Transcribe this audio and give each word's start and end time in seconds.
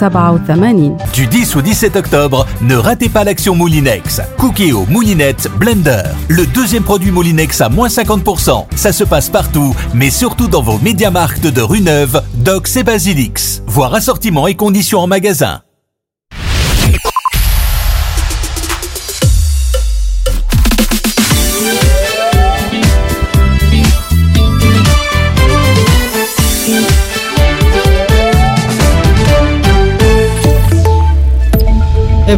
87 0.00 1.12
Du 1.12 1.26
10 1.26 1.56
au 1.56 1.62
17 1.62 1.96
octobre, 1.96 2.46
ne 2.60 2.76
ratez 2.76 3.08
pas 3.08 3.24
l'action 3.24 3.54
Moulinex. 3.54 4.20
Cookéo, 4.38 4.84
Moulinette, 4.88 5.48
Blender. 5.58 6.02
Le 6.28 6.46
deuxième 6.46 6.82
produit 6.82 7.10
Moulinex 7.10 7.60
à 7.60 7.68
moins 7.68 7.88
50%. 7.88 8.66
Ça 8.74 8.92
se 8.92 9.04
passe 9.04 9.30
partout, 9.30 9.74
mais 9.94 10.10
surtout 10.10 10.48
dans 10.48 10.62
vos 10.62 10.78
médiamarques 10.78 11.40
de 11.40 11.62
rue 11.62 11.80
Neuve, 11.80 12.22
Docs 12.34 12.76
et 12.76 12.82
Basilix. 12.82 13.62
Voir 13.66 13.94
assortiment 13.94 14.46
et 14.46 14.54
conditions 14.54 15.00
en 15.00 15.06
magasin. 15.06 15.63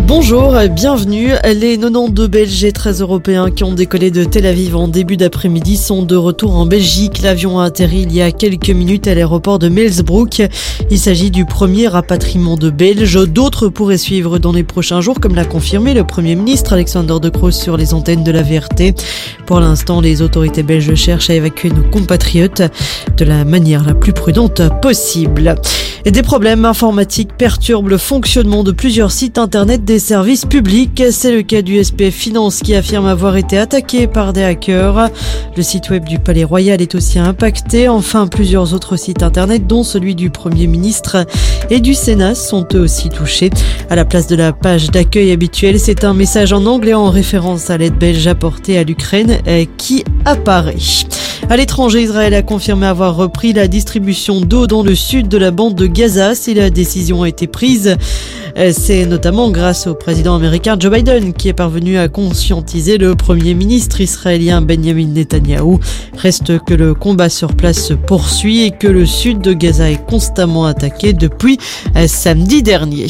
Bonjour, 0.04 0.54
bienvenue. 0.70 1.30
Les 1.44 1.78
92 1.78 2.28
Belges 2.28 2.64
et 2.64 2.72
13 2.72 3.00
Européens 3.00 3.50
qui 3.50 3.64
ont 3.64 3.72
décollé 3.72 4.10
de 4.10 4.24
Tel 4.24 4.44
Aviv 4.44 4.76
en 4.76 4.88
début 4.88 5.16
d'après-midi 5.16 5.76
sont 5.76 6.02
de 6.02 6.16
retour 6.16 6.56
en 6.56 6.66
Belgique. 6.66 7.22
L'avion 7.22 7.60
a 7.60 7.66
atterri 7.66 8.02
il 8.02 8.12
y 8.12 8.20
a 8.20 8.30
quelques 8.30 8.70
minutes 8.70 9.06
à 9.06 9.14
l'aéroport 9.14 9.58
de 9.58 9.68
Melsbrook. 9.68 10.42
Il 10.90 10.98
s'agit 10.98 11.30
du 11.30 11.44
premier 11.44 11.88
rapatriement 11.88 12.56
de 12.56 12.70
Belges. 12.70 13.26
D'autres 13.28 13.68
pourraient 13.68 13.96
suivre 13.96 14.38
dans 14.38 14.52
les 14.52 14.64
prochains 14.64 15.00
jours, 15.00 15.18
comme 15.20 15.34
l'a 15.34 15.44
confirmé 15.44 15.94
le 15.94 16.04
Premier 16.04 16.34
ministre 16.34 16.74
Alexander 16.74 17.16
De 17.20 17.28
Croo 17.28 17.50
sur 17.50 17.76
les 17.76 17.94
antennes 17.94 18.24
de 18.24 18.32
la 18.32 18.42
VRT. 18.42 18.94
Pour 19.46 19.60
l'instant, 19.60 20.00
les 20.00 20.20
autorités 20.20 20.62
belges 20.62 20.94
cherchent 20.94 21.30
à 21.30 21.34
évacuer 21.34 21.70
nos 21.70 21.88
compatriotes 21.88 22.62
de 23.16 23.24
la 23.24 23.44
manière 23.44 23.84
la 23.84 23.94
plus 23.94 24.12
prudente 24.12 24.62
possible. 24.82 25.54
Et 26.04 26.12
des 26.12 26.22
problèmes 26.22 26.64
informatiques 26.64 27.36
perturbent 27.36 27.88
le 27.88 27.98
fonctionnement 27.98 28.62
de 28.62 28.70
plusieurs 28.70 29.10
sites 29.10 29.38
internet 29.38 29.84
des 29.86 29.98
services 30.00 30.44
publics. 30.44 31.00
C'est 31.12 31.30
le 31.30 31.42
cas 31.42 31.62
du 31.62 31.82
SPF 31.82 32.12
Finance 32.12 32.58
qui 32.58 32.74
affirme 32.74 33.06
avoir 33.06 33.36
été 33.36 33.56
attaqué 33.56 34.08
par 34.08 34.32
des 34.32 34.42
hackers. 34.42 35.10
Le 35.56 35.62
site 35.62 35.90
web 35.90 36.04
du 36.04 36.18
Palais 36.18 36.42
Royal 36.42 36.82
est 36.82 36.96
aussi 36.96 37.20
impacté. 37.20 37.88
Enfin, 37.88 38.26
plusieurs 38.26 38.74
autres 38.74 38.96
sites 38.96 39.22
internet, 39.22 39.68
dont 39.68 39.84
celui 39.84 40.16
du 40.16 40.28
Premier 40.28 40.66
ministre 40.66 41.24
et 41.70 41.78
du 41.78 41.94
Sénat, 41.94 42.34
sont 42.34 42.66
eux 42.74 42.80
aussi 42.80 43.08
touchés. 43.10 43.50
À 43.88 43.94
la 43.94 44.04
place 44.04 44.26
de 44.26 44.34
la 44.34 44.52
page 44.52 44.90
d'accueil 44.90 45.30
habituelle, 45.30 45.78
c'est 45.78 46.02
un 46.02 46.14
message 46.14 46.52
en 46.52 46.66
anglais 46.66 46.94
en 46.94 47.08
référence 47.08 47.70
à 47.70 47.78
l'aide 47.78 47.96
belge 47.96 48.26
apportée 48.26 48.78
à 48.78 48.82
l'Ukraine 48.82 49.38
euh, 49.46 49.64
qui 49.78 50.04
apparaît. 50.24 50.74
À 51.48 51.56
l'étranger, 51.56 52.02
Israël 52.02 52.34
a 52.34 52.42
confirmé 52.42 52.86
avoir 52.86 53.14
repris 53.14 53.52
la 53.52 53.68
distribution 53.68 54.40
d'eau 54.40 54.66
dans 54.66 54.82
le 54.82 54.94
sud 54.94 55.28
de 55.28 55.38
la 55.38 55.50
bande 55.50 55.74
de 55.74 55.86
Gaza 55.86 56.34
si 56.34 56.54
la 56.54 56.70
décision 56.70 57.22
a 57.22 57.28
été 57.28 57.46
prise. 57.46 57.96
Euh, 58.58 58.72
c'est 58.76 59.04
notamment 59.04 59.50
grâce 59.50 59.86
au 59.86 59.94
président 59.94 60.34
américain 60.34 60.76
Joe 60.78 60.90
Biden 60.90 61.34
qui 61.34 61.48
est 61.48 61.52
parvenu 61.52 61.98
à 61.98 62.08
conscientiser 62.08 62.96
le 62.96 63.14
premier 63.14 63.52
ministre 63.54 64.00
israélien 64.00 64.62
Benjamin 64.62 65.08
Netanyahu. 65.08 65.78
Reste 66.16 66.58
que 66.64 66.72
le 66.72 66.94
combat 66.94 67.28
sur 67.28 67.54
place 67.54 67.78
se 67.78 67.94
poursuit 67.94 68.62
et 68.62 68.70
que 68.70 68.86
le 68.86 69.04
sud 69.04 69.40
de 69.40 69.52
Gaza 69.52 69.90
est 69.90 70.04
constamment 70.06 70.64
attaqué 70.64 71.12
depuis 71.12 71.58
euh, 71.96 72.06
samedi 72.08 72.62
dernier. 72.62 73.06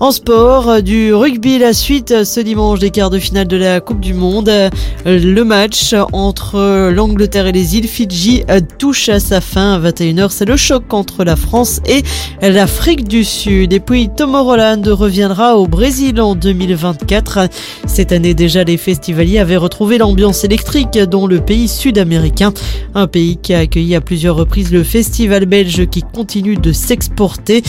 En 0.00 0.10
sport, 0.10 0.70
euh, 0.70 0.80
du 0.80 1.12
rugby, 1.12 1.58
la 1.58 1.74
suite 1.74 2.24
ce 2.24 2.40
dimanche 2.40 2.78
des 2.78 2.90
quarts 2.90 3.10
de 3.10 3.18
finale 3.18 3.46
de 3.46 3.56
la 3.56 3.80
Coupe 3.80 4.00
du 4.00 4.14
Monde. 4.14 4.50
Le 5.04 5.42
match 5.42 5.94
entre 6.12 6.90
l'Angleterre 6.90 7.46
et 7.46 7.52
les 7.52 7.57
îles 7.60 7.88
Fidji 7.88 8.42
touche 8.78 9.08
à 9.08 9.20
sa 9.20 9.40
fin 9.40 9.74
à 9.74 9.90
21h. 9.90 10.30
C'est 10.30 10.44
le 10.44 10.56
choc 10.56 10.92
entre 10.92 11.24
la 11.24 11.36
France 11.36 11.80
et 11.86 12.02
l'Afrique 12.40 13.08
du 13.08 13.24
Sud. 13.24 13.72
Et 13.72 13.80
puis 13.80 14.08
Tom 14.14 14.34
Roland 14.34 14.82
reviendra 14.86 15.56
au 15.56 15.66
Brésil 15.66 16.20
en 16.20 16.34
2024. 16.34 17.48
Cette 17.86 18.12
année 18.12 18.34
déjà, 18.34 18.64
les 18.64 18.76
festivaliers 18.76 19.38
avaient 19.38 19.56
retrouvé 19.56 19.98
l'ambiance 19.98 20.44
électrique 20.44 20.98
dans 20.98 21.26
le 21.26 21.40
pays 21.40 21.68
sud-américain, 21.68 22.52
un 22.94 23.06
pays 23.06 23.36
qui 23.36 23.54
a 23.54 23.58
accueilli 23.60 23.94
à 23.94 24.00
plusieurs 24.00 24.36
reprises 24.36 24.70
le 24.72 24.84
festival 24.84 25.46
belge 25.46 25.86
qui 25.90 26.02
continue 26.02 26.56
de 26.56 26.72
s'exporter, 26.72 27.62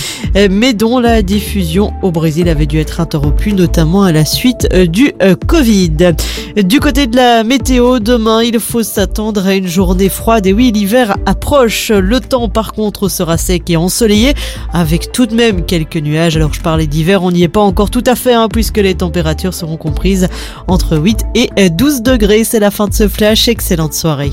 mais 0.51 0.73
dont 0.73 0.99
la 0.99 1.21
diffusion 1.21 1.93
au 2.01 2.11
Brésil 2.11 2.49
avait 2.49 2.65
dû 2.65 2.79
être 2.79 2.99
interrompue, 2.99 3.53
notamment 3.53 4.03
à 4.03 4.11
la 4.11 4.25
suite 4.25 4.67
du 4.73 5.13
Covid. 5.47 6.13
Du 6.63 6.79
côté 6.79 7.07
de 7.07 7.15
la 7.15 7.43
météo, 7.43 7.99
demain, 7.99 8.43
il 8.43 8.59
faut 8.59 8.83
s'attendre 8.83 9.45
à 9.45 9.55
une 9.55 9.67
journée 9.67 9.78
froide 10.09 10.45
et 10.45 10.53
oui, 10.53 10.71
l'hiver 10.73 11.15
approche. 11.25 11.89
Le 11.89 12.19
temps, 12.19 12.49
par 12.49 12.73
contre, 12.73 13.09
sera 13.09 13.37
sec 13.37 13.69
et 13.69 13.77
ensoleillé, 13.77 14.33
avec 14.73 15.11
tout 15.11 15.25
de 15.25 15.35
même 15.35 15.65
quelques 15.65 15.97
nuages. 15.97 16.35
Alors, 16.35 16.53
je 16.53 16.61
parlais 16.61 16.87
d'hiver, 16.87 17.23
on 17.23 17.31
n'y 17.31 17.43
est 17.43 17.47
pas 17.47 17.61
encore 17.61 17.89
tout 17.89 18.03
à 18.05 18.15
fait, 18.15 18.33
hein, 18.33 18.47
puisque 18.51 18.77
les 18.77 18.95
températures 18.95 19.53
seront 19.53 19.77
comprises 19.77 20.27
entre 20.67 20.97
8 20.97 21.25
et 21.35 21.69
12 21.69 22.01
degrés. 22.01 22.43
C'est 22.43 22.59
la 22.59 22.71
fin 22.71 22.87
de 22.87 22.93
ce 22.93 23.07
flash. 23.07 23.47
Excellente 23.47 23.93
soirée. 23.93 24.31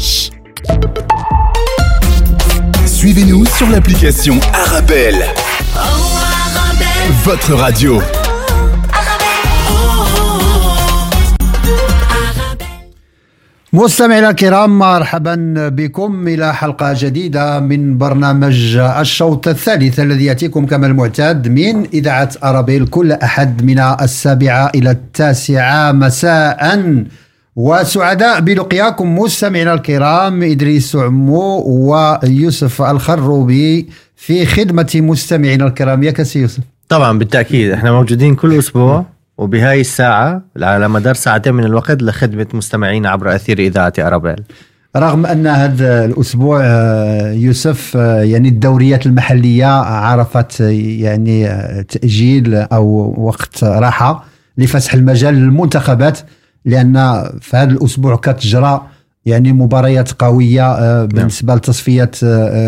Suivez-nous 2.86 3.44
sur 3.46 3.68
l'application 3.68 4.38
Arabelle. 4.52 5.26
Votre 7.24 7.54
radio. 7.54 8.00
مستمعينا 13.72 14.30
الكرام 14.30 14.78
مرحبا 14.78 15.54
بكم 15.68 16.28
إلى 16.28 16.54
حلقة 16.54 16.94
جديدة 16.98 17.60
من 17.60 17.98
برنامج 17.98 18.76
الشوط 18.76 19.48
الثالث 19.48 20.00
الذي 20.00 20.24
يأتيكم 20.24 20.66
كما 20.66 20.86
المعتاد 20.86 21.48
من 21.48 21.86
إذاعة 21.94 22.30
أرابيل 22.44 22.86
كل 22.86 23.12
أحد 23.12 23.64
من 23.64 23.78
السابعة 23.78 24.70
إلى 24.74 24.90
التاسعة. 24.90 25.92
مساء 25.92 27.04
وسعداء 27.56 28.40
بلقياكم 28.40 29.18
مستمعينا 29.18 29.74
الكرام 29.74 30.42
إدريس 30.42 30.96
عمو 30.96 31.62
ويوسف 31.66 32.82
الخروبي 32.82 33.88
في 34.16 34.46
خدمة 34.46 34.92
مستمعينا 34.94 35.66
الكرام. 35.66 36.02
يا 36.02 36.10
كسي 36.10 36.38
يوسف. 36.38 36.62
طبعا 36.88 37.18
بالتأكيد. 37.18 37.70
إحنا 37.70 37.92
موجودين 37.92 38.34
كل 38.34 38.58
أسبوع. 38.58 39.04
وبهاي 39.38 39.80
الساعة 39.80 40.42
على 40.62 40.88
مدار 40.88 41.14
ساعتين 41.14 41.54
من 41.54 41.64
الوقت 41.64 42.02
لخدمة 42.02 42.46
مستمعين 42.52 43.06
عبر 43.06 43.34
أثير 43.34 43.58
إذاعة 43.58 43.92
أرابيل. 43.98 44.42
رغم 44.96 45.26
أن 45.26 45.46
هذا 45.46 46.04
الأسبوع 46.04 46.64
يوسف 47.32 47.94
يعني 47.94 48.48
الدوريات 48.48 49.06
المحلية 49.06 49.66
عرفت 49.80 50.60
يعني 50.60 51.48
تأجيل 51.82 52.54
أو 52.54 53.14
وقت 53.18 53.64
راحة 53.64 54.24
لفسح 54.58 54.94
المجال 54.94 55.34
للمنتخبات 55.34 56.18
لأن 56.64 57.24
في 57.40 57.56
هذا 57.56 57.70
الأسبوع 57.70 58.16
كتجرى 58.16 58.86
يعني 59.26 59.52
مباريات 59.52 60.12
قوية 60.12 61.04
بالنسبة 61.04 61.54
لتصفية 61.54 62.10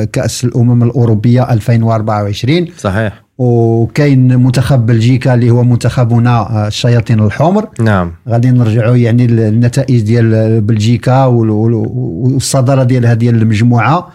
كأس 0.04 0.44
الأمم 0.44 0.82
الأوروبية 0.82 1.52
2024 1.52 2.66
صحيح. 2.78 3.27
وكاين 3.38 4.36
منتخب 4.42 4.86
بلجيكا 4.86 5.34
اللي 5.34 5.50
هو 5.50 5.64
منتخبنا 5.64 6.66
الشياطين 6.66 7.20
الحمر. 7.20 7.68
نعم. 7.80 8.12
غادي 8.28 8.50
نرجعوا 8.50 8.96
يعني 8.96 9.24
النتائج 9.24 10.00
ديال 10.00 10.60
بلجيكا 10.60 11.24
والصدارة 11.24 12.82
ديالها 12.82 13.14
ديال 13.14 13.42
المجموعة. 13.42 14.08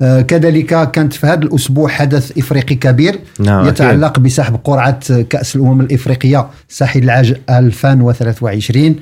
كذلك 0.00 0.90
كانت 0.90 1.12
في 1.12 1.26
هذا 1.26 1.42
الأسبوع 1.42 1.88
حدث 1.88 2.38
إفريقي 2.38 2.74
كبير 2.74 3.18
نعم 3.40 3.68
يتعلق 3.68 4.10
أكيد. 4.10 4.22
بسحب 4.22 4.58
قرعة 4.64 5.22
كأس 5.22 5.56
الأمم 5.56 5.80
الإفريقية 5.80 6.46
ساحل 6.68 7.02
العاج 7.02 7.36
2023 7.50 8.96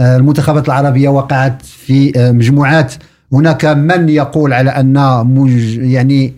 المنتخبات 0.00 0.66
العربية 0.66 1.08
وقعت 1.08 1.62
في 1.62 2.12
مجموعات. 2.16 2.94
هناك 3.32 3.64
من 3.64 4.08
يقول 4.08 4.52
على 4.52 4.70
أن 4.70 5.26
مج 5.26 5.76
يعني 5.78 6.34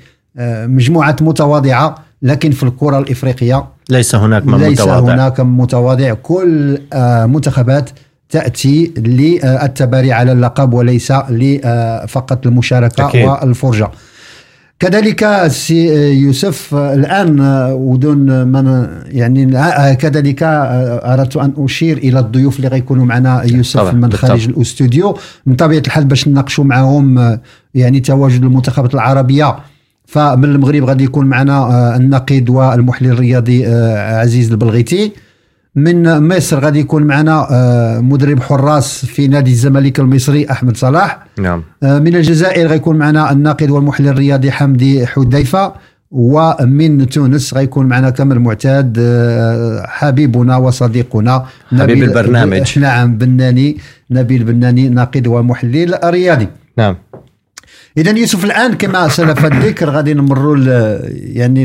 مجموعة 0.66 1.16
متواضعة 1.20 1.94
لكن 2.22 2.50
في 2.50 2.62
الكرة 2.62 2.98
الإفريقية 2.98 3.64
ليس 3.90 4.14
هناك 4.14 4.46
من 4.46 4.58
ليس 4.58 4.80
متواضع. 4.80 5.14
هناك 5.14 5.40
متواضع. 5.40 6.14
كل 6.14 6.78
منتخبات 7.26 7.90
تأتي 8.30 8.92
للتباري 8.96 10.12
على 10.12 10.32
اللقب 10.32 10.72
وليس 10.72 11.12
فقط 12.08 12.46
المشاركة 12.46 13.08
أكيد. 13.08 13.24
والفرجة. 13.28 13.88
كذلك 14.78 15.46
سي 15.48 15.86
يوسف 16.12 16.74
الآن 16.74 17.40
ودون 17.72 18.46
من 18.46 18.86
يعني 19.06 19.46
كذلك 19.94 20.38
أردت 20.42 21.36
أن 21.36 21.52
أشير 21.58 21.98
إلى 21.98 22.18
الضيوف 22.18 22.56
اللي 22.56 22.68
غيكونوا 22.68 23.04
معنا 23.04 23.42
يوسف 23.42 23.80
طبعا، 23.80 23.92
من 23.92 24.00
بالطبع. 24.00 24.28
خارج 24.28 24.48
الأستوديو. 24.48 25.18
من 25.46 25.54
طبيعة 25.54 25.82
الحال 25.86 26.04
باش 26.04 26.28
نناقشوا 26.28 26.64
معهم 26.64 27.38
يعني 27.74 28.00
تواجد 28.00 28.42
المنتخبات 28.42 28.94
العربية. 28.94 29.56
فمن 30.10 30.44
المغرب 30.44 30.84
غادي 30.84 31.04
يكون 31.04 31.26
معنا 31.26 31.52
آه، 31.52 31.96
النقيد 31.96 32.50
والمحلل 32.50 33.10
الرياضي 33.10 33.66
آه، 33.66 34.20
عزيز 34.20 34.50
البلغيتي. 34.50 35.12
من 35.74 36.28
مصر 36.28 36.58
غادي 36.64 36.80
يكون 36.80 37.02
معنا 37.02 37.46
آه، 37.50 38.00
مدرب 38.00 38.40
حراس 38.40 39.06
في 39.06 39.28
نادي 39.28 39.50
الزمالك 39.50 40.00
المصري 40.00 40.50
أحمد 40.50 40.76
صلاح. 40.76 41.18
نعم. 41.38 41.62
من 41.82 42.16
الجزائر 42.16 42.66
غيكون 42.66 42.96
معنا 42.96 43.32
الناقد 43.32 43.70
والمحلل 43.70 44.08
الرياضي 44.08 44.50
حمدي 44.50 45.06
حذيفة. 45.06 45.72
ومن 46.10 47.08
تونس 47.08 47.54
غيكون 47.54 47.86
معنا 47.86 48.10
كما 48.10 48.34
المعتاد 48.34 48.98
حبيبنا 49.84 50.56
وصديقنا 50.56 51.44
حبيب 51.72 52.02
البرنامج. 52.02 52.78
نعم 52.78 53.18
بناني 53.18 53.76
نبيل 54.10 54.44
بناني 54.44 54.88
ناقد 54.88 55.26
ومحلل 55.26 55.98
رياضي 56.04 56.48
نعم. 56.78 56.96
اذا 57.96 58.18
يوسف 58.18 58.44
الآن 58.44 58.74
كما 58.74 59.08
سلف 59.08 59.44
الذكر 59.44 59.90
غادي 59.90 60.14
نمروا 60.14 60.56
يعني 61.12 61.64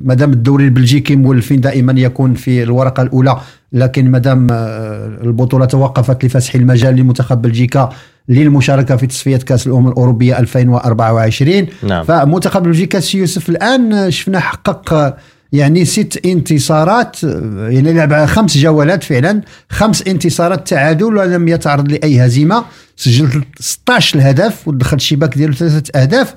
مادام 0.00 0.32
الدوري 0.32 0.64
البلجيكي 0.64 1.16
مولفين 1.16 1.60
دائما 1.60 2.00
يكون 2.00 2.34
في 2.34 2.62
الورقة 2.62 3.02
الأولى 3.02 3.40
لكن 3.72 4.10
مادام 4.10 4.46
آه، 4.50 5.06
البطولة 5.22 5.64
توقفت 5.64 6.24
لفسح 6.24 6.54
المجال 6.54 6.96
لمنتخب 6.96 7.42
بلجيكا 7.42 7.88
للمشاركة 8.28 8.96
في 8.96 9.06
تصفيه 9.06 9.36
كأس 9.36 9.66
الأمم 9.66 9.88
الأوروبية 9.88 10.38
2024 10.38 11.66
نعم. 11.82 12.04
فمنتخب 12.04 12.62
بلجيكا 12.62 13.00
سي 13.00 13.18
يوسف 13.18 13.48
الآن 13.48 14.10
شفنا 14.10 14.40
حقق 14.40 15.16
يعني 15.52 15.84
ست 15.84 16.26
انتصارات 16.26 17.22
يعني 17.22 17.92
لعب 17.92 18.26
خمس 18.26 18.58
جولات 18.58 19.04
فعلا 19.04 19.40
خمس 19.70 20.02
انتصارات 20.08 20.68
تعادل 20.68 21.16
ولم 21.16 21.48
يتعرض 21.48 21.92
لأي 21.92 22.26
هزيمة 22.26 22.64
سجل 23.02 23.44
16 23.60 24.18
الهدف 24.18 24.68
ودخل 24.68 24.96
الشباك 24.96 25.34
ديالو 25.36 25.52
ثلاثة 25.52 26.00
أهداف 26.00 26.34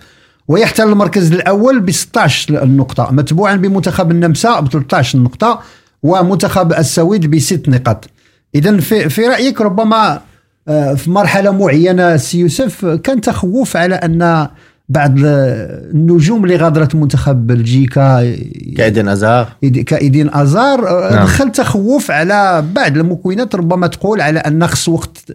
ويحتل 0.48 0.84
المركز 0.84 1.32
الأول 1.32 1.80
ب 1.80 1.92
16 1.92 2.64
النقطة. 2.64 3.12
متبوعا 3.12 3.56
بمنتخب 3.56 4.12
النمسا 4.12 4.60
ب 4.60 4.72
13 4.72 5.20
نقطه 5.20 5.62
ومنتخب 6.04 6.74
السويد 6.74 7.32
بست 7.32 7.70
نقاط. 7.70 8.10
اذا 8.56 8.78
في, 8.78 9.10
في 9.10 9.22
رأيك 9.22 9.62
ربما 9.62 10.22
آه، 10.68 10.94
في 10.94 11.12
مرحلة 11.12 11.52
معينة 11.52 12.18
سي 12.18 12.40
يوسف 12.40 12.86
كان 12.86 13.22
تخوف 13.22 13.78
على 13.78 13.96
أن 13.96 14.48
بعض 14.90 15.12
النجوم 15.18 16.44
اللي 16.44 16.56
غادرت 16.56 16.96
منتخب 16.96 17.48
بلجيكا 17.48 18.36
كايدن 18.78 19.08
أزار. 19.08 19.48
كايدين 19.86 20.36
أزار 20.36 20.88
آه، 20.88 21.14
نعم. 21.14 21.24
دخل 21.24 21.52
تخوف 21.52 22.12
على 22.12 22.66
بعض 22.76 22.98
المكونات 22.98 23.56
ربما 23.56 23.88
تقول 23.88 24.22
على 24.22 24.40
أن 24.40 24.68
خص 24.68 24.90
وقت 24.90 25.32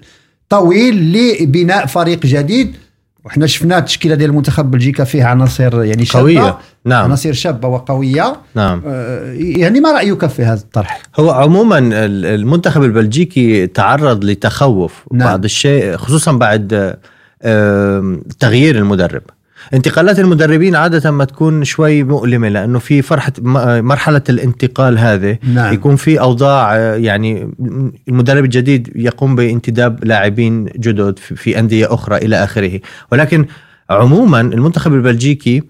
طويل 0.50 1.12
لبناء 1.42 1.86
فريق 1.86 2.26
جديد 2.26 2.76
وحنا 3.24 3.46
شفنا 3.46 3.78
التشكيلة 3.78 4.14
ديال 4.14 4.30
المنتخب 4.30 4.70
بلجيكا 4.70 5.04
فيها 5.04 5.26
عناصر 5.26 5.84
يعني 5.84 6.04
شابة 6.04 6.20
قوية. 6.22 6.58
نعم. 6.84 7.04
عناصر 7.04 7.32
شابة 7.32 7.68
وقوية 7.68 8.36
نعم 8.54 8.82
آه، 8.86 9.32
يعني 9.38 9.80
ما 9.80 9.92
رأيك 9.92 10.26
في 10.26 10.42
هذا 10.44 10.60
الطرح؟ 10.60 11.02
هو 11.20 11.30
عموما 11.30 11.78
ال- 11.78 12.26
المنتخب 12.26 12.82
البلجيكي 12.82 13.66
تعرض 13.66 14.24
لتخوف 14.24 15.04
نعم. 15.12 15.28
بعض 15.28 15.44
الشيء 15.44 15.96
خصوصا 15.96 16.32
بعد 16.32 16.96
آم، 17.44 18.22
تغيير 18.38 18.76
المدرب 18.78 19.22
انتقالات 19.74 20.18
المدربين 20.18 20.76
عادة 20.76 21.10
ما 21.10 21.24
تكون 21.24 21.64
شوي 21.64 22.02
مؤلمة 22.04 22.48
لأنه 22.48 22.78
في 22.78 23.02
فرحة 23.02 23.32
مرحلة 23.80 24.22
الانتقال 24.28 24.98
هذه. 24.98 25.38
نعم. 25.54 25.74
يكون 25.74 25.96
في 25.96 26.20
أوضاع 26.20 26.76
آه، 26.76 26.94
يعني 26.94 27.50
المدرب 28.08 28.44
الجديد 28.44 28.92
يقوم 28.96 29.36
بانتداب 29.36 30.04
لاعبين 30.04 30.64
جدد 30.64 31.18
في- 31.18 31.36
في 31.36 31.58
أندية 31.58 31.94
أخرى 31.94 32.16
إلى 32.16 32.44
آخره. 32.44 32.80
ولكن 33.12 33.46
عموما 33.90 34.40
المنتخب 34.40 34.94
البلجيكي 34.94 35.62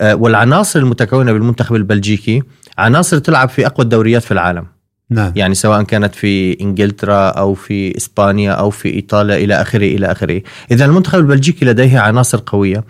آه، 0.00 0.14
والعناصر 0.14 0.78
المتكونة 0.80 1.32
بالمنتخب 1.32 1.74
البلجيكي 1.74 2.42
عناصر 2.78 3.18
تلعب 3.18 3.48
في 3.48 3.66
أقوى 3.66 3.84
الدوريات 3.84 4.22
في 4.22 4.32
العالم. 4.32 4.64
نعم. 5.10 5.32
يعني 5.36 5.54
سواء 5.54 5.82
كانت 5.82 6.14
في 6.14 6.60
إنجلترا 6.60 7.28
أو 7.28 7.54
في 7.54 7.96
إسبانيا 7.96 8.52
أو 8.52 8.70
في 8.70 8.88
إيطاليا 8.94 9.36
إلى 9.36 9.54
آخره 9.54 9.86
إلى 9.86 10.06
آخره. 10.06 10.42
اذا 10.70 10.84
المنتخب 10.84 11.18
البلجيكي 11.18 11.64
لديه 11.64 11.98
عناصر 11.98 12.42
قوية. 12.46 12.84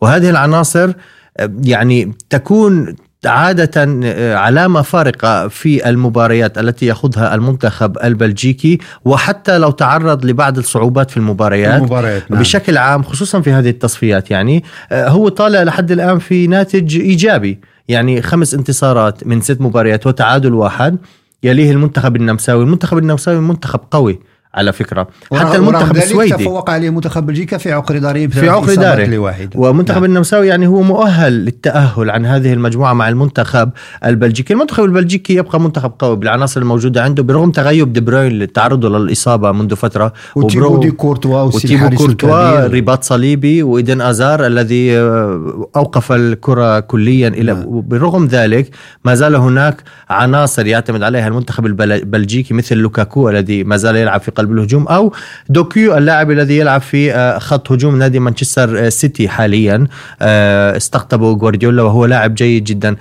وهذه 0.00 0.30
العناصر 0.30 0.92
آه، 1.36 1.50
يعني 1.64 2.12
تكون 2.30 2.96
عادة 3.26 4.02
آه، 4.04 4.34
علامة 4.34 4.82
فارقة 4.82 5.48
في 5.48 5.88
المباريات 5.88 6.58
التي 6.58 6.86
يخوضها 6.86 7.34
المنتخب 7.34 7.98
البلجيكي. 8.04 8.78
وحتى 9.04 9.58
لو 9.58 9.70
تعرض 9.70 10.24
لبعض 10.24 10.58
الصعوبات 10.58 11.10
في 11.10 11.16
المباريات 11.16 11.78
المباريات 11.78 12.30
نعم. 12.30 12.40
بشكل 12.40 12.78
عام 12.78 13.02
خصوصا 13.02 13.40
في 13.40 13.52
هذه 13.52 13.70
التصفيات 13.70 14.30
يعني 14.30 14.64
آه، 14.92 15.08
هو 15.08 15.28
طالع 15.28 15.62
لحد 15.62 15.90
الآن 15.90 16.18
في 16.18 16.46
ناتج 16.46 16.96
إيجابي. 16.96 17.58
يعني 17.88 18.22
خمس 18.22 18.54
انتصارات 18.54 19.26
من 19.26 19.40
ست 19.40 19.60
مباريات 19.60 20.06
وتعادل 20.06 20.54
واحد. 20.54 20.98
يليه 21.42 21.70
المنتخب 21.70 22.16
النمساوي. 22.16 22.64
المنتخب 22.64 22.98
النمساوي 22.98 23.40
منتخب 23.40 23.80
قوي. 23.90 24.20
على 24.54 24.72
فكرة 24.72 25.08
حتى 25.34 25.56
المنتخب 25.56 25.96
السويدي 25.96 26.32
تفوق 26.34 26.70
عليه 26.70 26.90
منتخب 26.90 27.26
بلجيكا 27.26 27.56
في 27.58 27.72
عقر 27.72 27.98
داره 27.98 28.26
في 28.26 28.48
عقر 28.48 28.74
داره 28.74 29.04
لواحد 29.04 29.50
ومنتخب 29.56 29.96
نعم. 29.96 30.04
النمساوي 30.04 30.46
يعني 30.48 30.66
هو 30.66 30.82
مؤهل 30.82 31.32
للتأهل 31.32 32.10
عن 32.10 32.26
هذه 32.26 32.52
المجموعة 32.52 32.92
مع 32.92 33.08
المنتخب 33.08 33.70
البلجيكي 34.04 34.52
المنتخب 34.54 34.84
البلجيكي 34.84 35.34
يبقى 35.34 35.60
منتخب 35.60 35.92
قوي 35.98 36.16
بالعناصر 36.16 36.60
الموجودة 36.60 37.02
عنده 37.02 37.22
برغم 37.22 37.50
تغيب 37.50 37.92
دي 37.92 38.00
بروين 38.00 38.52
تعرضه 38.52 38.88
للإصابة 38.98 39.52
منذ 39.52 39.76
فترة 39.76 40.12
وتيبو 40.36 40.80
دي 40.80 40.90
كورتوا 40.90 41.40
وتيبو 41.42 41.88
كورتوا. 41.96 42.66
رباط 42.66 43.04
صليبي 43.04 43.62
وإيدن 43.62 44.00
أزار 44.00 44.46
الذي 44.46 44.96
آه، 44.98 45.68
أوقف 45.76 46.12
الكرة 46.12 46.80
كليا 46.80 47.28
إلى 47.28 47.52
نعم. 47.52 47.64
برغم 47.80 48.26
ذلك 48.26 48.70
ما 49.04 49.14
زال 49.14 49.34
هناك 49.36 49.82
عناصر 50.10 50.66
يعتمد 50.66 51.02
عليها 51.02 51.28
المنتخب 51.28 51.66
البل- 51.66 51.92
البلجيكي 51.92 52.54
مثل 52.54 52.76
لوكاكو 52.76 53.28
الذي 53.28 53.64
ما 53.64 53.76
زال 53.76 53.96
يلعب 53.96 54.20
في 54.20 54.28
قلب 54.42 54.52
الهجوم 54.52 54.88
أو 54.88 55.12
دوكو 55.48 55.96
اللاعب 55.96 56.30
الذي 56.30 56.58
يلعب 56.58 56.80
في 56.80 57.14
آه، 57.14 57.38
خط 57.38 57.72
هجوم 57.72 57.98
نادي 57.98 58.20
مانشستر 58.20 58.86
آه، 58.86 58.88
سيتي 58.88 59.28
حاليا. 59.28 59.86
آه، 60.22 60.76
استقطبه 60.76 61.34
جوارديولا 61.34 61.82
وهو 61.82 62.06
لاعب 62.06 62.34
جيد 62.34 62.64
جدا. 62.64 62.96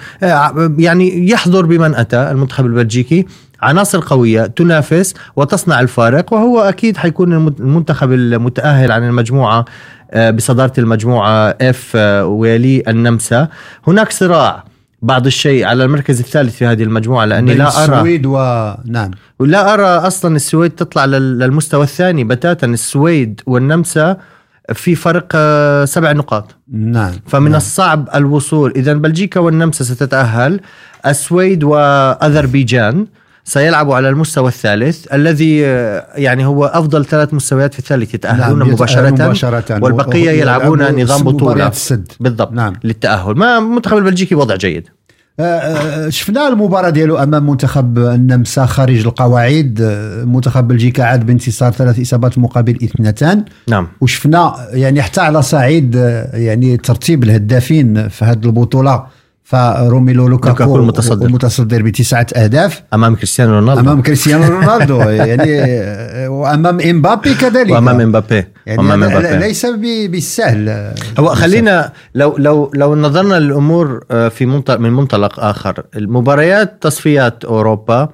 يعني 0.77 1.29
يحضر 1.29 1.65
بمن 1.65 1.95
أتى 1.95 2.31
المنتخب 2.31 2.65
البلجيكي. 2.65 3.25
عناصر 3.61 3.99
قوية 4.05 4.45
تنافس 4.45 5.13
وتصنع 5.35 5.79
الفارق 5.79 6.33
وهو 6.33 6.59
أكيد 6.59 6.97
حيكون 6.97 7.33
المنتخب 7.33 8.11
المتأهل 8.11 8.91
عن 8.91 9.03
المجموعة 9.03 9.65
بصدارة 10.15 10.73
المجموعة 10.77 11.55
اف 11.61 11.95
ويلي 12.25 12.83
النمسا. 12.87 13.47
هناك 13.87 14.11
صراع. 14.11 14.70
بعض 15.01 15.25
الشيء 15.25 15.65
على 15.65 15.83
المركز 15.85 16.19
الثالث 16.19 16.55
في 16.55 16.65
هذه 16.65 16.83
المجموعة 16.83 17.25
لأني 17.25 17.53
لا 17.53 17.83
أرى. 17.83 17.93
السويد 17.95 18.25
و 18.25 18.37
نعم. 18.85 19.11
لا 19.39 19.73
أرى 19.73 20.07
أصلا 20.07 20.35
السويد 20.35 20.71
تطلع 20.71 21.05
لل- 21.05 21.39
للمستوى 21.39 21.83
الثاني. 21.83 22.23
بتاتا 22.23 22.67
السويد 22.67 23.41
والنمسا 23.45 24.17
في 24.73 24.95
فرق 24.95 25.27
آه، 25.35 25.85
سبع 25.85 26.11
نقاط. 26.11 26.55
نعم. 26.71 27.11
فمن 27.27 27.51
نعم. 27.51 27.57
الصعب 27.57 28.09
الوصول. 28.15 28.73
إذا 28.75 28.93
بلجيكا 28.93 29.39
والنمسا 29.39 29.83
ستتأهل. 29.83 30.59
السويد 31.05 31.63
وأذربيجان. 31.63 33.07
سيلعبوا 33.43 33.95
على 33.95 34.09
المستوى 34.09 34.47
الثالث 34.47 35.13
الذي 35.13 35.65
آه، 35.65 36.05
يعني 36.15 36.45
هو 36.45 36.65
أفضل 36.65 37.05
ثلاث 37.05 37.33
مستويات 37.33 37.73
في 37.73 37.79
الثالث 37.79 38.13
يتأهلون 38.13 38.59
نعم، 38.59 38.69
مباشرة, 38.73 39.09
مباشرة. 39.09 39.83
والبقية 39.83 40.29
و- 40.29 40.33
يلعبون 40.35 41.01
نظام 41.01 41.23
بطولة. 41.23 41.67
السد. 41.67 42.11
بالضبط 42.19 42.53
نعم. 42.53 42.73
للتأهل. 42.83 43.35
ما 43.35 43.57
المنتخب 43.57 43.97
البلجيكي 43.97 44.35
وضع 44.35 44.55
جيد. 44.55 44.87
آه، 45.39 45.43
آه، 45.43 46.09
شفنا 46.09 46.47
المباراة 46.47 46.89
ديالو 46.89 47.17
أمام 47.17 47.49
منتخب 47.49 47.99
النمسا 47.99 48.65
خارج 48.65 48.99
القواعد. 49.05 49.81
منتخب 50.27 50.67
بلجيكا 50.67 51.03
عاد 51.03 51.25
بانتصار 51.25 51.71
ثلاث 51.71 51.99
إصابات 51.99 52.37
مقابل 52.37 52.75
اثنتان. 52.83 53.45
نعم. 53.67 53.87
وشفنا 54.01 54.55
يعني 54.71 55.01
حتى 55.01 55.21
على 55.21 55.41
صعيد 55.41 55.95
يعني 56.33 56.77
ترتيب 56.77 57.23
الهدافين 57.23 58.07
في 58.09 58.25
هذه 58.25 58.45
البطولة. 58.45 59.03
فروميلو 59.51 60.27
لوكاكو 60.27 60.75
المتصدر. 60.75 61.25
المتصدر 61.25 61.81
بتسعة 61.81 62.27
أهداف. 62.35 62.83
أمام 62.93 63.15
كريستيانو 63.15 63.51
رونالدو. 63.53 63.79
أمام 63.81 64.01
كريستيانو 64.01 64.47
رونالدو. 64.47 64.99
يعني 65.29 65.51
وأمام 66.27 66.79
إمبابي 66.79 67.33
كذلك. 67.33 67.71
وأمام 67.71 68.01
إمبابي. 68.01 68.43
يعني 68.65 68.79
وأمام 68.79 68.99
لا- 69.03 69.17
إمبابي. 69.17 69.37
ليس 69.37 69.65
بالسهل. 70.09 70.93
هو. 71.19 71.27
خلينا 71.35 71.91
لو 72.15 72.35
لو 72.37 72.71
لو 72.75 72.95
نظرنا 72.95 73.35
للأمور 73.35 74.03
آه، 74.11 74.27
في 74.29 74.45
منطلق 74.45 74.77
من 74.79 74.89
منطلق 74.93 75.39
آخر. 75.39 75.83
المباريات 75.95 76.77
تصفيات 76.81 77.45
أوروبا 77.45 78.09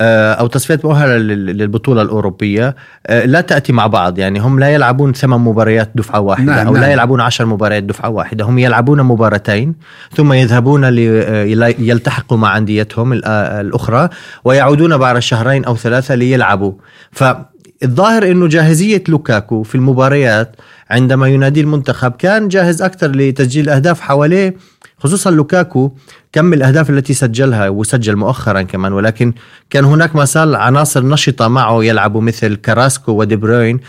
أو 0.00 0.46
تصفيات 0.46 0.84
مؤهلة 0.84 1.16
للبطولة 1.16 2.02
الأوروبية 2.02 2.76
آه، 3.06 3.24
لا 3.24 3.40
تأتي 3.40 3.72
مع 3.72 3.86
بعض 3.86 4.18
يعني 4.18 4.38
هم 4.38 4.58
لا 4.58 4.68
يلعبون 4.68 5.12
ثمان 5.12 5.40
مباريات 5.40 5.90
دفعة 5.94 6.20
واحدة 6.20 6.44
نعم 6.44 6.66
أو 6.66 6.72
نعم. 6.72 6.82
لا 6.82 6.92
يلعبون 6.92 7.20
عشر 7.20 7.46
مباريات 7.46 7.82
دفعة 7.82 8.08
واحدة 8.08 8.44
هم 8.44 8.58
يلعبون 8.58 9.02
مباراتين 9.02 9.74
ثم 10.16 10.32
يذهبون 10.32 10.84
ليلتحقوا 10.84 12.38
مع 12.38 12.58
أنديتهم 12.58 13.12
الأخرى 13.12 14.08
ويعودون 14.44 14.96
بعد 14.96 15.18
شهرين 15.18 15.64
أو 15.64 15.76
ثلاثة 15.76 16.14
ليلعبوا 16.14 16.72
فالظاهر 17.12 18.30
إنه 18.30 18.46
جاهزية 18.46 19.04
لوكاكو 19.08 19.62
في 19.62 19.74
المباريات 19.74 20.56
عندما 20.90 21.28
ينادي 21.28 21.60
المنتخب 21.60 22.12
كان 22.12 22.48
جاهز 22.48 22.82
أكثر 22.82 23.10
لتسجيل 23.10 23.68
اهداف 23.68 24.00
حواليه 24.00 24.54
خصوصا 24.98 25.30
لوكاكو 25.30 25.92
كم 26.32 26.52
الأهداف 26.52 26.90
التي 26.90 27.14
سجلها 27.14 27.68
وسجل 27.68 28.16
مؤخرا 28.16 28.62
كمان 28.62 28.92
ولكن 28.92 29.32
كان 29.70 29.84
هناك 29.84 30.16
ما 30.16 30.24
زال 30.24 30.56
عناصر 30.56 31.06
نشطة 31.06 31.48
معه 31.48 31.84
يلعبوا 31.84 32.20
مثل 32.20 32.56
كراسكو 32.56 33.12
ودي 33.12 33.36
بروين 33.36 33.80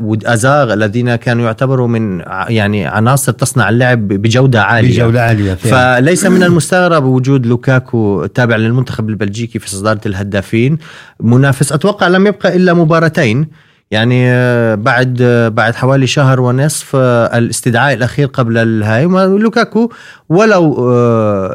وأزار 0.00 0.72
الذين 0.72 1.16
كانوا 1.16 1.44
يعتبروا 1.44 1.88
من 1.88 2.22
يعني 2.48 2.86
عناصر 2.86 3.32
تصنع 3.32 3.68
اللعب 3.68 4.08
بجودة 4.08 4.62
عالية. 4.62 5.02
بجودة 5.02 5.22
عالية 5.22 5.54
فعلا. 5.54 6.00
فليس 6.00 6.26
من 6.26 6.42
المستغرب 6.42 7.04
وجود 7.04 7.46
لوكاكو 7.46 8.26
تابع 8.26 8.56
للمنتخب 8.56 9.08
البلجيكي 9.08 9.58
في 9.58 9.70
صدارة 9.70 10.00
الهدافين. 10.06 10.78
منافس 11.20 11.72
أتوقع 11.72 12.08
لم 12.08 12.26
يبقى 12.26 12.56
إلا 12.56 12.74
مباراتين. 12.74 13.48
يعني 13.90 14.30
آه، 14.30 14.74
بعد 14.74 15.18
آه، 15.22 15.48
بعد 15.48 15.74
حوالي 15.74 16.06
شهر 16.06 16.40
ونصف 16.40 16.96
آه، 16.96 17.38
الاستدعاء 17.38 17.94
الأخير 17.94 18.26
قبل 18.26 18.58
الهاي 18.58 19.04
لوكاكو 19.38 19.90
ولو 20.28 20.92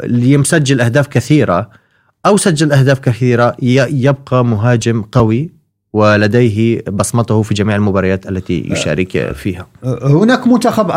يمسجل 0.09 0.81
أهداف 0.81 1.07
كثيرة 1.07 1.69
أو 2.25 2.38
سجل 2.38 2.71
أهداف 2.71 3.00
كثيرة 3.00 3.55
يبقى 3.61 4.45
مهاجم 4.45 5.01
قوي 5.01 5.61
ولديه 5.93 6.81
بصمته 6.91 7.41
في 7.41 7.53
جميع 7.53 7.75
المباريات 7.75 8.29
التي 8.29 8.67
يشارك 8.71 9.31
فيها 9.33 9.67
هناك 10.03 10.47
منتخب 10.47 10.91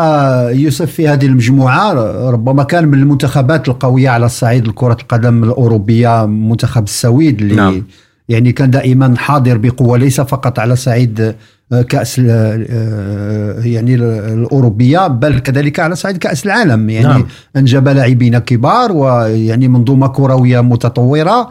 يوسف 0.53 0.91
في 0.91 1.07
هذه 1.07 1.25
المجموعة 1.25 1.93
ربما 2.29 2.63
كان 2.63 2.87
من 2.87 2.99
المنتخبات 2.99 3.67
القوية 3.67 4.09
على 4.09 4.25
الصعيد 4.25 4.67
الكرة 4.67 4.97
القدم 5.01 5.43
الأوروبية 5.43 6.25
منتخب 6.25 6.83
السويد 6.83 7.41
اللي 7.41 7.55
نعم. 7.55 7.83
يعني 8.29 8.51
كان 8.51 8.69
دائما 8.69 9.17
حاضر 9.17 9.57
بقوة 9.57 9.97
ليس 9.97 10.21
فقط 10.21 10.59
على 10.59 10.75
صعيد 10.75 11.35
آه، 11.71 11.81
كأس 11.81 12.19
آه، 12.19 12.65
آه، 12.69 13.59
يعني 13.59 13.95
الأوروبية 13.95 15.07
بل 15.07 15.39
كذلك 15.39 15.79
على 15.79 15.95
صعيد 15.95 16.17
كأس 16.17 16.45
العالم 16.45 16.89
يعني 16.89 17.07
نعم. 17.07 17.27
أنجب 17.55 17.87
لاعبين 17.87 18.37
كبار 18.37 18.91
ويعني 18.91 19.67
منظومه 19.67 20.07
كرويه 20.07 20.61
متطورة 20.61 21.49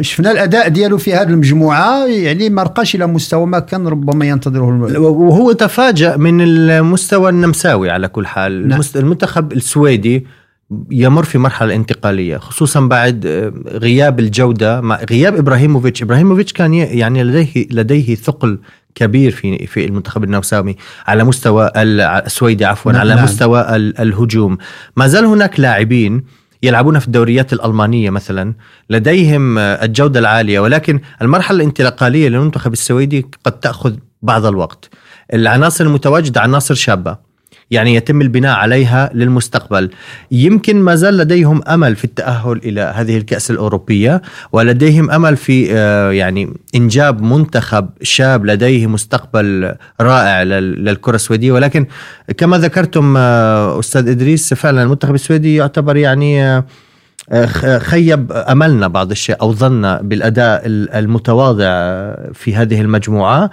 شفنا 0.00 0.30
الأداء 0.30 0.68
ديالو 0.68 0.98
في 0.98 1.14
هذه 1.14 1.28
المجموعة 1.28 2.06
يعني 2.06 2.50
ما 2.50 2.62
رقاش 2.62 2.94
إلى 2.94 3.06
مستوى 3.06 3.46
ما 3.46 3.58
كان 3.58 3.88
ربما 3.88 4.24
ينتظره 4.24 4.98
وهو 5.00 5.52
تفاجأ 5.52 6.16
من 6.16 6.40
المستوى 6.40 7.30
النمساوي 7.30 7.90
على 7.90 8.08
كل 8.08 8.26
حال 8.26 8.68
نعم. 8.68 8.80
المنتخب 8.96 9.52
السويدي 9.52 10.26
يمر 10.90 11.24
في 11.24 11.38
مرحلة 11.38 11.74
انتقالية 11.74 12.36
خصوصا 12.36 12.80
بعد 12.80 13.26
آه، 13.26 13.52
غياب 13.78 14.20
الجودة 14.20 14.80
مع 14.80 15.00
غياب 15.10 15.36
إبراهيموفيتش. 15.36 16.02
إبراهيموفيتش 16.02 16.52
كان 16.52 16.74
يعني 16.74 17.24
لديه 17.24 17.66
لديه 17.70 18.14
ثقل 18.14 18.58
كبير 18.94 19.30
في 19.30 19.66
في 19.66 19.84
المنتخب 19.84 20.24
النمساوي 20.24 20.76
على 21.06 21.24
مستوى 21.24 21.70
السويدي 21.76 22.64
عفوا 22.64 22.92
نعم. 22.92 23.00
على 23.00 23.14
نعم. 23.14 23.24
مستوى 23.24 23.76
الهجوم. 23.76 24.58
ما 24.96 25.06
زال 25.06 25.24
هناك 25.24 25.60
لاعبين 25.60 26.24
يلعبون 26.62 26.98
في 26.98 27.06
الدوريات 27.06 27.52
الألمانية 27.52 28.10
مثلا 28.10 28.54
لديهم 28.90 29.58
آه، 29.58 29.84
الجودة 29.84 30.20
العالية. 30.20 30.60
ولكن 30.60 31.00
المرحلة 31.22 31.56
الانتقالية 31.56 32.28
للمنتخب 32.28 32.72
السويدي 32.72 33.26
قد 33.44 33.60
تأخذ 33.60 33.94
بعض 34.22 34.46
الوقت. 34.46 34.90
العناصر 35.34 35.84
المتواجدة 35.84 36.40
عناصر 36.40 36.74
شابة. 36.74 37.25
يعني 37.70 37.94
يتم 37.94 38.20
البناء 38.20 38.56
عليها 38.56 39.10
للمستقبل. 39.14 39.90
يمكن 40.30 40.76
ما 40.76 40.94
زال 40.94 41.16
لديهم 41.16 41.62
أمل 41.68 41.96
في 41.96 42.04
التأهل 42.04 42.60
إلى 42.64 42.80
هذه 42.80 43.16
الكأس 43.16 43.50
الأوروبية 43.50 44.22
ولديهم 44.52 45.10
أمل 45.10 45.36
في 45.36 45.68
آه، 45.72 46.10
يعني 46.10 46.54
إنجاب 46.74 47.22
منتخب 47.22 47.88
شاب 48.02 48.46
لديه 48.46 48.86
مستقبل 48.86 49.74
رائع 50.00 50.42
للكرة 50.42 51.14
السويدية. 51.14 51.52
ولكن 51.52 51.86
كما 52.36 52.58
ذكرتم 52.58 53.16
آه، 53.16 53.78
أستاذ 53.78 54.08
إدريس 54.08 54.54
فعلا 54.54 54.82
المنتخب 54.82 55.14
السويدي 55.14 55.56
يعتبر 55.56 55.96
يعني 55.96 56.42
آه، 56.44 56.64
خيب 57.78 58.32
أملنا 58.32 58.88
بعض 58.88 59.10
الشيء 59.10 59.36
أو 59.42 59.52
ظن 59.52 59.96
بالأداء 59.96 60.62
المتواضع 60.66 61.66
في 62.32 62.54
هذه 62.54 62.80
المجموعة. 62.80 63.50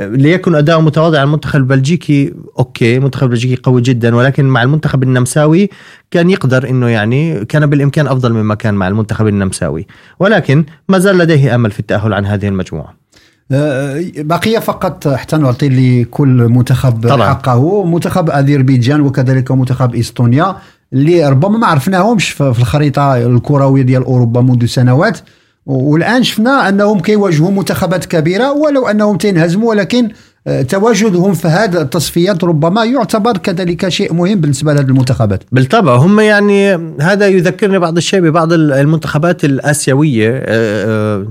ليكن 0.00 0.54
أداء 0.54 0.80
متواضع 0.80 1.22
المنتخب 1.22 1.56
البلجيكي 1.56 2.34
أوكي 2.58 2.96
المنتخب 2.96 3.24
البلجيكي 3.24 3.62
قوي 3.62 3.82
جدا 3.82 4.16
ولكن 4.16 4.44
مع 4.44 4.62
المنتخب 4.62 5.02
النمساوي 5.02 5.70
كان 6.10 6.30
يقدر 6.30 6.68
إنه 6.68 6.88
يعني 6.88 7.44
كان 7.44 7.66
بالإمكان 7.66 8.06
أفضل 8.06 8.32
مما 8.32 8.54
كان 8.54 8.74
مع 8.74 8.88
المنتخب 8.88 9.26
النمساوي. 9.26 9.86
ولكن 10.20 10.64
ما 10.88 10.98
زال 10.98 11.18
لديه 11.18 11.54
أمل 11.54 11.70
في 11.70 11.80
التأهل 11.80 12.12
عن 12.12 12.26
هذه 12.26 12.48
المجموعة. 12.48 13.06
أه، 13.52 14.04
بقي 14.16 14.60
فقط 14.60 15.08
حتى 15.08 15.36
نعطي 15.36 15.68
لكل 15.68 16.48
منتخب 16.48 17.08
طبعا. 17.08 17.28
حقه 17.28 17.84
منتخب 17.84 18.30
أذربيجان 18.30 19.00
وكذلك 19.00 19.50
منتخب 19.50 19.94
استونيا 19.94 20.56
اللي 20.92 21.28
ربما 21.28 21.58
ما 21.58 21.66
عرفناهمش 21.66 22.30
في 22.30 22.40
الخريطة 22.40 23.16
الكروية 23.16 23.82
ديال 23.82 24.04
أوروبا 24.04 24.40
منذ 24.40 24.66
سنوات. 24.66 25.18
والآن 25.66 26.22
شفنا 26.22 26.68
أنهم 26.68 27.00
كيواجهوا 27.00 27.50
منتخبات 27.50 28.04
كبيرة 28.04 28.52
ولو 28.52 28.88
أنهم 28.88 29.16
تنهزموا 29.16 29.68
ولكن 29.68 30.08
آه، 30.46 30.62
تواجدهم 30.62 31.34
في 31.34 31.48
هذه 31.48 31.80
التصفيات 31.80 32.44
ربما 32.44 32.84
يعتبر 32.84 33.36
كذلك 33.36 33.88
شيء 33.88 34.14
مهم 34.14 34.40
بالنسبة 34.40 34.74
لهذه 34.74 34.84
المنتخبات. 34.86 35.42
بالطبع. 35.52 35.96
هم 35.96 36.20
يعني 36.20 36.74
هذا 37.00 37.26
يذكرني 37.26 37.78
بعض 37.78 37.96
الشيء 37.96 38.20
ببعض 38.20 38.52
المنتخبات 38.52 39.44
الآسيوية 39.44 40.30
آه، 40.30 41.24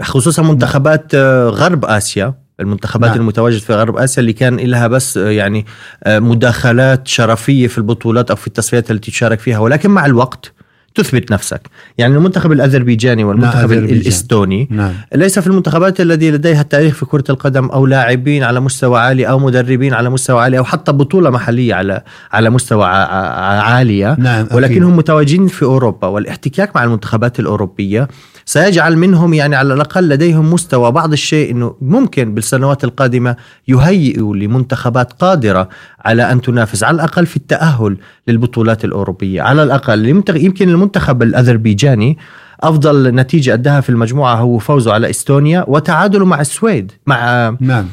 آه، 0.00 0.02
خصوصا 0.02 0.42
منتخبات 0.42 1.14
غرب 1.48 1.84
آسيا. 1.84 2.43
المنتخبات 2.60 3.10
نعم. 3.10 3.20
المتواجد 3.20 3.58
في 3.58 3.74
غرب 3.74 3.96
آسيا 3.96 4.20
اللي 4.20 4.32
كان 4.32 4.56
لها 4.56 4.86
بس 4.86 5.16
يعني 5.16 5.66
مداخلات 6.06 7.08
شرفية 7.08 7.66
في 7.66 7.78
البطولات 7.78 8.30
أو 8.30 8.36
في 8.36 8.46
التصفيات 8.46 8.90
التي 8.90 9.10
تشارك 9.10 9.40
فيها 9.40 9.58
ولكن 9.58 9.90
مع 9.90 10.06
الوقت 10.06 10.52
تثبت 10.94 11.32
نفسك 11.32 11.60
يعني 11.98 12.16
المنتخب 12.16 12.52
الأذربيجاني 12.52 13.24
والمنتخب 13.24 13.72
نعم 13.72 13.84
الإستوني 13.84 14.68
نعم. 14.70 14.92
ليس 15.14 15.38
في 15.38 15.46
المنتخبات 15.46 16.00
الذي 16.00 16.30
لديها 16.30 16.60
التاريخ 16.60 16.94
في 16.94 17.06
كرة 17.06 17.24
القدم 17.30 17.66
أو 17.66 17.86
لاعبين 17.86 18.42
على 18.42 18.60
مستوى 18.60 19.00
عالي 19.00 19.28
أو 19.28 19.38
مدربين 19.38 19.94
على 19.94 20.10
مستوى 20.10 20.42
عالي 20.42 20.58
أو 20.58 20.64
حتى 20.64 20.92
بطولة 20.92 21.30
محلية 21.30 21.74
على 21.74 22.02
على 22.32 22.50
مستوى 22.50 22.86
عالية 22.86 24.16
نعم 24.18 24.46
ولكنهم 24.52 24.96
متواجدين 24.96 25.46
في 25.46 25.62
أوروبا 25.62 26.08
والإحتكاك 26.08 26.76
مع 26.76 26.84
المنتخبات 26.84 27.40
الأوروبية 27.40 28.08
سيجعل 28.46 28.96
منهم 28.96 29.34
يعني 29.34 29.56
على 29.56 29.74
الأقل 29.74 30.08
لديهم 30.08 30.52
مستوى. 30.52 30.92
بعض 30.92 31.12
الشيء 31.12 31.50
أنه 31.50 31.74
ممكن 31.80 32.34
بالسنوات 32.34 32.84
القادمة 32.84 33.36
يهيئوا 33.68 34.36
لمنتخبات 34.36 35.12
قادرة 35.12 35.68
على 36.04 36.32
أن 36.32 36.40
تنافس 36.40 36.84
على 36.84 36.94
الأقل 36.94 37.26
في 37.26 37.36
التأهل 37.36 37.96
للبطولات 38.28 38.84
الأوروبية. 38.84 39.42
على 39.42 39.62
الأقل 39.62 40.08
يمكن 40.28 40.68
المنتخب 40.68 41.22
الأذربيجاني 41.22 42.18
أفضل 42.60 43.14
نتيجة 43.14 43.54
أداها 43.54 43.80
في 43.80 43.90
المجموعة 43.90 44.34
هو 44.34 44.58
فوزه 44.58 44.92
على 44.92 45.10
إستونيا 45.10 45.64
وتعادله 45.68 46.24
مع 46.24 46.40
السويد 46.40 46.92
مع 47.06 47.48
نعم. 47.60 47.88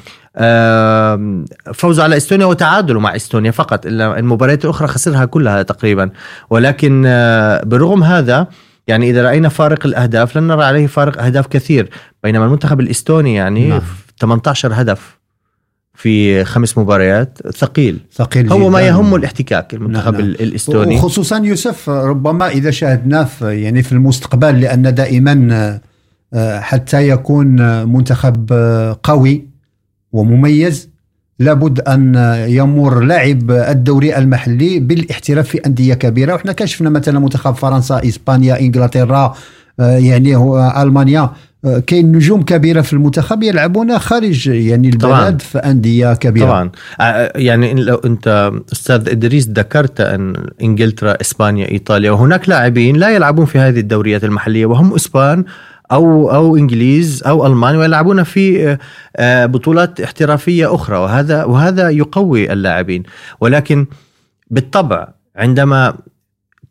فوزه 1.73 2.03
على 2.03 2.17
إستونيا 2.17 2.45
وتعادله 2.45 2.99
مع 2.99 3.15
إستونيا 3.15 3.51
فقط. 3.51 3.85
المباريات 3.85 4.65
الاخرى 4.65 4.87
خسرها 4.87 5.25
كلها 5.25 5.63
تقريبا. 5.63 6.09
ولكن 6.49 7.03
آه، 7.07 7.63
برغم 7.63 8.03
هذا 8.03 8.47
يعني 8.91 9.09
إذا 9.09 9.23
رأينا 9.23 9.49
فارق 9.49 9.85
الأهداف 9.85 10.37
لن 10.37 10.47
نرى 10.47 10.63
عليه 10.63 10.87
فارق 10.87 11.23
أهداف 11.23 11.47
كثير 11.47 11.89
بينما 12.23 12.45
المنتخب 12.45 12.79
الإستوني 12.79 13.35
يعني 13.35 13.69
نعم. 13.69 13.81
18 14.19 14.71
هدف 14.73 15.19
في 15.93 16.45
خمس 16.45 16.77
مباريات 16.77 17.37
ثقيل 17.53 17.99
ثقيل 18.13 18.51
هو 18.51 18.69
ما 18.69 18.81
يهمه 18.81 19.15
الاحتكاك 19.15 19.73
المنتخب 19.73 20.13
نعم. 20.13 20.21
نعم. 20.21 20.29
الإستوني 20.29 20.95
وخصوصا 20.95 21.37
يوسف 21.37 21.89
ربما 21.89 22.47
إذا 22.47 22.71
شاهدناه 22.71 23.23
في 23.23 23.61
يعني 23.61 23.83
في 23.83 23.91
المستقبل 23.91 24.61
لأن 24.61 24.93
دائما 24.93 25.79
آه، 26.33 26.59
حتى 26.59 27.09
يكون 27.09 27.47
منتخب 27.87 28.47
آه، 28.51 28.99
قوي 29.03 29.47
ومميز 30.11 30.90
لابد 31.41 31.79
أن 31.79 32.15
يمر 32.47 32.99
لاعب 32.99 33.51
الدوري 33.51 34.17
المحلي 34.17 34.79
بالاحتراف 34.79 35.47
في 35.47 35.57
أندية 35.57 35.93
كبيرة. 35.93 36.33
وحنا 36.33 36.51
كشفنا 36.51 36.89
مثلا 36.89 37.19
منتخب 37.19 37.55
فرنسا 37.55 38.01
إسبانيا 38.05 38.59
إنجلترا 38.59 39.35
آه، 39.79 39.97
يعني 39.97 40.35
هو 40.35 40.73
ألمانيا 40.77 41.29
آه، 41.65 41.79
كاين 41.79 42.11
نجوم 42.11 42.41
كبيرة 42.43 42.81
في 42.81 42.93
المنتخب 42.93 43.43
يلعبون 43.43 43.99
خارج 43.99 44.47
يعني 44.47 44.87
البلد 44.89 45.01
طبعا. 45.01 45.37
في 45.37 45.57
أندية 45.57 46.13
كبيرة. 46.13 46.45
طبعا. 46.45 46.71
آه، 47.01 47.33
يعني 47.35 47.73
لو 47.73 47.95
أنت 47.95 48.51
أستاذ 48.73 49.09
إدريس 49.09 49.47
ذكرت 49.47 50.01
أن 50.01 50.33
إنجلترا 50.61 51.21
إسبانيا 51.21 51.71
إيطاليا 51.71 52.11
وهناك 52.11 52.49
لاعبين 52.49 52.95
لا 52.95 53.09
يلعبون 53.09 53.45
في 53.45 53.59
هذه 53.59 53.79
الدوريات 53.79 54.23
المحلية 54.23 54.65
وهم 54.65 54.93
إسبان 54.93 55.43
أو 55.91 56.31
أو 56.31 56.57
إنجليز 56.57 57.23
أو 57.23 57.47
ألمان 57.47 57.75
ويلعبون 57.75 58.23
في 58.23 58.77
آه، 59.15 59.45
بطولات 59.45 60.01
احترافية 60.01 60.75
أخرى 60.75 60.97
وهذا 60.97 61.43
وهذا 61.43 61.89
يقوي 61.89 62.53
اللاعبين 62.53 63.03
ولكن 63.41 63.85
بالطبع 64.49 65.07
عندما 65.35 65.93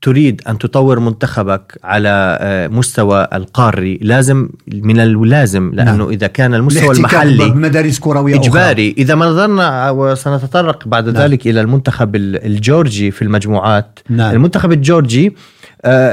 تريد 0.02 0.42
أن 0.48 0.58
تطور 0.58 1.00
منتخبك 1.00 1.78
على 1.84 2.38
آه، 2.40 2.68
مستوى 2.68 3.28
القاري 3.32 3.98
لازم 4.02 4.48
من 4.68 5.00
اللازم 5.00 5.70
لأنه 5.74 5.96
نعم. 5.96 6.08
إذا 6.08 6.26
كان 6.26 6.54
المستوى 6.54 6.96
المحلي 6.96 7.50
بمدارس 7.50 7.98
كروية 7.98 8.34
إجباري 8.34 8.90
أخرى. 8.90 9.02
إذا 9.02 9.14
ما 9.14 9.26
نظرنا 9.26 9.90
وسنتطرق 9.90 10.88
بعد 10.88 11.08
نعم. 11.08 11.22
ذلك 11.22 11.46
إلى 11.46 11.60
المنتخب 11.60 12.16
الجورجي 12.16 13.10
في 13.10 13.22
المجموعات 13.22 13.98
نعم. 14.10 14.34
المنتخب 14.34 14.72
الجورجي 14.72 15.34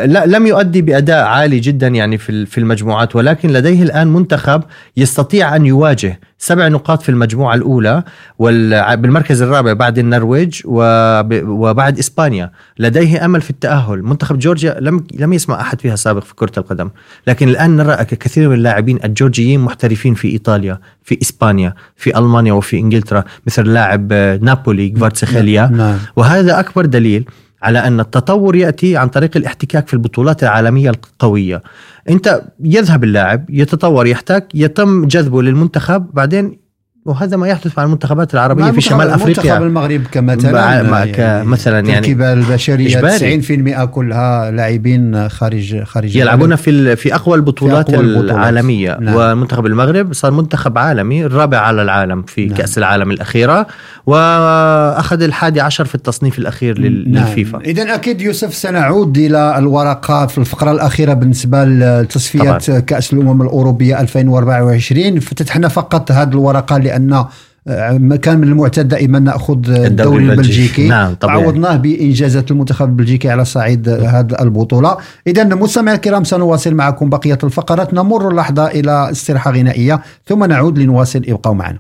لم 0.06 0.48
يؤدي 0.48 0.82
بأداء 0.82 1.26
عالي 1.26 1.60
جدا 1.60 1.88
يعني 1.88 2.18
في 2.18 2.46
في 2.46 2.58
المجموعات 2.58 3.16
ولكن 3.16 3.50
لديه 3.50 3.84
الآن 3.84 4.08
منتخب 4.08 4.64
يستطيع 4.98 5.56
أن 5.56 5.66
يواجه 5.66 6.20
سبع 6.40 6.68
نقاط 6.68 7.02
في 7.02 7.10
المجموعة 7.10 7.56
الأولى 7.56 8.04
بالمركز 8.40 9.42
الرابع 9.42 9.74
بعد 9.74 9.98
النرويج 9.98 10.62
وبعد 10.66 12.00
إسبانيا. 12.00 12.52
لديه 12.80 13.26
أمل 13.26 13.42
في 13.42 13.50
التأهل. 13.50 14.04
منتخب 14.04 14.40
جورجيا 14.40 14.78
لم 14.80 15.04
لم 15.14 15.34
يسمع 15.34 15.62
أحد 15.62 15.82
فيها 15.82 15.96
سابق 15.96 16.24
في 16.24 16.36
كرة 16.36 16.52
القدم. 16.58 16.90
لكن 17.28 17.50
الآن 17.50 17.76
نرى 17.76 17.96
كثير 18.06 18.50
من 18.50 18.56
اللاعبين 18.56 19.00
الجورجيين 19.04 19.60
محترفين 19.60 20.14
في 20.14 20.28
إيطاليا 20.28 20.80
في 21.04 21.18
إسبانيا 21.22 21.74
في 21.96 22.18
ألمانيا 22.18 22.54
وفي 22.54 22.80
إنجلترا 22.80 23.24
مثل 23.48 23.74
لاعب 23.74 24.14
نابولي 24.42 24.90
كفارتسخيليا 24.90 25.70
نعم. 25.74 25.98
وهذا 26.16 26.60
أكبر 26.60 26.86
دليل 26.86 27.26
على 27.62 27.80
أن 27.80 28.00
التطور 28.00 28.56
يأتي 28.56 28.98
عن 28.98 29.08
طريق 29.08 29.38
الاحتكاك 29.38 29.88
في 29.88 29.94
البطولات 29.94 30.44
العالمية 30.44 30.90
القوية. 30.90 31.64
أنت 32.10 32.42
يذهب 32.60 33.04
اللاعب 33.04 33.50
يتطور 33.50 34.08
يحتاج 34.08 34.44
يتم 34.54 35.06
جذبه 35.08 35.42
للمنتخب 35.42 36.10
بعدين 36.14 36.67
وهذا 37.08 37.38
ما 37.38 37.48
يحدث 37.48 37.78
مع 37.78 37.84
المنتخبات 37.84 38.34
العربية 38.34 38.72
في 38.72 38.82
شمال 38.82 39.10
أفريقيا 39.10 39.44
منتخب 39.44 39.64
المغرب 39.64 40.02
كمثلا 40.12 40.60
يعني 40.60 41.12
كمثلا 41.12 41.80
يعني 41.80 41.90
التركيبه 41.90 42.34
البشريه 42.34 43.82
90% 43.82 43.84
كلها 43.84 44.52
لاعبين 44.52 45.30
خارج 45.30 45.84
خارج 45.84 46.16
يلعبون 46.16 46.56
في 46.56 46.96
في 46.96 47.16
أقوى 47.16 47.36
البطولات, 47.36 47.90
في 47.90 47.96
أقوى 47.96 48.06
البطولات. 48.06 48.36
العالمية 48.36 48.98
نعم. 49.02 49.16
ومنتخب 49.16 49.66
المغرب 49.66 50.14
صار 50.14 50.32
منتخب 50.32 50.78
عالمي 50.78 51.26
الرابع 51.26 51.58
على 51.58 51.82
العالم 51.82 52.22
في 52.22 52.46
نعم. 52.46 52.58
كأس 52.58 52.78
العالم 52.78 53.12
الأخيرة 53.12 53.68
وأخذ 54.06 55.22
الحادي 55.22 55.62
عشر 55.62 55.86
في 55.86 55.96
التصنيف 55.96 56.40
الأخير 56.40 56.80
نعم. 56.80 56.92
للفيفا 56.92 57.60
اذا 57.60 57.96
أكيد 57.96 58.22
يوسف 58.22 58.54
سنعود 58.54 59.18
إلى 59.18 59.58
الورقة 59.58 60.26
في 60.26 60.38
الفقرة 60.38 60.72
الأخيرة 60.72 61.14
بالنسبة 61.14 61.66
لتصفيات 61.66 62.72
كأس 62.72 63.14
الأمم 63.14 63.42
الأوروبية 63.42 64.02
2024 64.02 65.20
فتتحنا 65.20 65.68
فقط 65.68 66.12
هذه 66.12 66.30
الورقة 66.30 66.78
لأن 66.98 68.13
آه، 68.13 68.16
كان 68.16 68.38
من 68.38 68.48
المعتاد 68.48 68.88
دائما 68.88 69.20
نأخذ 69.20 69.70
الدوري 69.70 70.24
البلجيكي. 70.24 70.88
نعم 70.88 71.13
طبيعي. 71.13 71.44
عوضناه 71.44 71.75
بانجازات 71.75 72.51
المنتخب 72.51 72.89
البلجيكي 72.89 73.30
على 73.30 73.46
صعيد 73.46 73.89
هذه 73.89 74.36
البطولة. 74.42 74.98
اذا 75.27 75.44
مستمعي 75.44 75.96
الكرام 75.96 76.24
سنواصل 76.24 76.74
معكم 76.74 77.10
بقية 77.10 77.38
الفقرات. 77.44 77.94
نمر 77.94 78.36
لحظه 78.36 78.68
إلى 78.68 79.12
استراحه 79.12 79.51
غنائية 79.51 80.01
ثم 80.25 80.44
نعود 80.44 80.80
لنواصل 80.80 81.22
ابقوا 81.27 81.54
معنا. 81.54 81.80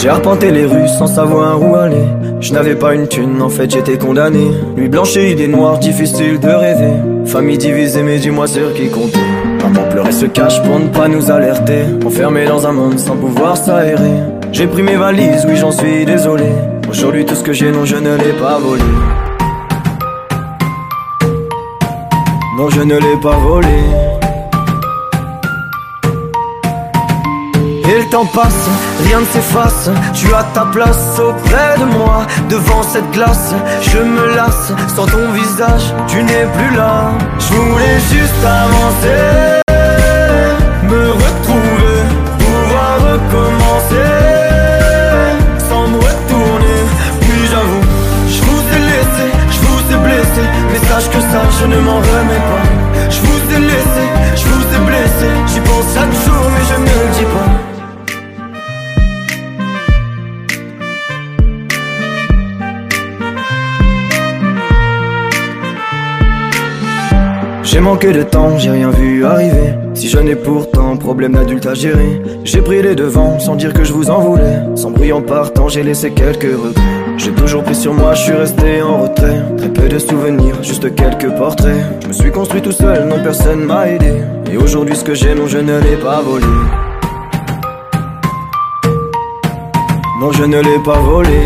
J'ai 0.00 0.10
arpenté 0.10 0.52
les 0.52 0.64
rues 0.64 0.86
sans 0.86 1.08
savoir 1.08 1.60
où 1.60 1.74
aller. 1.74 2.06
Je 2.40 2.52
n'avais 2.52 2.76
pas 2.76 2.94
une 2.94 3.08
thune, 3.08 3.42
en 3.42 3.48
fait 3.48 3.68
j'étais 3.68 3.98
condamné. 3.98 4.52
Nuit 4.76 4.88
blanche 4.88 5.16
et 5.16 5.32
idées 5.32 5.48
noires, 5.48 5.80
difficile 5.80 6.38
de 6.38 6.48
rêver. 6.48 6.92
Famille 7.26 7.58
divisée, 7.58 8.04
mais 8.04 8.18
dis-moi 8.18 8.46
sur 8.46 8.72
qui 8.74 8.88
compter? 8.90 9.18
Maman 9.60 9.88
pleurait 9.90 10.12
se 10.12 10.26
cache 10.26 10.62
pour 10.62 10.78
ne 10.78 10.86
pas 10.86 11.08
nous 11.08 11.32
alerter. 11.32 11.82
Enfermé 12.06 12.46
dans 12.46 12.64
un 12.64 12.72
monde 12.72 12.96
sans 13.00 13.16
pouvoir 13.16 13.56
s'aérer. 13.56 14.22
J'ai 14.52 14.68
pris 14.68 14.84
mes 14.84 14.94
valises, 14.94 15.44
oui 15.48 15.56
j'en 15.56 15.72
suis 15.72 16.04
désolé. 16.04 16.46
Aujourd'hui 16.88 17.24
tout 17.24 17.34
ce 17.34 17.42
que 17.42 17.52
j'ai, 17.52 17.72
non 17.72 17.84
je 17.84 17.96
ne 17.96 18.16
l'ai 18.16 18.34
pas 18.40 18.58
volé. 18.60 18.84
Non 22.56 22.70
je 22.70 22.82
ne 22.82 22.94
l'ai 22.94 23.20
pas 23.20 23.36
volé. 23.36 23.66
Temps 28.10 28.26
passe, 28.26 28.68
rien 29.04 29.20
ne 29.20 29.26
s'efface. 29.26 29.90
Tu 30.14 30.26
as 30.34 30.44
ta 30.54 30.64
place 30.66 31.18
auprès 31.18 31.78
de 31.78 31.84
moi, 31.84 32.26
devant 32.48 32.82
cette 32.82 33.10
glace. 33.10 33.54
Je 33.82 33.98
me 33.98 34.34
lasse, 34.34 34.72
sans 34.94 35.06
ton 35.06 35.30
visage, 35.32 35.94
tu 36.06 36.22
n'es 36.22 36.46
plus 36.56 36.76
là. 36.76 37.10
Je 37.38 37.54
voulais 37.54 37.98
juste 38.12 38.44
avancer, 38.44 39.62
me 40.84 41.10
retrouver, 41.10 41.98
pouvoir 42.38 42.94
recommencer. 43.12 44.10
Sans 45.68 45.86
me 45.88 45.96
retourner, 45.96 46.80
puis 47.20 47.46
j'avoue, 47.50 47.86
je 48.28 48.40
vous 48.42 48.62
ai 48.76 48.80
laissé, 48.90 49.26
je 49.50 49.58
vous 49.66 49.94
ai 49.94 49.98
blessé. 50.06 50.42
Mais 50.72 50.78
sache 50.88 51.08
que 51.10 51.20
ça, 51.20 51.42
je 51.60 51.66
ne 51.66 51.78
m'en 51.80 51.96
remets 51.96 52.44
pas. 52.50 52.67
Manqué 67.88 68.12
de 68.12 68.22
temps, 68.22 68.58
j'ai 68.58 68.70
rien 68.70 68.90
vu 68.90 69.24
arriver. 69.24 69.72
Si 69.94 70.08
je 70.08 70.18
n'ai 70.18 70.36
pourtant 70.36 70.98
problème 70.98 71.32
d'adulte 71.32 71.64
à 71.64 71.72
gérer, 71.72 72.20
j'ai 72.44 72.60
pris 72.60 72.82
les 72.82 72.94
devants 72.94 73.38
sans 73.38 73.56
dire 73.56 73.72
que 73.72 73.82
je 73.82 73.94
vous 73.94 74.10
en 74.10 74.20
voulais. 74.20 74.58
Sans 74.74 74.90
bruit 74.90 75.10
en 75.10 75.22
partant, 75.22 75.68
j'ai 75.68 75.82
laissé 75.82 76.10
quelques 76.10 76.42
regrets. 76.42 76.82
J'ai 77.16 77.32
toujours 77.32 77.62
pris 77.64 77.74
sur 77.74 77.94
moi, 77.94 78.12
je 78.12 78.24
suis 78.24 78.32
resté 78.34 78.82
en 78.82 79.04
retrait. 79.04 79.40
Très 79.56 79.70
peu 79.70 79.88
de 79.88 79.98
souvenirs, 79.98 80.62
juste 80.62 80.94
quelques 80.94 81.30
portraits. 81.38 81.82
Je 82.02 82.08
me 82.08 82.12
suis 82.12 82.30
construit 82.30 82.60
tout 82.60 82.72
seul, 82.72 83.08
non 83.08 83.22
personne 83.22 83.64
m'a 83.64 83.88
aidé. 83.88 84.12
Et 84.52 84.58
aujourd'hui, 84.58 84.94
ce 84.94 85.04
que 85.04 85.14
j'ai, 85.14 85.34
non, 85.34 85.46
je 85.46 85.56
ne 85.56 85.78
l'ai 85.80 85.96
pas 85.96 86.20
volé. 86.20 86.44
Non, 90.20 90.30
je 90.30 90.44
ne 90.44 90.60
l'ai 90.60 90.78
pas 90.84 90.98
volé. 90.98 91.40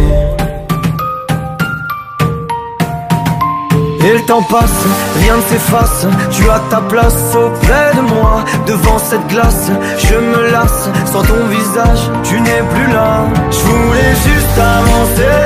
Et 4.05 4.15
le 4.15 4.21
temps 4.23 4.43
passe, 4.43 4.85
rien 5.21 5.37
ne 5.37 5.43
s'efface. 5.43 6.07
Tu 6.33 6.49
as 6.51 6.59
ta 6.71 6.81
place 6.81 7.35
auprès 7.35 7.95
de 7.95 8.01
moi 8.01 8.45
Devant 8.67 8.99
cette 8.99 9.27
glace, 9.29 9.71
je 9.99 10.15
me 10.15 10.51
lasse 10.51 10.89
Sans 11.07 11.23
ton 11.23 11.47
visage, 11.47 12.11
tu 12.25 12.41
n'es 12.41 12.63
plus 12.75 12.93
là. 12.93 13.27
Je 13.51 13.59
voulais 13.59 14.15
juste 14.27 14.59
avancer 14.59 15.39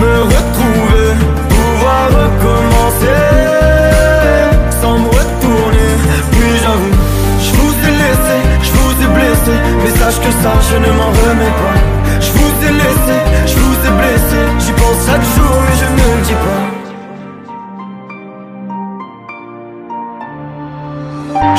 Me 0.00 0.22
retrouver, 0.22 1.08
pouvoir 1.50 2.08
recommencer. 2.08 3.20
Sans 4.80 4.98
me 4.98 5.08
retourner, 5.08 5.90
puis 6.32 6.58
j'avoue 6.62 6.96
Je 7.38 7.50
vous 7.52 7.74
ai 7.86 7.92
laissé, 8.02 8.36
je 8.62 8.72
vous 8.72 9.02
ai 9.02 9.08
blessé. 9.08 9.58
Mais 9.82 9.90
sache 9.98 10.20
que 10.20 10.32
ça, 10.42 10.52
je 10.70 10.76
ne 10.78 10.90
m'en 10.96 11.08
remets 11.08 11.52
pas 11.60 11.93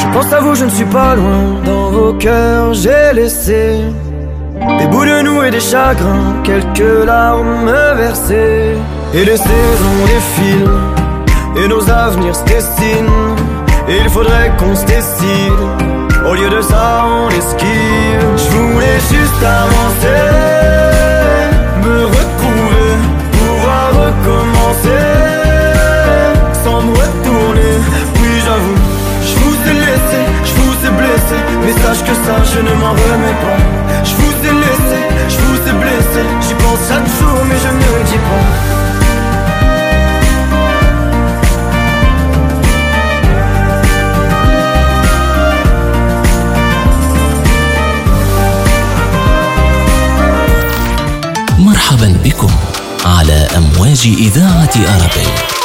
Je 0.05 0.13
pense 0.13 0.31
à 0.31 0.39
vous, 0.39 0.55
je 0.55 0.65
ne 0.65 0.69
suis 0.69 0.85
pas 0.85 1.15
loin. 1.15 1.61
Dans 1.65 1.89
vos 1.89 2.13
cœurs, 2.13 2.73
j'ai 2.73 3.13
laissé 3.13 3.79
des 4.79 4.87
bouts 4.87 5.05
de 5.05 5.21
nous 5.23 5.43
et 5.43 5.51
des 5.51 5.59
chagrins, 5.59 6.41
quelques 6.43 7.05
larmes 7.05 7.71
versées. 7.97 8.75
Et 9.13 9.25
les 9.25 9.37
saisons 9.37 10.01
défilent, 10.05 10.69
et 11.57 11.67
nos 11.67 11.89
avenirs 11.89 12.35
se 12.35 12.43
dessinent. 12.45 13.35
Et 13.87 13.97
il 14.03 14.09
faudrait 14.09 14.51
qu'on 14.57 14.75
se 14.75 14.85
décide. 14.85 15.63
Au 16.27 16.33
lieu 16.33 16.49
de 16.49 16.61
ça, 16.61 17.05
on 17.05 17.29
esquive. 17.29 18.25
Je 18.37 18.49
voulais 18.57 18.99
juste 19.11 19.43
avancer, 19.43 20.84
sache 31.95 32.07
que 32.07 32.13
ça 32.13 32.35
je 32.53 32.59
ne 32.59 32.73
m'en 32.75 32.91
remets 32.91 33.37
pas. 33.43 33.57
Je 34.03 34.15
vous 34.15 34.33
ai 34.49 34.53
laissé, 34.63 34.99
je 35.29 35.37
vous 35.45 35.69
ai 35.69 35.73
blessé, 35.83 36.21
j'y 36.41 36.53
pense 36.55 36.91
à 36.91 36.99
dessous, 36.99 37.37
mais 37.47 37.55
je 37.63 37.69
ne 37.69 38.03
dis 38.05 38.21
pas. 38.29 38.45
مرحبا 51.59 52.17
بكم 52.23 52.51
على 53.05 53.47
أمواج 53.57 54.07
إذاعة 54.19 54.69
أرابيل 54.77 55.64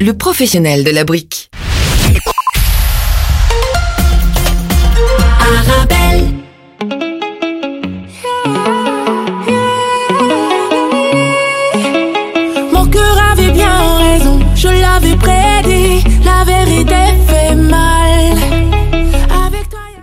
le 0.00 0.12
professionnel 0.12 0.84
de 0.84 0.90
la 0.90 1.04
brique. 1.04 1.50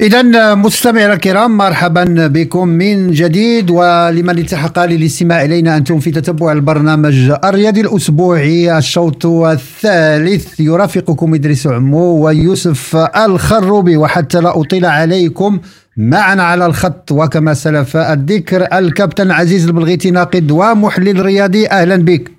إذا 0.03 0.55
مستمعينا 0.55 1.13
الكرام 1.13 1.57
مرحبا 1.57 2.27
بكم 2.27 2.67
من 2.67 3.11
جديد 3.11 3.69
ولمن 3.69 4.37
التحق 4.39 4.79
للاستماع 4.79 5.41
إلينا 5.43 5.77
أنتم 5.77 5.99
في 5.99 6.11
تتبع 6.11 6.51
البرنامج 6.51 7.31
الرياضي 7.43 7.81
الأسبوعي 7.81 8.77
الشوط 8.77 9.25
الثالث. 9.25 10.59
يرافقكم 10.59 11.33
إدريس 11.33 11.67
عمو 11.67 12.25
ويوسف 12.25 12.95
الخروبي 12.95 13.97
وحتى 13.97 14.41
لا 14.41 14.59
أطيل 14.61 14.85
عليكم 14.85 15.59
معنا 15.97 16.43
على 16.43 16.65
الخط 16.65 17.11
وكما 17.11 17.53
سلف 17.53 17.97
الذكر 17.97 18.77
الكابتن 18.77 19.31
عزيز 19.31 19.67
البلغيتي 19.67 20.11
ناقد 20.11 20.51
ومحلل 20.51 21.25
رياضي 21.25 21.67
أهلا 21.67 21.95
بك. 21.95 22.31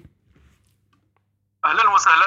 أهلا 1.65 1.95
وسهلا 1.95 2.27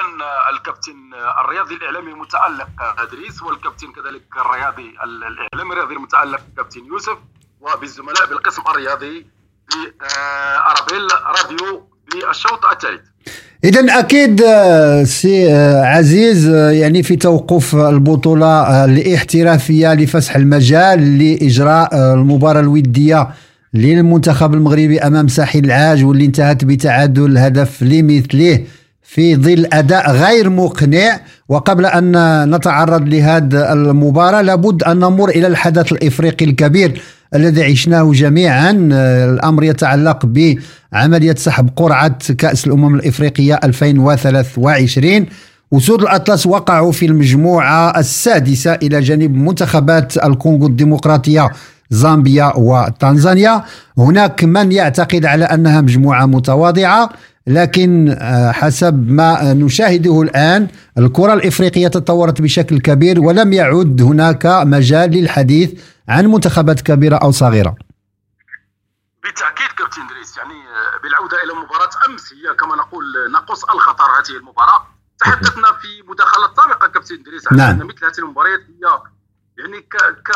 الكابتن 0.52 1.07
الرياضي 1.44 1.74
الإعلامي 1.74 2.12
المتالق 2.12 2.68
أدريس 2.98 3.42
والكابتن 3.42 3.86
كذلك 3.86 4.22
الرياضي 4.46 4.88
الإعلامي 5.04 5.72
الرياضي 5.72 5.94
المتالق 5.94 6.40
كابتن 6.56 6.80
يوسف 6.86 7.18
وبالزملاء 7.60 8.26
بالقسم 8.28 8.62
الرياضي 8.70 9.26
بأرابيل 9.68 11.06
راديو 11.36 11.88
بالشوط 12.12 12.64
الثالث. 12.72 13.00
اذا 13.64 13.98
أكيد 13.98 14.40
سي 15.04 15.52
عزيز 15.82 16.48
يعني 16.48 17.02
في 17.02 17.16
توقف 17.16 17.74
البطولة 17.74 18.84
الاحترافية 18.84 19.94
لفسح 19.94 20.36
المجال 20.36 21.18
لإجراء 21.18 22.14
المباراة 22.14 22.60
الودية 22.60 23.28
للمنتخب 23.74 24.54
المغربي 24.54 25.00
أمام 25.00 25.28
ساحل 25.28 25.64
العاج 25.64 26.04
واللي 26.04 26.24
انتهت 26.24 26.64
بتعادل 26.64 27.38
هدف 27.38 27.82
لمثله. 27.82 28.64
في 29.10 29.36
ظل 29.36 29.66
أداء 29.72 30.12
غير 30.12 30.50
مقنع. 30.50 31.20
وقبل 31.48 31.86
أن 31.86 32.14
نتعرض 32.54 33.08
لهذه 33.08 33.72
المباراة 33.72 34.42
لابد 34.42 34.82
أن 34.82 34.96
نمر 34.98 35.28
إلى 35.28 35.46
الحدث 35.46 35.92
الإفريقي 35.92 36.44
الكبير 36.44 37.00
الذي 37.34 37.64
عشناه 37.64 38.12
جميعا. 38.12 38.70
الأمر 39.34 39.64
يتعلق 39.64 40.26
بعمليه 40.26 41.34
سحب 41.34 41.70
قرعة 41.76 42.32
كأس 42.38 42.66
الأمم 42.66 42.94
الإفريقية 42.94 43.60
2023 43.64 45.26
اسود 45.74 46.02
الأطلس 46.02 46.46
وقعوا 46.46 46.92
في 46.92 47.06
المجموعة 47.06 47.98
السادسة 47.98 48.74
إلى 48.74 49.00
جانب 49.00 49.34
منتخبات 49.34 50.16
الكونغو 50.24 50.66
الديمقراطية 50.66 51.50
زامبيا 51.90 52.52
وتنزانيا. 52.56 53.62
هناك 53.98 54.44
من 54.44 54.72
يعتقد 54.72 55.26
على 55.26 55.44
أنها 55.44 55.80
مجموعة 55.80 56.26
متواضعة. 56.26 57.10
لكن 57.48 58.16
آه، 58.20 58.52
حسب 58.52 59.10
ما 59.10 59.52
نشاهده 59.52 60.22
الآن 60.22 60.68
الكرة 60.98 61.34
الإفريقية 61.34 61.88
تطورت 61.88 62.42
بشكل 62.42 62.80
كبير 62.80 63.20
ولم 63.20 63.52
يعد 63.52 64.02
هناك 64.02 64.46
مجال 64.46 65.10
للحديث 65.10 65.80
عن 66.08 66.26
منتخبات 66.26 66.80
كبيرة 66.80 67.16
أو 67.16 67.30
صغيرة 67.30 67.74
بالتأكيد 69.22 69.68
كابتن 69.78 70.06
دريس 70.06 70.36
يعني 70.36 70.54
آه، 70.54 71.02
بالعودة 71.02 71.36
إلى 71.44 71.52
مباراة 71.52 71.90
أمس 72.08 72.32
هي 72.32 72.54
كما 72.54 72.76
نقول 72.76 73.04
نقص 73.32 73.64
الخطر 73.64 74.04
هذه 74.04 74.36
المباراة 74.36 74.86
تحدثنا 75.18 75.72
في 75.80 76.02
مداخلة 76.08 76.54
سابقة 76.56 76.86
كابتن 76.88 77.22
دريس 77.22 77.52
عن 77.52 77.56
نعم. 77.56 77.80
أن 77.80 77.86
مثل 77.86 78.04
هذه 78.04 78.18
المباريات 78.18 78.60
هي 78.60 79.00
يعني 79.58 79.80
ك... 79.80 79.96
ك 79.96 80.30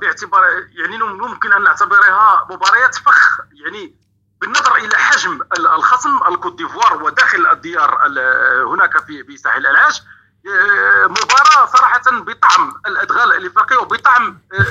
باعتبار 0.00 0.42
يعني 0.80 0.98
ممكن 0.98 1.52
أن 1.52 1.62
نعتبرها 1.62 2.46
مباريات 2.50 2.94
فخ 2.94 3.40
يعني 3.64 4.01
بالنظر 4.42 4.76
إلى 4.76 4.96
حجم 4.96 5.40
الخصم 5.58 6.20
الكوت 6.28 6.58
ديفوار 6.58 7.02
وداخل 7.02 7.46
الديار 7.46 7.98
هناك 8.66 9.04
في 9.06 9.24
في 9.24 9.36
ساحل 9.36 9.66
العاج 9.66 10.02
آه، 10.46 11.06
مباراة 11.06 11.66
صراحة 11.66 12.02
بطعم 12.10 12.74
الأدغال 12.86 13.32
الإفريقية 13.32 13.76
وبطعم 13.76 14.38
آه، 14.52 14.56
آه، 14.56 14.62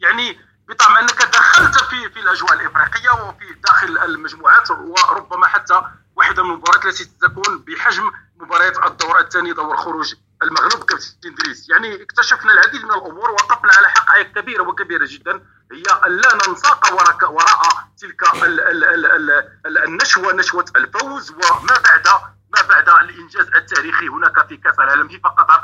يعني 0.00 0.40
بطعم 0.68 0.96
أنك 0.96 1.22
دخلت 1.22 1.84
في 1.84 2.10
في 2.10 2.20
الأجواء 2.20 2.52
الإفريقية 2.52 3.10
وفي 3.10 3.54
داخل 3.64 3.98
المجموعات 3.98 4.70
وربما 4.70 5.46
حتى 5.46 5.82
واحدة 6.16 6.42
من 6.44 6.50
المباريات 6.50 6.86
التي 6.86 7.04
ستكون 7.04 7.58
بحجم 7.58 8.12
مباريات 8.36 8.86
الدور 8.86 9.18
الثاني 9.18 9.52
دور 9.52 9.76
خروج 9.76 10.14
المغلوب 10.42 10.84
كابتن 10.84 11.34
دريس 11.34 11.70
يعني 11.70 12.02
اكتشفنا 12.02 12.52
العديد 12.52 12.84
من 12.84 12.90
الأمور 12.90 13.30
وقفنا 13.30 13.72
على 13.76 13.88
حقائق 13.88 14.32
كبيرة 14.32 14.62
وكبيرة 14.62 15.06
جدا. 15.08 15.32
هي 15.72 15.82
أن 16.06 16.16
لا 16.16 16.28
ننساق 16.48 16.92
وراء 16.92 17.32
وراء 17.32 17.62
تلك 18.00 18.22
ال 18.34 18.60
ال 18.60 18.84
ال 18.84 19.30
ال 19.66 19.78
النشوة 19.78 20.32
نشوة 20.32 20.64
الفوز 20.76 21.30
وما 21.30 21.78
بعد 21.84 22.08
ما 22.56 22.62
بعد 22.68 22.88
الإنجاز 22.88 23.46
التاريخي 23.54 24.08
هناك 24.08 24.48
في 24.48 24.56
كأس 24.56 24.78
العالم. 24.78 25.08
في 25.08 25.18
قطر 25.18 25.60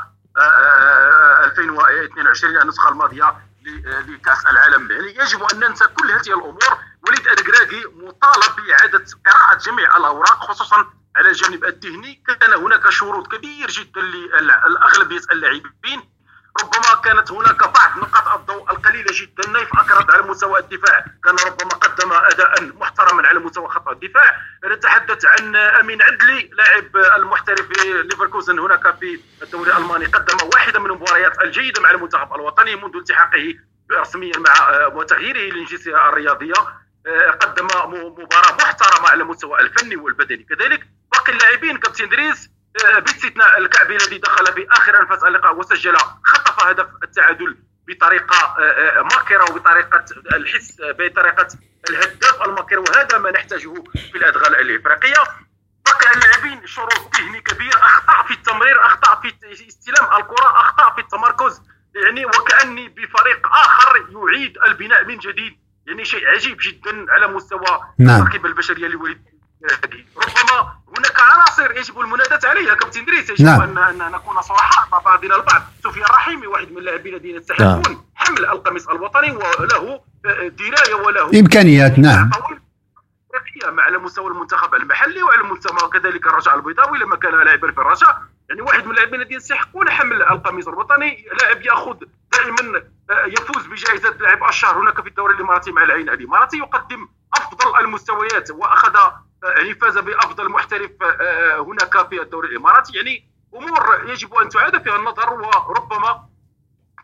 2022 1.43 2.57
النسخة 2.61 2.89
الماضية 2.89 3.35
لكأس 4.07 4.45
العالم. 4.45 4.91
يعني 4.91 5.15
يجب 5.19 5.43
أن 5.43 5.59
ننسى 5.59 5.85
كل 5.87 6.11
هذه 6.11 6.27
الأمور. 6.37 6.77
وليد 7.07 7.27
ادكراكي 7.27 7.83
مطالب 7.95 8.55
بإعادة 8.55 9.05
قراءه 9.25 9.57
جميع 9.57 9.97
الأوراق 9.97 10.43
خصوصا 10.51 10.85
على 11.15 11.29
الجانب 11.29 11.65
الذهني 11.65 12.23
كان 12.27 12.53
هناك 12.53 12.89
شروط 12.89 13.35
كبير 13.35 13.67
جدا 13.67 14.01
لاغلبيه 14.01 15.21
اللاعبين. 15.31 16.09
ربما 16.61 17.01
كانت 17.03 17.31
هناك 17.31 17.63
بعض 17.63 17.97
نقاط 17.97 18.39
الضوء 18.39 18.71
القليلة 18.71 19.07
جدا. 19.11 19.49
نايف 19.49 19.69
اكرد 19.73 20.11
على 20.11 20.21
مستوى 20.21 20.59
الدفاع. 20.59 21.05
كان 21.23 21.35
ربما 21.35 21.69
قدم 21.69 22.13
اداء 22.13 22.63
محترما 22.63 23.27
على 23.27 23.39
مستوى 23.39 23.69
خط 23.69 23.87
الدفاع. 23.87 24.41
نتحدث 24.65 25.25
عن 25.25 25.55
أمين 25.55 26.01
عدلي 26.01 26.49
لاعب 26.53 26.97
المحترف 26.97 27.67
في 27.67 28.03
ليفركوزن. 28.03 28.59
هناك 28.59 28.99
في 28.99 29.19
الدوري 29.41 29.71
الألماني 29.71 30.05
قدم 30.05 30.37
واحدة 30.53 30.79
من 30.79 30.85
المباريات 30.85 31.41
الجيدة 31.41 31.81
مع 31.81 31.91
المنتخب 31.91 32.33
الوطني 32.33 32.75
منذ 32.75 32.95
التحاقه 32.95 33.55
رسميا 33.91 34.37
مع 34.37 34.85
وتغييره 34.85 35.53
للجنسية 35.55 36.09
الرياضية. 36.09 36.53
قدم 37.41 37.67
مباراة 38.17 38.53
محترمة 38.53 39.09
على 39.09 39.23
المستوى 39.23 39.59
الفني 39.59 39.95
والبدني. 39.95 40.43
كذلك 40.43 40.87
باقي 41.29 41.37
اللاعبين 41.37 41.77
كابتن 41.77 42.09
دريس 42.09 42.49
باستثناء 42.95 43.59
الكعبي 43.59 43.95
الذي 43.95 44.17
دخل 44.17 44.53
في 44.53 44.67
اخر 44.71 45.01
أنفاس 45.01 45.23
اللقاء 45.23 45.55
وسجل 45.55 45.97
خطف 46.23 46.63
هدف 46.63 46.87
التعادل 47.03 47.57
بطريقة 47.87 48.55
ماكرة 49.03 49.51
وبطريقة 49.51 50.05
الحس 50.33 50.77
بطريقة 50.81 51.47
الهداف 51.89 52.41
الماكر 52.45 52.79
وهذا 52.79 53.17
ما 53.17 53.31
نحتاجه 53.31 53.73
في 54.11 54.15
الادغال 54.15 54.55
الإفريقية 54.55 55.23
بقي 55.85 56.13
اللاعبين 56.15 56.67
شروط 56.67 57.15
ذهني 57.15 57.41
كبير 57.41 57.73
اخطاء 57.75 58.23
في 58.23 58.33
التمرير 58.33 58.85
اخطاء 58.85 59.21
في 59.21 59.33
استلام 59.67 60.21
الكرة 60.21 60.61
اخطاء 60.61 60.95
في 60.95 61.01
التمركز 61.01 61.61
يعني 61.95 62.25
وكأني 62.25 62.89
بفريق 62.89 63.47
آخر 63.47 64.07
يعيد 64.09 64.57
البناء 64.57 65.05
من 65.05 65.17
جديد 65.17 65.59
يعني 65.87 66.05
شيء 66.05 66.27
عجيب 66.27 66.57
جدا 66.61 67.11
على 67.11 67.27
مستوى 67.27 67.79
نعم. 67.99 68.21
التركيبه 68.21 68.49
البشريه 68.49 68.87
لوليد 68.87 69.38
ربما 69.63 70.73
هناك 70.97 71.19
عناصر 71.19 71.77
يجب 71.77 71.99
المناداة 71.99 72.49
عليها. 72.49 72.73
كابتن 72.73 73.05
دريس 73.05 73.29
يجب 73.29 73.45
نعم. 73.45 73.61
ان 73.61 73.77
ان 73.77 74.11
نكون 74.11 74.41
صرحاء 74.41 74.89
مع 74.91 74.99
بعضنا 74.99 75.35
البعض. 75.35 75.61
سفيان 75.83 76.05
رحيمي 76.05 76.47
واحد 76.47 76.71
من 76.71 76.77
اللاعبين 76.77 77.13
الذين 77.13 77.35
يستحقون 77.35 77.81
نعم. 77.81 78.05
حمل 78.15 78.45
القميص 78.45 78.87
الوطني 78.89 79.31
وله 79.31 80.01
دراية 80.49 80.93
وله 80.93 81.39
إمكانيات 81.39 81.99
نعم. 81.99 82.29
مع 82.29 83.83
على 83.83 83.97
مستوى 83.97 84.27
المنتخب 84.31 84.75
المحلي 84.75 85.23
وعلى 85.23 85.43
مستوى 85.43 85.89
كذلك 85.89 86.27
الرجاء 86.27 86.55
البيضاوي 86.55 86.97
لما 86.97 87.15
كان 87.15 87.31
لاعبا 87.43 87.71
في 87.71 87.77
الرجاء 87.77 88.21
يعني 88.49 88.61
واحد 88.61 88.85
من 88.85 88.91
اللاعبين 88.91 89.21
الذين 89.21 89.37
يستحقون 89.37 89.89
حمل 89.89 90.21
القميص 90.23 90.67
الوطني. 90.67 91.25
لاعب 91.41 91.61
يأخذ 91.61 91.97
دائما 92.33 92.77
آه، 93.09 93.25
يفوز 93.25 93.65
بجائزة 93.65 94.09
لاعب 94.19 94.43
الشهر 94.49 94.79
هناك 94.79 95.01
في 95.01 95.09
الدوري 95.09 95.35
الإماراتي 95.35 95.71
مع 95.71 95.83
العين 95.83 96.09
الاماراتي 96.09 96.57
يقدم 96.57 97.07
أفضل 97.33 97.79
المستويات 97.79 98.51
وأخذ 98.51 98.95
آه، 98.95 99.25
يعني 99.43 99.75
فاز 99.75 99.97
بأفضل 99.97 100.49
محترف 100.49 100.91
آه، 101.01 101.59
هناك 101.59 102.09
في 102.09 102.21
الدوري 102.21 102.47
الإماراتي. 102.49 102.97
يعني 102.97 103.29
أمور 103.55 104.09
يجب 104.11 104.33
أن 104.33 104.49
تعاد 104.49 104.83
فيها 104.83 104.95
النظر 104.95 105.33
وربما 105.33 106.29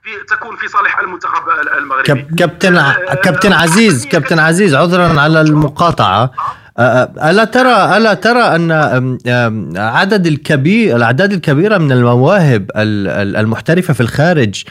في 0.03 0.35
تكون 0.35 0.55
في 0.55 0.67
صالح 0.67 0.99
المنتخب 0.99 1.49
المغربي. 1.77 2.21
كابتن 2.37 2.93
كابتن 3.23 3.53
عزيز 3.53 4.05
كابتن 4.07 4.39
عزيز 4.39 4.75
عذرا 4.75 5.21
على 5.21 5.41
المقاطعة. 5.41 6.31
ألا 6.79 7.43
ترى 7.43 7.97
ألا 7.97 8.13
ترى 8.13 8.41
أن 8.41 8.71
عدد 9.77 10.27
الكبير 10.27 10.95
الأعداد 10.95 11.33
الكبيرة 11.33 11.77
من 11.77 11.91
المواهب 11.91 12.71
المحترفة 12.75 13.93
في 13.93 14.01
الخارج 14.01 14.63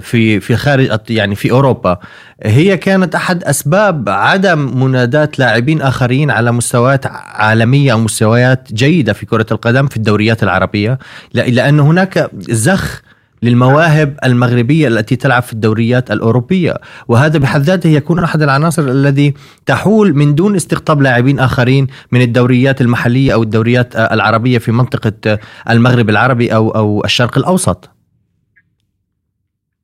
في 0.00 0.40
في 0.40 0.56
خارج 0.56 0.98
يعني 1.10 1.34
في 1.34 1.50
أوروبا 1.50 1.98
هي 2.42 2.76
كانت 2.76 3.14
أحد 3.14 3.44
أسباب 3.44 4.08
عدم 4.08 4.82
مناداة 4.84 5.28
لاعبين 5.38 5.82
آخرين 5.82 6.30
على 6.30 6.52
مستويات 6.52 7.06
عالمية 7.06 7.92
أو 7.92 7.98
مستويات 7.98 8.72
جيدة 8.72 9.12
في 9.12 9.26
كرة 9.26 9.46
القدم 9.52 9.86
في 9.86 9.96
الدوريات 9.96 10.42
العربية 10.42 10.98
لأن 11.32 11.80
هناك 11.80 12.30
زخ 12.38 13.02
للمواهب 13.46 14.18
المغربية 14.24 14.88
التي 14.88 15.16
تلعب 15.16 15.42
في 15.42 15.52
الدوريات 15.52 16.10
الأوروبية. 16.10 16.74
وهذا 17.08 17.38
بحد 17.38 17.60
ذاته 17.62 17.88
يكون 17.88 18.24
أحد 18.24 18.42
العناصر 18.42 18.82
الذي 18.82 19.34
تحول 19.66 20.14
من 20.14 20.34
دون 20.34 20.56
استقطاب 20.56 21.02
لاعبين 21.02 21.40
آخرين 21.40 21.86
من 22.12 22.22
الدوريات 22.22 22.80
المحلية 22.80 23.34
أو 23.34 23.42
الدوريات 23.42 23.96
العربية 23.96 24.58
في 24.58 24.72
منطقة 24.72 25.38
المغرب 25.70 26.10
العربي 26.10 26.54
أو 26.54 26.70
أو 26.70 27.02
الشرق 27.04 27.38
الأوسط. 27.38 27.90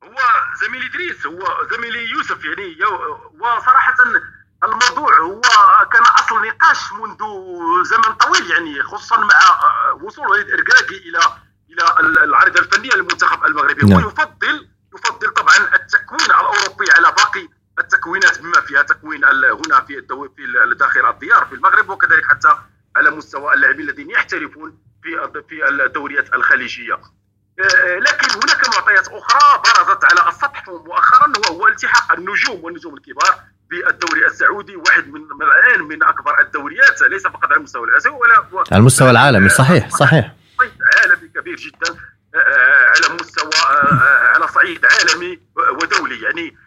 هو 0.03 0.19
زميلي 0.61 0.85
إدريس 0.85 1.25
هو 1.25 1.43
زميلي 1.75 2.09
يوسف 2.09 2.45
يعني 2.45 2.75
وصراحة 3.39 3.95
الموضوع 4.63 5.19
هو 5.19 5.41
كان 5.93 6.01
أصل 6.01 6.35
نقاش 6.47 6.93
منذ 6.93 7.19
زمن 7.85 8.15
طويل 8.15 8.51
يعني 8.51 8.83
خصوصا 8.83 9.17
مع 9.17 9.39
وصول 10.03 10.27
وليد 10.27 10.45
إرقاقي 10.49 10.97
إلى 11.09 11.19
إلى 11.73 12.23
العرض 12.23 12.57
الفنيه 12.57 12.89
للمنتخب 12.95 13.45
المغربي 13.45 13.85
نعم. 13.85 14.03
ويفضل 14.05 14.67
يفضل 14.95 15.29
طبعا 15.29 15.57
التكوين 15.75 16.25
الأوروبي 16.25 16.85
على 16.95 17.15
باقي 17.17 17.47
التكوينات 17.79 18.41
بما 18.41 18.61
فيها 18.61 18.81
تكوين 18.81 19.25
هنا 19.25 19.79
في 19.79 20.01
في 20.35 20.75
داخل 20.79 21.09
الديار 21.09 21.45
في 21.45 21.55
المغرب 21.55 21.89
وكذلك 21.89 22.25
حتى 22.25 22.55
على 22.95 23.09
مستوى 23.09 23.53
اللاعبين 23.53 23.89
الذين 23.89 24.09
يحترفون 24.09 24.77
في 25.03 25.41
في 25.49 25.69
الدوريات 25.69 26.33
الخليجية 26.33 26.93
آه، 26.93 27.99
لكن 27.99 28.27
هناك 28.31 28.69
معطيات 28.75 29.07
أخرى 29.07 29.61
برزت 29.65 30.05
على 30.05 30.29
السطح 30.29 30.67
مؤخرا 30.67 31.33
وهو 31.37 31.67
التحاق 31.67 32.11
النجوم 32.11 32.63
والنجوم 32.63 32.93
الكبار 32.93 33.35
بالدوري 33.69 34.25
السعودي 34.25 34.75
واحد 34.75 35.07
من 35.07 35.21
الآن 35.41 35.81
من 35.81 36.03
أكبر 36.03 36.41
الدوريات 36.41 37.01
ليس 37.01 37.23
فقط 37.23 37.45
على 37.45 37.55
المستوى 37.55 37.87
الآسيوي 37.87 38.15
ولا 38.15 38.65
على 38.71 38.79
المستوى 38.79 39.09
العالمي 39.09 39.49
صحيح 39.49 39.89
صحيح 39.89 40.35
عالمي 40.61 41.27
كبير 41.27 41.55
جدا 41.55 41.99
آه، 42.35 42.37
آه، 42.37 42.89
على 42.89 43.15
مستوى 43.21 43.51
آه، 43.69 44.33
على 44.35 44.47
صعيد 44.47 44.85
عالمي 44.85 45.39
ودولي. 45.55 46.21
يعني 46.21 46.57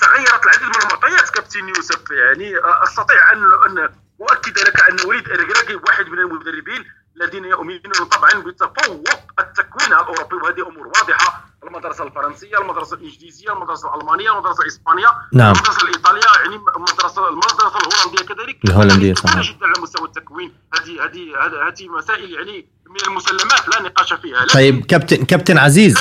تغيرت 0.00 0.44
العديد 0.44 0.68
من 0.68 0.82
المعطيات 0.82 1.30
كابتن 1.30 1.68
يوسف. 1.68 2.10
يعني 2.10 2.52
أستطيع 2.58 3.32
أن 3.32 3.42
أن 3.66 3.88
أؤكد 4.20 4.58
لك 4.58 4.90
أن 4.90 4.96
وليد 5.06 5.28
ارجراكي 5.28 5.74
واحد 5.74 6.08
من 6.08 6.18
المدربين 6.18 6.84
الذين 7.16 7.44
يؤمنون 7.44 8.08
طبعا 8.10 8.30
بتفوق 8.30 9.08
التكوين 9.38 9.92
الأوروبي. 9.92 10.36
وهذه 10.36 10.68
أمور 10.68 10.86
واضحة. 10.86 11.44
المدرسة 11.64 12.04
الفرنسية 12.04 12.58
المدرسة 12.58 12.96
الإنجليزية 12.96 13.52
المدرسة 13.52 13.94
الألمانية 13.94 14.32
المدرسة 14.32 14.62
الإسبانية 14.62 15.08
نعم. 15.32 15.52
المدرسة 15.52 15.82
الإيطالية. 15.82 16.26
يعني 16.40 16.54
المدرسة 16.76 17.28
المدرسة 17.28 17.78
الهولندية 17.78 18.34
كذلك. 18.34 18.64
الهولندية 18.64 19.14
صحيح. 19.14 19.40
جدا 19.40 19.66
على 19.66 19.82
مستوى 19.82 20.06
التكوين. 20.08 20.54
هذه 20.74 21.04
هذه 21.04 21.68
هذه 21.68 21.88
مسائل 21.88 22.30
يعني 22.30 22.73
من 22.94 23.00
المسلمات 23.08 23.68
لا 23.74 23.82
نقاش 23.88 24.12
فيها. 24.12 24.46
طيب 24.54 24.86
كابتن 24.86 25.24
كابتن 25.24 25.58
عزيز 25.58 25.98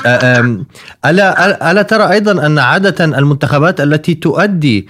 الا 1.06 1.71
ألا 1.71 1.82
ترى 1.82 2.12
أيضا 2.12 2.45
أن 2.45 2.60
عادة 2.60 3.06
المنتخبات 3.06 3.82
التي 3.82 4.13
تؤدي 4.15 4.88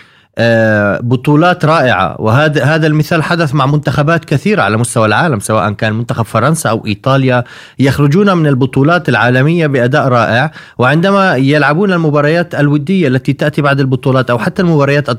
بطولات 1.02 1.66
رائعة. 1.66 2.22
وهذا 2.22 2.64
هذا 2.64 2.88
المثال 2.88 3.24
حدث 3.24 3.56
مع 3.56 3.66
منتخبات 3.66 4.26
كثيرة 4.26 4.62
على 4.62 4.78
مستوى 4.78 5.06
العالم 5.06 5.40
سواء 5.40 5.72
كان 5.72 5.94
منتخب 5.94 6.26
فرنسا 6.26 6.70
أو 6.70 6.86
إيطاليا. 6.86 7.44
يخرجون 7.80 8.38
من 8.38 8.48
البطولات 8.48 9.10
العالمية 9.10 9.68
بأداء 9.68 10.08
رائع 10.08 10.52
وعندما 10.78 11.36
يلعبون 11.36 11.94
المباريات 11.94 12.56
الودية 12.56 13.08
التي 13.08 13.34
تأتي 13.34 13.62
بعد 13.62 13.80
البطولات 13.80 14.30
أو 14.30 14.40
حتى 14.40 14.62
المباريات 14.62 15.10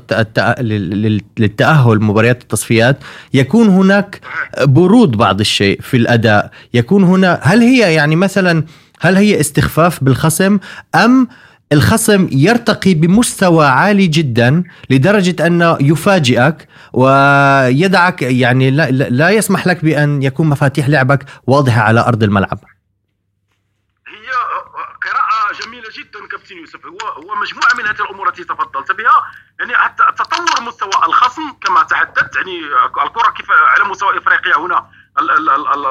للتأهل 1.39 2.01
مباريات 2.01 2.41
التصفيات 2.41 2.97
يكون 3.33 3.67
هناك 3.67 4.21
برود 4.61 5.11
بعض 5.11 5.39
الشيء 5.39 5.81
في 5.81 5.97
الأداء. 5.97 6.51
يكون 6.73 7.03
هنا 7.03 7.39
هل 7.41 7.59
هي 7.59 7.93
يعني 7.93 8.15
مثلا 8.15 8.63
هل 8.99 9.15
هي 9.15 9.39
استخفاف 9.39 10.03
بالخصم 10.03 10.59
أم 10.95 11.27
الخصم 11.75 12.29
يرتقي 12.31 12.93
بمستوى 12.93 13.65
عالي 13.65 14.07
جدا 14.07 14.63
لدرجة 14.89 15.47
أنه 15.47 15.77
يفاجئك 15.81 16.67
ويدعك 16.93 18.21
يعني 18.21 18.71
لا, 18.71 18.91
لا 18.91 19.29
يسمح 19.29 19.67
لك 19.67 19.85
بأن 19.85 20.23
يكون 20.23 20.47
مفاتيح 20.49 20.89
لعبك 20.89 21.25
واضحة 21.47 21.81
على 21.81 21.99
أرض 21.99 22.23
الملعب. 22.23 22.59
هي 24.07 24.29
قراءة 25.05 25.65
جميلة 25.65 25.89
جدا 25.97 26.27
كابتن 26.31 26.57
يوسف. 26.57 26.85
هو 26.85 27.07
هو 27.07 27.35
مجموعة 27.41 27.73
من 27.77 27.85
هذه 27.87 28.01
الأمور 28.01 28.29
التي 28.29 28.43
تفضلت 28.43 28.91
بها. 28.91 29.17
يعني 29.59 29.75
حتى 29.75 30.03
تطور 30.17 30.61
مستوى 30.61 31.05
الخصم 31.07 31.41
كما 31.65 31.83
تحدثت 31.83 32.35
يعني 32.35 32.59
الكرة 33.05 33.31
كيف 33.37 33.47
على 33.51 33.89
مستوى 33.89 34.17
إفريقيا 34.17 34.57
هنا 34.57 34.85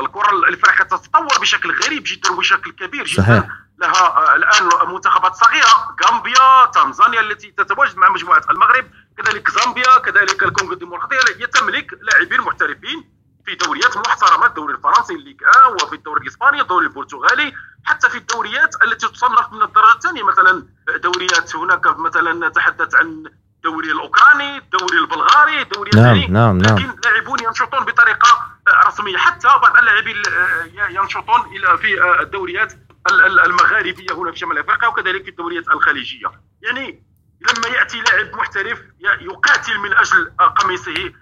الكرة 0.01 0.31
الإفريقية 0.49 0.85
تتطور 0.85 1.39
بشكل 1.41 1.73
غريب 1.85 2.03
جدا 2.07 2.33
وبشكل 2.33 2.71
كبير 2.71 3.05
جدا. 3.05 3.23
صحيح. 3.23 3.64
لها 3.87 4.07
آه، 4.07 4.37
الآن 4.37 4.93
منتخبات 4.95 5.35
صغيرة 5.35 5.97
غامبيا 6.05 6.67
تنزانيا 6.75 7.21
التي 7.21 7.51
تتواجد 7.51 7.97
مع 7.97 8.09
مجموعة 8.11 8.43
المغرب 8.51 8.85
كذلك 9.19 9.51
زامبيا 9.51 9.99
كذلك 9.99 10.43
الكونغو 10.43 10.73
الديمقراطيه 10.73 11.47
تملك 11.47 11.87
لاعبين 12.03 12.41
محترفين 12.41 13.15
في 13.47 13.55
دوريات 13.55 13.97
محترمة 13.97 14.47
الدوري 14.47 14.75
الفرنسي 14.75 15.15
الليغ 15.15 15.35
1 15.71 15.83
وفي 15.83 15.95
الدوري 15.95 16.23
الإسباني 16.23 16.61
الدوري 16.61 16.87
البرتغالي 16.87 17.53
حتى 17.85 18.09
في 18.09 18.19
الدوريات 18.19 18.83
التي 18.83 19.09
تصنف 19.09 19.53
من 19.53 19.63
الدرجة 19.63 19.95
الثانية 19.95 20.23
مثلا 20.23 20.67
دوريات 21.03 21.57
هناك 21.57 21.87
مثلا 21.99 22.49
نتحدث 22.49 22.95
عن 22.95 23.25
الدوري 23.57 23.93
الأوكراني 23.93 24.59
الدوري 24.59 24.99
البلغاري 24.99 25.63
الدوري 25.63 25.91
نعم 25.95 26.19
نعم 26.19 26.59
نعم. 26.59 26.77
لكن 26.77 26.97
لاعبون 27.05 27.39
ينشطون 27.43 27.85
بطريقة 27.85 28.29
آه، 28.69 28.89
رسمية. 28.89 29.17
حتى 29.17 29.49
بعض 29.49 29.77
اللاعبين 29.77 30.23
آه، 30.29 30.91
ينشطون 30.91 31.41
إلى 31.41 31.79
في 31.79 32.21
الدوريات 32.23 32.73
المغاربية 33.11 34.13
هنا 34.15 34.33
في 34.33 34.39
شمال 34.39 34.59
أفريقيا 34.59 34.89
وكذلك 34.89 35.25
في 35.25 35.31
الدوريات 35.31 35.69
الخليجية. 35.69 36.33
يعني 36.63 37.05
لما 37.41 37.77
يأتي 37.77 38.01
لاعب 38.01 38.37
محترف 38.37 38.83
يقاتل 39.21 39.79
من 39.79 39.93
أجل 39.93 40.33
قميصه 40.57 41.13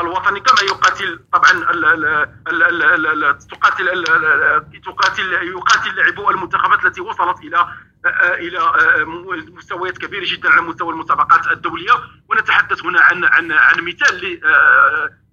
الوطني 0.00 0.40
كما 0.40 0.60
يقاتل 0.62 1.20
طبعا 1.32 1.52
تقاتل 3.32 4.04
تقاتل 4.84 5.32
يقاتل 5.32 5.96
لاعبو 5.96 6.30
المنتخبات 6.30 6.84
التي 6.84 7.00
وصلت 7.00 7.38
إلى 7.38 7.66
إلى 8.20 8.72
مستويات 9.50 9.98
كبيرة 9.98 10.24
جدا 10.26 10.50
على 10.50 10.62
مستوى 10.62 10.92
المسابقات 10.92 11.46
الدولية. 11.46 11.92
ونتحدث 12.28 12.84
هنا 12.84 13.00
عن 13.00 13.24
عن 13.24 13.52
عن 13.52 13.80
مثال 13.84 14.40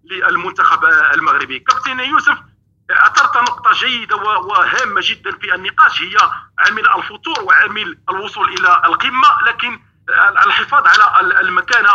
للمنتخب 0.04 0.86
المغربي. 1.14 1.60
كابتن 1.60 2.00
يوسف 2.00 2.38
أثرت 2.92 3.38
نقطة 3.38 3.72
جيدة 3.74 4.16
وهامة 4.16 5.02
جدا 5.04 5.32
في 5.32 5.56
النقاش 5.56 6.02
هي 6.02 6.18
عامل 6.60 6.88
الفتور 6.88 7.44
وعامل 7.44 7.98
الوصول 8.10 8.54
إلى 8.54 8.82
القمة 8.86 9.42
لكن 9.48 9.80
الحفاظ 10.46 10.88
على 10.88 11.42
المكانة 11.42 11.90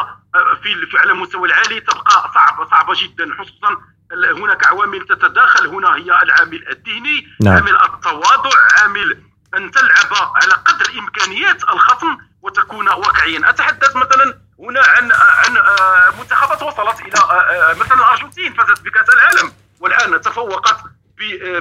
في 0.63 0.99
على 0.99 1.13
المستوى 1.13 1.49
العالي 1.49 1.81
تبقى 1.81 2.31
صعبه 2.35 2.71
صعبه 2.71 2.95
جدا 2.97 3.29
خصوصا 3.39 3.77
هناك 4.13 4.67
عوامل 4.67 5.07
تتداخل 5.07 5.67
هنا 5.67 5.97
هي 5.97 6.23
العامل 6.23 6.69
الذهني 6.69 7.29
نعم. 7.41 7.55
عامل 7.55 7.77
التواضع 7.77 8.51
عامل 8.81 9.23
أن 9.57 9.71
تلعب 9.71 10.33
على 10.35 10.53
قدر 10.53 10.99
امكانيات 10.99 11.63
الخصم 11.63 12.19
وتكون 12.43 12.89
واقعيا 12.89 13.51
أتحدث 13.51 13.97
مثلا 13.97 14.39
هنا 14.59 14.81
عن 14.81 15.13
عن 15.13 15.57
آه، 15.57 16.13
منتخبات 16.19 16.63
وصلت 16.63 17.01
إلى 17.01 17.21
آه، 17.21 17.33
آه، 17.33 17.75
مثلا 17.75 17.95
الأرجنتين 17.95 18.55
فازت 18.55 18.83
بكأس 18.83 19.11
العالم 19.11 19.52
والان 20.03 20.21
تفوقت 20.21 20.77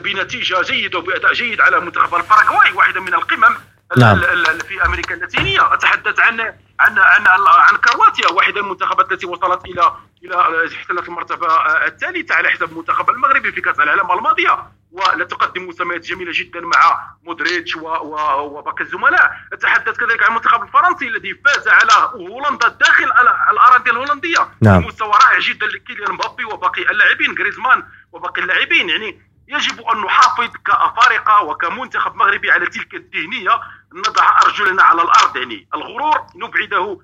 بنتيجة 0.03 0.61
جيدة 0.61 0.99
وبأداء 0.99 1.33
جيد 1.33 1.61
على 1.61 1.79
منتخب 1.79 2.15
الباراغواي 2.15 2.71
واحدة 2.71 3.01
من 3.01 3.13
القمم 3.13 3.57
نعم. 3.97 4.19
في 4.67 4.85
أمريكا 4.85 5.15
اللاتينية. 5.15 5.73
أتحدث 5.73 6.19
عن 6.19 6.39
عن 6.79 6.99
عن 6.99 7.27
عن 7.47 7.77
كرواتيا 7.77 8.27
واحدة 8.27 8.61
من 8.61 8.67
المنتخبات 8.67 9.11
التي 9.11 9.25
وصلت 9.25 9.65
إلى 9.65 9.93
إلى 10.23 10.67
احتلت 10.75 11.07
المرتبة 11.07 11.47
الثالثة 11.85 12.35
على 12.35 12.49
حساب 12.49 12.71
المنتخب 12.71 13.09
المغربي 13.09 13.51
في 13.51 13.61
كأس 13.61 13.79
العالم 13.79 14.11
الماضية. 14.11 14.71
ولا 14.91 15.25
تقدم 15.25 15.67
مسميات 15.67 16.05
جميلة 16.05 16.31
جدا 16.35 16.59
مع 16.61 17.07
مودريتش 17.23 17.75
وباقي 17.75 18.83
الزملاء. 18.83 19.31
أتحدث 19.53 19.97
كذلك 19.97 20.23
عن 20.23 20.29
المنتخب 20.29 20.63
الفرنسي 20.63 21.07
الذي 21.07 21.41
فاز 21.45 21.67
على 21.67 22.11
هولندا 22.13 22.67
داخل 22.67 23.11
الأراضي 23.51 23.91
الهولندية. 23.91 24.49
نعم. 24.61 24.81
بمستوى 24.81 25.11
رائع 25.11 25.39
جدا 25.39 25.65
لكيليان 25.65 26.11
مبابي 26.11 26.45
وباقي 26.45 26.81
اللاعبين. 26.81 27.35
غريزمان 27.39 27.83
وباقي 28.11 28.41
اللاعبين. 28.41 28.89
يعني 28.89 29.21
يجب 29.47 29.81
أن 29.81 30.01
نحافظ 30.01 30.49
كأفارقة 30.65 31.43
وكمنتخب 31.43 32.15
مغربي 32.15 32.51
على 32.51 32.65
تلك 32.65 32.93
الذهنية. 32.93 33.61
نضع 33.93 34.41
أرجلنا 34.41 34.83
على 34.83 35.01
الأرض. 35.01 35.37
يعني 35.37 35.67
الغرور 35.73 36.25
نبعده 36.35 36.99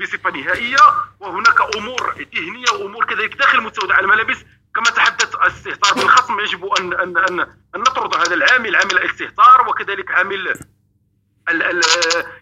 بصفة 0.00 0.30
نهائية. 0.30 0.78
وهناك 1.20 1.76
أمور 1.76 2.26
ذهنية 2.34 2.70
وأمور 2.70 3.04
كذلك 3.04 3.34
داخل 3.36 3.60
مستودع 3.60 3.98
الملابس. 3.98 4.44
كما 4.74 4.84
تحدث 4.84 5.34
الاستهتار 5.34 5.94
بالخصم 5.94 6.40
يجب 6.40 6.64
ان 6.64 6.92
ان 6.92 7.18
ان, 7.18 7.40
أن 7.76 7.80
نطرد 7.80 8.16
هذا 8.16 8.34
العامل 8.34 8.76
عامل 8.76 8.92
الاستهتار. 8.92 9.68
وكذلك 9.68 10.10
عامل 10.10 10.48
ال 11.48 11.62
ال 11.62 11.80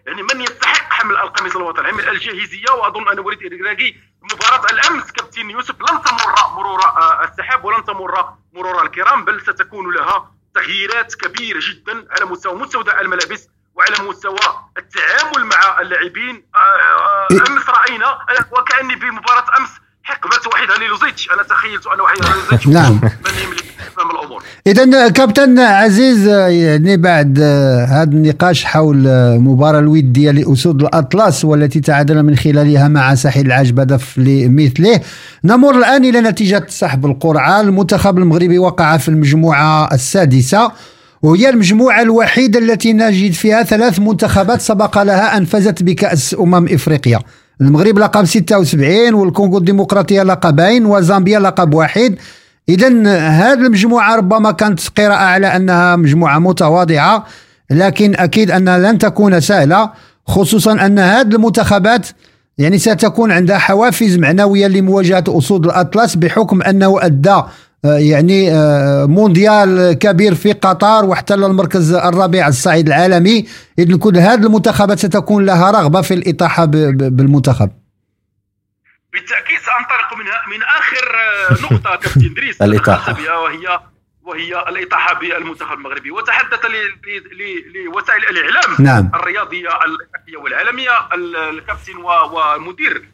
يعني 0.07 0.23
من 0.23 0.41
يستحق 0.41 0.93
حمل 0.93 1.17
القميص 1.17 1.57
الوطني 1.57 1.87
عامل 1.87 2.09
الجاهزية. 2.09 2.71
وأظن 2.71 3.09
أن 3.09 3.19
وليد 3.19 3.43
الركراكي 3.43 3.97
مباراة 4.33 4.67
الأمس 4.71 5.13
كابتن 5.13 5.51
يوسف 5.51 5.75
لن 5.81 6.03
تمر 6.03 6.35
مرور 6.55 6.81
السحاب 7.25 7.65
ولن 7.65 7.85
تمر 7.85 8.35
مرور 8.53 8.83
الكرام 8.83 9.25
بل 9.25 9.41
ستكون 9.41 9.95
لها 9.95 10.31
تغييرات 10.55 11.15
كبيرة 11.15 11.61
جدا 11.63 12.07
على 12.11 12.25
مستوى 12.25 12.55
مستودع 12.55 13.01
الملابس 13.01 13.49
وعلى 13.75 14.09
مستوى 14.09 14.39
التعامل 14.79 15.45
مع 15.47 15.81
اللاعبين 15.81 16.47
آه، 16.55 16.59
آه، 16.59 17.29
إيه. 17.31 17.41
أمس 17.49 17.69
رأينا 17.69 18.19
وكأني 18.53 18.95
بمباراة 18.95 19.57
أمس 19.59 19.71
حقبه 20.05 20.49
واحد 20.53 20.69
لوزيتش 20.91 21.29
أنا 21.31 21.43
تخيلت 21.43 21.87
أن 21.87 22.01
واحد 22.01 22.17
لوزيتش 22.37 22.67
نعم. 22.79 22.93
من 23.03 23.43
يملك 23.45 23.65
الأمور؟ 24.13 24.43
اذا 24.67 25.09
كابتن 25.09 25.59
عزيز 25.59 26.27
يعني 26.29 26.97
بعد 26.97 27.41
هذا 27.89 28.11
النقاش 28.13 28.65
حول 28.65 29.07
المباراه 29.07 29.79
الوديه 29.79 30.31
لاسود 30.31 30.83
الأطلس 30.83 31.45
والتي 31.45 31.81
تعادل 31.81 32.23
من 32.23 32.37
خلالها 32.37 32.89
مع 32.89 33.15
ساحل 33.15 33.47
العاج 33.47 33.69
هدف 33.69 34.19
لمثله 34.19 35.01
نمر 35.45 35.79
الآن 35.79 36.05
إلى 36.05 36.21
نتيجة 36.21 36.67
سحب 36.69 37.07
القرعة. 37.07 37.61
المنتخب 37.61 38.19
المغربي 38.19 38.59
وقع 38.59 38.97
في 38.97 39.09
المجموعة 39.09 39.95
السادسة 39.95 40.73
وهي 41.23 41.49
المجموعة 41.49 42.03
الوحيدة 42.03 42.59
التي 42.59 42.93
نجد 42.93 43.33
فيها 43.33 43.63
ثلاث 43.63 43.99
منتخبات 43.99 44.61
سبق 44.61 45.03
لها 45.03 45.37
أن 45.37 45.45
فازت 45.45 45.83
بكأس 45.83 46.37
أمم 46.41 46.67
إفريقيا. 46.69 47.21
المغرب 47.61 47.99
لقب 47.99 48.25
76 48.25 49.15
والكونغو 49.15 49.59
الديمقراطية 49.59 50.23
لقبين 50.23 50.87
وزامبيا 50.87 51.39
لقب 51.39 51.75
واحد. 51.75 52.17
إذا 52.69 52.89
هذه 53.19 53.53
المجموعة 53.53 54.17
ربما 54.17 54.51
كانت 54.51 54.81
قراءة 54.99 55.25
على 55.25 55.47
أنها 55.47 55.97
مجموعة 55.97 56.39
متواضعة 56.39 57.27
لكن 57.71 58.15
أكيد 58.17 58.51
أنها 58.51 58.79
لن 58.79 58.99
تكون 58.99 59.41
سهلة 59.41 59.91
خصوصا 60.27 60.73
أن 60.73 60.99
هذه 60.99 61.35
المنتخبات 61.35 62.07
يعني 62.59 62.79
ستكون 62.79 63.33
عندها 63.33 63.59
حوافز 63.59 64.17
معنوية 64.17 64.67
لمواجهة 64.67 65.25
أسود 65.29 65.67
الأطلس 65.67 66.15
بحكم 66.15 66.63
أنه 66.63 66.99
أدى 67.03 67.31
آه، 67.31 67.49
يعني 67.85 68.53
آه، 68.53 69.07
مونديال 69.07 69.93
كبير 69.93 70.35
في 70.35 70.53
قطر 70.53 71.05
واحتل 71.05 71.45
المركز 71.45 71.93
الرابع 71.93 72.43
على 72.43 72.49
الصعيد 72.49 72.87
العالمي. 72.87 73.47
اذا 73.79 73.99
كل 73.99 74.17
هذه 74.17 74.47
المنتخبات 74.47 74.99
ستكون 74.99 75.45
لها 75.45 75.71
رغبة 75.71 76.01
في 76.01 76.15
الإطاحة 76.15 76.65
بالمنتخب. 76.65 77.71
بالتأكيد 79.13 79.59
سأنطلق 79.59 80.19
من 80.19 80.57
من 80.57 80.63
آخر 80.63 81.17
آه، 81.17 81.75
نقطة 81.75 81.97
كابتن 82.03 82.31
إدريس 82.31 82.63
الإطاحة. 82.63 83.13
وهي 83.43 83.81
وهي 84.23 84.69
الإطاحة 84.69 85.21
بالمنتخب 85.21 85.73
المغربي. 85.73 86.11
وتحدث 86.11 86.61
لوسائل 87.75 88.23
الإعلام 88.31 88.77
نعم. 88.79 89.11
الرياضية 89.15 89.69
والعالمية. 90.43 90.91
الكابتن 91.15 91.97
ومدير 91.97 93.09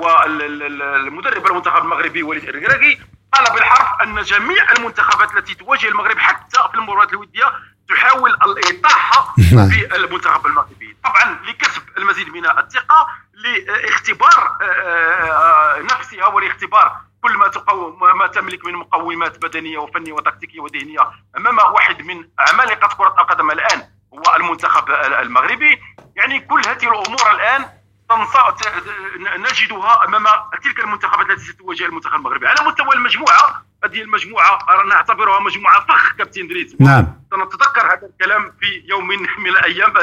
والمدرب 0.00 1.46
المنتخب 1.46 1.82
المغربي 1.82 2.22
وليد 2.22 2.48
الركراكي 2.48 2.98
قال 3.32 3.54
بالحرف 3.54 4.02
أن 4.02 4.22
جميع 4.22 4.72
المنتخبات 4.72 5.36
التي 5.36 5.54
تواجه 5.54 5.88
المغرب 5.88 6.18
حتى 6.18 6.58
في 6.70 6.74
المباريات 6.74 7.12
الودية 7.12 7.52
تحاول 7.88 8.30
الاطاحه 8.30 9.34
نعم. 9.52 9.68
في 9.68 9.96
المنتخب 9.96 10.46
المغربي 10.46 10.96
طبعا 11.04 11.38
لكسب 11.48 11.82
المزيد 11.98 12.28
من 12.28 12.46
الثقة 12.46 13.06
لاختبار 13.34 14.58
آه، 14.62 14.64
آه، 14.64 15.82
نفسها 15.82 16.26
ولاختبار 16.26 16.96
كل 17.22 17.36
ما 17.36 17.48
تقوم 17.48 18.18
ما 18.18 18.26
تملك 18.26 18.66
من 18.66 18.72
مقومات 18.72 19.42
بدنية 19.42 19.78
وفنية 19.78 20.12
وتكتيكية 20.12 20.60
وذهنيه 20.60 21.10
أمام 21.36 21.58
واحد 21.58 22.02
من 22.02 22.28
عمالقه 22.38 22.96
كرة 22.96 23.14
القدم 23.20 23.50
الآن 23.50 23.82
هو 24.14 24.36
المنتخب 24.36 24.90
المغربي 24.90 25.80
يعني 26.16 26.40
كل 26.40 26.62
هذه 26.66 26.88
الأمور 26.88 27.30
الآن 27.30 27.81
نجدها 29.38 30.04
أمام 30.04 30.26
تلك 30.64 30.80
المنتخبات 30.80 31.30
التي 31.30 31.44
ستواجه 31.44 31.86
المنتخب 31.86 32.14
المغربي. 32.14 32.48
على 32.48 32.68
مستوى 32.68 32.94
المجموعة 32.94 33.64
هذه 33.84 34.02
المجموعة 34.02 34.58
نعتبرها 34.88 35.40
مجموعة 35.40 35.86
فخ 35.86 36.12
كابتن 36.12 36.48
دريس. 36.48 36.76
نعم. 36.80 37.22
سنتذكر 37.30 37.86
هذا 37.86 38.06
الكلام 38.06 38.52
في 38.60 38.82
يوم 38.84 39.08
من 39.08 39.48
الأيام 39.48 39.94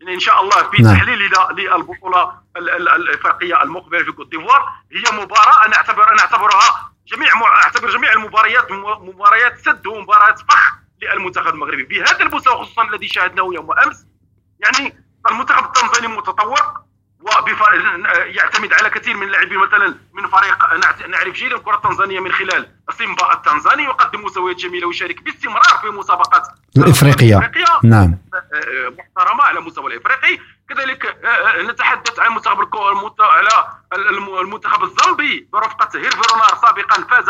يعني 0.00 0.14
إن 0.14 0.20
شاء 0.20 0.40
الله 0.42 0.70
في 0.70 0.82
نعم. 0.82 0.94
تحليلنا 0.94 1.48
للبطولة 1.52 2.40
الإفريقية 2.56 3.62
المقبلة 3.62 4.04
في 4.04 4.12
كوت 4.12 4.30
ديفوار 4.30 4.68
هي 4.92 5.22
مباراة 5.22 5.66
أنا 5.66 5.76
اعتبر 5.76 6.12
أنا 6.12 6.20
أعتبرها 6.20 6.92
جميع 7.06 7.28
أعتبر 7.64 7.90
جميع 7.90 8.12
المباريات 8.12 8.72
مباريات 8.72 9.58
سد 9.58 9.86
ومباريات 9.86 10.38
فخ 10.38 10.72
للمنتخب 11.02 11.54
المغربي. 11.54 11.82
بهذا 11.82 12.20
المستوى 12.20 12.54
خصوصا 12.54 12.82
الذي 12.82 13.08
شاهدناه 13.08 13.50
يوم 13.54 13.72
امس 13.72 14.06
يعني 14.60 15.04
المنتخب 15.30 15.64
التنظيمي 15.64 16.16
متطور. 16.16 16.89
يعتمد 18.26 18.72
على 18.72 18.90
كثير 18.90 19.16
من 19.16 19.26
اللاعبين. 19.26 19.58
مثلا 19.58 19.94
من 20.12 20.28
فريق 20.28 20.74
نعرف 21.08 21.34
جيدا 21.34 21.56
الكرة 21.56 21.74
التنزانية 21.76 22.20
من 22.20 22.32
خلال 22.32 22.68
سيمبا 22.90 23.32
التنزاني 23.32 23.82
يقدم 23.82 24.24
مستويات 24.24 24.56
جميلة 24.56 24.86
ويشارك 24.86 25.22
باستمرار 25.22 25.78
في 25.82 25.86
مسابقات 25.86 26.48
الإفريقية. 26.76 27.38
نعم. 27.84 28.18
آه، 28.34 28.92
محترمة 28.98 29.44
على 29.44 29.58
المستوى 29.58 29.94
الإفريقي. 29.94 30.38
كذلك 30.68 31.06
آه، 31.06 31.26
آه، 31.26 31.62
نتحدث 31.62 32.18
عن 32.18 32.34
منتخب 32.34 32.60
على 33.24 33.48
المنتخب 34.40 34.82
الزامبي 34.82 35.48
برفقة 35.52 35.98
هيرفيرونار 35.98 36.58
سابقا 36.62 37.04
فاز 37.10 37.28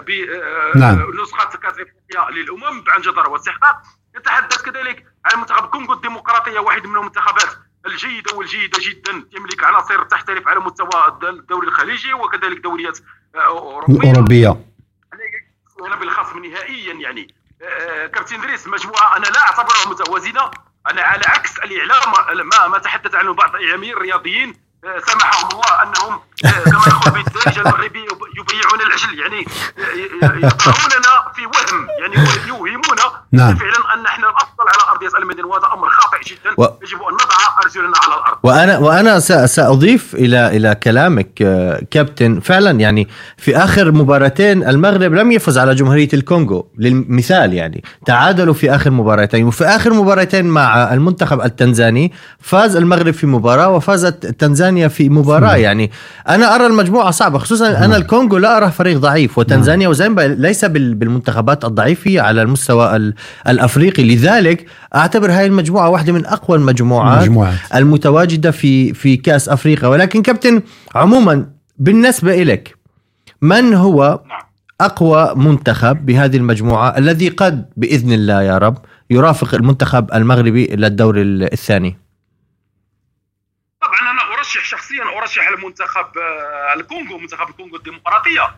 بنسخه 0.00 1.44
نعم. 1.44 1.60
كأس 1.62 1.74
إفريقيا 1.74 2.30
للأمم 2.30 2.84
عن 2.88 3.00
جدار 3.00 3.28
واستحقاق. 3.28 3.76
نتحدث 4.16 4.62
كذلك 4.62 5.06
عن 5.24 5.40
منتخب 5.40 5.66
كونغو 5.66 5.92
الديمقراطية 5.92 6.58
واحد 6.58 6.86
من 6.86 6.96
المنتخبات 6.96 7.48
الجيدة 7.86 8.36
والجيده 8.36 8.78
جدا 8.82 9.24
تملك 9.32 9.64
عناصر 9.64 10.04
تحترف 10.04 10.48
على 10.48 10.60
مستوى 10.60 11.18
الدوري 11.22 11.68
الخليجي 11.68 12.12
وكذلك 12.12 12.58
دوريات 12.58 12.98
آه، 13.34 13.38
أوروبية. 13.38 14.10
أوروبية. 14.10 14.64
هنا 15.80 15.96
بالخصم 15.96 16.44
نهائيا 16.44 16.94
يعني. 16.94 17.34
آه، 17.62 18.06
كابتن 18.06 18.40
دريس 18.40 18.66
مجموعة 18.66 19.16
أنا 19.16 19.26
لا 19.26 19.40
اعتبرها 19.40 19.88
متوازنة. 19.90 20.50
أنا 20.90 21.02
على 21.02 21.22
عكس 21.26 21.58
الإعلام 21.58 22.12
ما 22.46 22.68
ما 22.68 22.78
تحدث 22.78 23.14
عنه 23.14 23.34
بعض 23.34 23.54
الاعلاميين 23.54 23.92
الرياضيين. 23.92 24.48
آه، 24.50 24.54
سمحهم 24.82 25.48
الله 25.52 25.82
أنهم 25.82 26.20
كما 26.64 26.86
يقول 26.86 27.12
بالدارجه 27.12 27.60
المغربي 27.60 27.98
يبيعون 28.38 28.80
العجل 28.86 29.18
يعني 29.18 29.46
يضعوننا 30.36 31.12
في 31.34 31.46
وهم 31.46 31.86
يعني 32.00 32.28
يوهمون 32.48 32.96
نعم. 33.32 33.56
فعلا 33.56 33.94
أن 33.94 34.06
إحنا 34.06 34.28
الأفضل 34.28 34.64
على 34.68 34.92
ارضيه 34.92 35.18
المدينة 35.18 35.48
وهذا 35.48 35.66
أمر 35.74 35.88
خاطئ 35.88 36.18
جدا 36.26 36.54
و... 36.56 36.62
يجب 36.62 37.02
أن 37.02 37.14
نضع 37.14 37.62
تنازلنا 37.62 37.96
على 38.04 38.14
الأرض. 38.14 38.38
وأنا 38.42 38.78
وأنا 38.78 39.18
سأضيف 39.46 40.14
إلى 40.14 40.56
إلى 40.56 40.74
كلامك 40.74 41.42
آه، 41.42 41.82
كابتن. 41.90 42.40
فعلا 42.40 42.70
يعني 42.70 43.08
في 43.36 43.56
آخر 43.56 43.92
مباراتين 43.92 44.68
المغرب 44.68 45.14
لم 45.14 45.32
يفز 45.32 45.58
على 45.58 45.74
جمهورية 45.74 46.08
الكونغو 46.14 46.68
للمثال 46.78 47.54
يعني. 47.54 47.84
تعادلوا 48.06 48.54
في 48.54 48.74
آخر 48.74 48.90
مباراتين 48.90 49.46
وفي 49.46 49.64
آخر 49.64 49.92
مباراتين 49.92 50.46
مع 50.46 50.94
المنتخب 50.94 51.40
التنزاني 51.40 52.12
فاز 52.40 52.76
المغرب 52.76 53.14
في 53.14 53.26
مباراة 53.26 53.68
وفازت 53.68 54.26
تنزانيا 54.70 54.88
في 54.88 55.08
مباراة. 55.08 55.56
يعني 55.56 55.90
أنا 56.28 56.54
أرى 56.54 56.66
المجموعة 56.66 57.10
صعبة 57.10 57.38
خصوصا 57.38 57.84
أنا 57.84 57.96
الكونغو 57.96 58.38
لا 58.38 58.56
اراه 58.56 58.68
فريق 58.68 58.98
ضعيف 58.98 59.38
وتنزانيا 59.38 59.88
وزامبيا 59.88 60.28
ليس 60.28 60.64
بالمنتخبات 60.64 61.64
الضعيفة 61.64 62.20
على 62.20 62.42
المستوى 62.42 63.12
الأفريقي. 63.48 64.14
لذلك 64.14 64.66
أعتبر 64.94 65.30
هاي 65.30 65.46
المجموعة 65.46 65.88
واحدة 65.88 66.12
من 66.12 66.26
أقوى 66.26 66.58
المجموعات 66.58 67.22
مجموعات. 67.22 67.58
المتواجدة 67.74 68.50
في 68.50 68.94
في 68.94 69.16
كأس 69.16 69.48
أفريقيا. 69.48 69.88
ولكن 69.88 70.22
كابتن 70.22 70.62
عموما 70.94 71.46
بالنسبة 71.78 72.42
لك 72.42 72.74
من 73.42 73.74
هو 73.74 74.20
أقوى 74.80 75.32
منتخب 75.36 76.06
بهذه 76.06 76.36
المجموعة 76.36 76.98
الذي 76.98 77.28
قد 77.28 77.70
بإذن 77.76 78.12
الله 78.12 78.42
يا 78.42 78.58
رب 78.58 78.78
يرافق 79.10 79.54
المنتخب 79.54 80.12
المغربي 80.14 80.66
للدور 80.66 81.14
الثاني 81.18 81.96
طبعا 83.80 84.12
أنا 84.12 84.38
ارشح 84.38 84.64
ارشح 85.30 85.48
المنتخب 85.48 86.18
آه، 86.18 86.74
الكونغو 86.74 87.18
منتخب 87.18 87.48
الكونغو 87.48 87.76
الديمقراطية. 87.76 88.56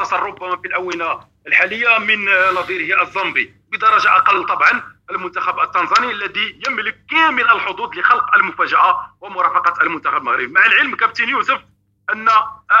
أكثر 0.00 0.22
ربما 0.22 0.56
في 0.56 0.68
الأونة 0.68 1.20
الحالية 1.46 1.98
من 1.98 2.24
نظيره 2.54 3.02
الزامبي. 3.02 3.54
بدرجة 3.72 4.16
أقل 4.16 4.46
طبعا 4.46 4.82
المنتخب 5.10 5.60
التنزاني 5.60 6.12
الذي 6.12 6.60
يملك 6.68 6.96
كامل 7.10 7.42
الحظوظ 7.42 7.98
لخلق 7.98 8.34
المفاجأة 8.34 9.16
ومرافقة 9.20 9.82
المنتخب 9.82 10.16
المغربي. 10.16 10.46
مع 10.46 10.66
العلم 10.66 10.96
كابتن 10.96 11.28
يوسف 11.28 11.60
أن 12.12 12.28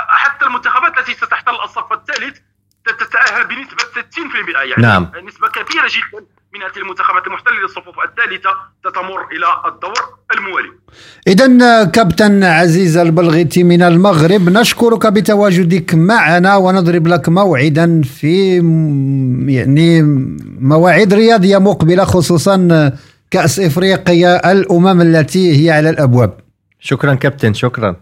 حتى 0.08 0.44
المنتخبات 0.46 0.98
التي 0.98 1.14
ستحتل 1.14 1.54
الصف 1.54 1.92
الثالث 1.92 2.38
تتأهل 2.86 3.46
بنسبة 3.46 3.84
60% 3.84 4.56
يعني 4.56 4.82
نعم. 4.82 5.12
نسبة 5.22 5.48
كبيرة 5.48 5.88
جدا 5.88 6.26
من 6.54 6.62
هذه 6.62 6.82
المنتخبات 6.82 7.26
المحتلة 7.26 7.54
للصفوف 7.62 7.94
الثالثة 8.08 8.50
ستمر 8.80 9.20
إلى 9.34 9.46
الدور 9.72 10.02
الموالي. 10.34 10.72
اذا 11.26 11.84
كابتن 11.84 12.44
عزيز 12.44 12.96
البلغيتي 12.96 13.64
من 13.64 13.82
المغرب 13.82 14.48
نشكرك 14.48 15.06
بتواجدك 15.06 15.94
معنا 15.94 16.56
ونضرب 16.56 17.06
لك 17.06 17.28
موعدا 17.28 18.02
في 18.02 18.56
يعني 19.48 20.02
مواعيد 20.60 21.14
رياضية 21.14 21.58
مقبلة 21.58 22.04
خصوصا 22.04 22.92
كأس 23.30 23.60
إفريقيا 23.60 24.52
الأمم 24.52 25.00
التي 25.00 25.64
هي 25.64 25.70
على 25.70 25.90
الأبواب. 25.90 26.32
شكرا 26.80 27.14
كابتن 27.14 27.54
شكرا. 27.54 27.96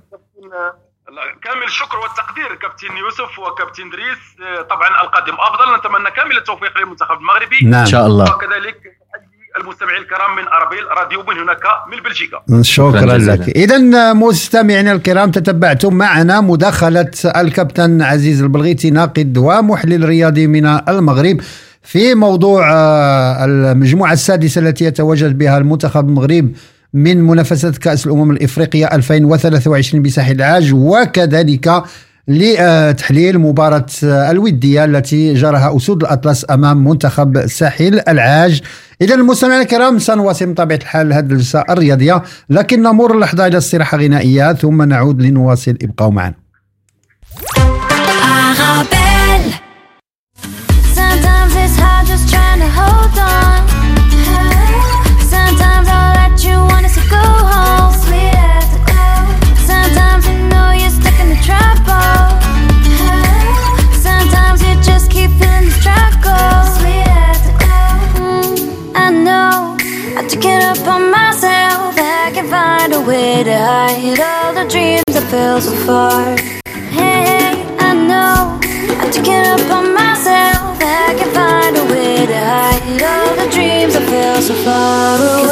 كامل 1.45 1.67
الشكر 1.67 1.99
والتقدير 1.99 2.55
كابتن 2.63 2.97
يوسف 2.97 3.39
وكابتن 3.39 3.91
دريس. 3.91 4.23
طبعا 4.71 4.89
القادم 5.03 5.35
أفضل. 5.35 5.67
نتمنى 5.79 6.11
كامل 6.17 6.37
التوفيق 6.37 6.79
للمنتخب 6.79 7.17
المغربي. 7.21 7.59
نعم. 7.63 7.81
إن 7.81 7.87
شاء 7.87 8.07
الله. 8.07 8.25
وكذلك 8.25 8.77
المستمعين 9.61 10.03
الكرام 10.03 10.37
من 10.37 10.49
أرابيل 10.49 10.85
راديو 10.99 11.23
من 11.23 11.39
هناك 11.39 11.65
من 11.91 12.03
بلجيكا. 12.03 12.43
شكرا 12.63 13.19
لك 13.19 13.49
اذا 13.49 14.13
مستمعينا 14.13 14.93
الكرام 14.93 15.31
تتبعتم 15.31 15.95
معنا 15.95 16.41
مداخلة 16.41 17.11
الكابتن 17.25 18.03
عزيز 18.03 18.43
البلغيتي 18.43 18.91
ناقد 18.91 19.39
ومحلل 19.39 20.09
رياضي 20.09 20.47
من 20.47 20.67
المغرب 20.67 21.41
في 21.83 22.15
موضوع 22.15 22.73
آه، 22.73 23.45
المجموعة 23.45 24.13
السادسة 24.13 24.61
التي 24.61 24.85
يتواجد 24.85 25.39
بها 25.39 25.59
المنتخب 25.59 26.09
المغرب 26.09 26.53
من 26.95 27.23
منافسة 27.23 27.71
كأس 27.71 28.07
الأمم 28.07 28.31
الإفريقية 28.31 28.87
2023 28.87 30.03
بساحل 30.03 30.35
العاج 30.35 30.73
وكذلك 30.75 31.83
لتحليل 32.29 33.39
مباراة 33.39 33.87
الودية 34.03 34.85
التي 34.85 35.35
جرها 35.35 35.77
أسود 35.77 36.03
الأطلس 36.03 36.47
أمام 36.51 36.89
منتخب 36.89 37.47
ساحل 37.47 38.01
العاج 38.09 38.61
إذا 39.01 39.15
المستمعين 39.15 39.61
الكرام 39.61 39.99
سنواصل 39.99 40.47
من 40.47 40.55
طبيعة 40.55 40.79
الحال 40.79 41.13
هذه 41.13 41.25
الجلسة 41.25 41.65
الرياضية 41.71 42.23
لكن 42.51 42.83
نمر 42.83 43.15
اللحظة 43.15 43.47
إلى 43.47 43.59
استراحة 43.59 43.99
غنائية 43.99 44.53
ثم 44.53 44.83
نعود 44.83 45.23
لنواصل 45.23 45.79
ابقوا 45.83 46.11
معنا. 46.11 46.35
To 73.73 74.23
all 74.23 74.53
the 74.53 74.69
dreams 74.69 75.17
I 75.17 75.21
fell 75.31 75.59
so 75.59 75.73
far. 75.87 76.37
Hey, 76.93 77.25
hey, 77.29 77.67
I 77.79 77.95
know 77.95 78.61
I 79.01 79.11
took 79.11 79.27
it 79.27 79.47
up 79.47 79.65
on 79.71 79.95
myself. 79.95 80.77
I 80.79 81.15
can 81.19 81.31
find 81.33 81.75
a 81.79 81.85
way 81.93 82.27
to 82.27 82.39
hide 82.51 83.03
all 83.03 83.35
the 83.35 83.51
dreams 83.51 83.97
I 83.97 84.05
fell 84.05 84.43
so 84.43 84.55
far 84.65 85.17
away. 85.17 85.52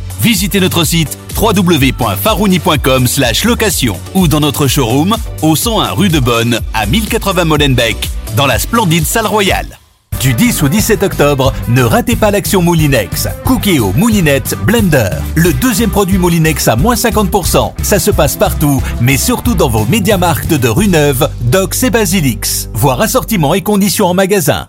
Visitez 0.21 0.59
notre 0.59 0.83
site 0.83 1.17
www.farouni.com 1.35 3.07
location 3.45 3.97
ou 4.13 4.27
dans 4.27 4.39
notre 4.39 4.67
showroom 4.67 5.15
au 5.41 5.55
101 5.55 5.91
rue 5.91 6.09
de 6.09 6.19
Bonne 6.19 6.59
à 6.75 6.85
1080 6.85 7.45
Molenbeek 7.45 8.09
dans 8.37 8.45
la 8.45 8.59
splendide 8.59 9.05
salle 9.05 9.25
royale. 9.25 9.79
Du 10.19 10.35
10 10.35 10.61
au 10.61 10.67
17 10.67 11.01
octobre, 11.01 11.51
ne 11.67 11.81
ratez 11.81 12.15
pas 12.15 12.29
l'action 12.29 12.61
Moulinex. 12.61 13.27
Cookéo 13.43 13.91
Moulinette 13.95 14.55
Blender. 14.63 15.09
Le 15.33 15.51
deuxième 15.53 15.89
produit 15.89 16.19
Moulinex 16.19 16.67
à 16.67 16.75
moins 16.75 16.93
50%. 16.93 17.73
Ça 17.81 17.97
se 17.97 18.11
passe 18.11 18.35
partout, 18.35 18.83
mais 19.01 19.17
surtout 19.17 19.55
dans 19.55 19.69
vos 19.69 19.85
médiamarques 19.85 20.47
de 20.47 20.67
rue 20.67 20.87
Neuve, 20.87 21.27
Docs 21.41 21.81
et 21.81 21.89
Basilix. 21.89 22.69
Voir 22.75 23.01
assortiment 23.01 23.55
et 23.55 23.61
conditions 23.61 24.05
en 24.05 24.13
magasin. 24.13 24.67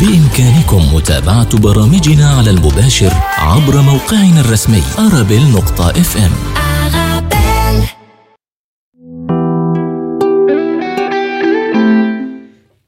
بإمكانكم 0.00 0.94
متابعة 0.94 1.58
برامجنا 1.58 2.30
على 2.30 2.50
المباشر 2.50 3.12
عبر 3.38 3.80
موقعنا 3.80 4.40
الرسمي 4.40 4.82
arabel.fm 4.96 6.54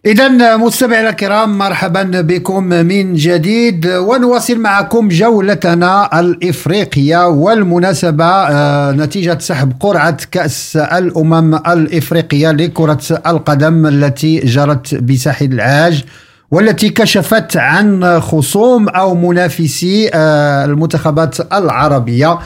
إذا 0.06 0.56
مستمعينا 0.56 1.10
الكرام 1.10 1.58
مرحبا 1.58 2.02
بكم 2.02 2.64
من 2.64 3.14
جديد 3.14 3.86
ونواصل 3.86 4.58
معكم 4.58 5.08
جولتنا 5.08 6.20
الإفريقية 6.20 7.28
والمناسبة 7.28 8.24
آه، 8.24 8.92
نتيجة 8.92 9.38
سحب 9.38 9.72
قرعة 9.80 10.16
كأس 10.30 10.76
الأمم 10.76 11.54
الإفريقية 11.54 12.50
لكرة 12.52 13.00
القدم 13.26 13.86
التي 13.86 14.38
جرت 14.38 14.94
بساحل 14.94 15.52
العاج. 15.52 16.04
والتي 16.50 16.88
كشفت 16.90 17.56
عن 17.56 18.20
خصوم 18.20 18.88
أو 18.88 19.14
منافسي 19.14 20.10
آه، 20.14 20.64
المنتخبات 20.64 21.52
العربية. 21.52 22.38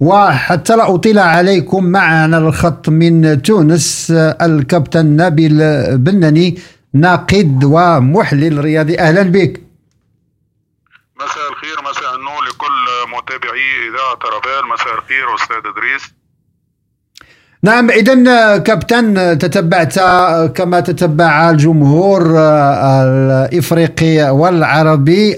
وحتى 0.00 0.76
لا 0.76 0.94
أطيل 0.94 1.18
عليكم 1.18 1.84
معنا 1.84 2.38
الخط 2.38 2.88
من 2.88 3.42
تونس 3.42 4.10
آه، 4.10 4.38
الكابتن 4.42 5.16
نبيل 5.16 5.58
بنني 5.98 6.58
ناقد 6.94 7.64
ومحلل 7.64 8.64
رياضي. 8.64 8.98
أهلا 8.98 9.22
بك. 9.22 9.60
مساء 11.16 11.50
الخير 11.50 11.76
مساء 11.90 12.14
النور 12.16 12.44
لكل 12.44 12.84
متابعي 13.16 13.88
إذاعة 13.88 14.36
ربال 14.36 14.68
مساء 14.74 14.94
الخير 14.98 15.34
أستاذ 15.34 15.56
إدريس. 15.56 16.23
نعم 17.64 17.90
اذا 17.90 18.58
كابتن 18.58 19.38
تتبعت 19.38 19.98
كما 20.48 20.80
تتبع 20.80 21.50
الجمهور 21.50 22.22
الإفريقي 23.04 24.30
والعربي 24.30 25.36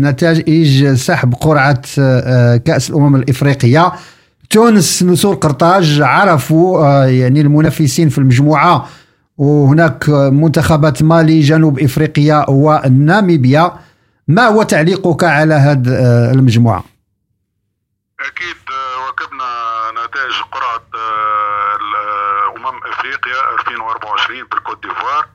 نتائج 0.00 0.94
سحب 0.94 1.34
قرعة 1.34 1.82
كأس 2.56 2.90
الأمم 2.90 3.16
الإفريقية. 3.16 3.92
تونس 4.50 5.02
نسور 5.02 5.34
قرطاج 5.34 6.02
عرفوا 6.02 7.04
يعني 7.04 7.40
المنافسين 7.40 8.08
في 8.08 8.18
المجموعة. 8.18 8.88
وهناك 9.38 10.08
منتخبات 10.08 11.02
مالي 11.02 11.40
جنوب 11.40 11.78
افريقيا 11.78 12.44
وناميبيا. 12.48 13.72
ما 14.28 14.46
هو 14.46 14.62
تعليقك 14.62 15.24
على 15.24 15.54
هذه 15.54 15.88
المجموعة؟ 16.32 16.84
أكيد 18.20 18.56
واكبنا 19.06 19.50
نتائج 19.92 20.34
قرعه 20.52 20.86
افريقيا 22.92 23.40
2024 24.40 24.48
بالكوت 24.48 24.82
ديفوار 24.82 25.26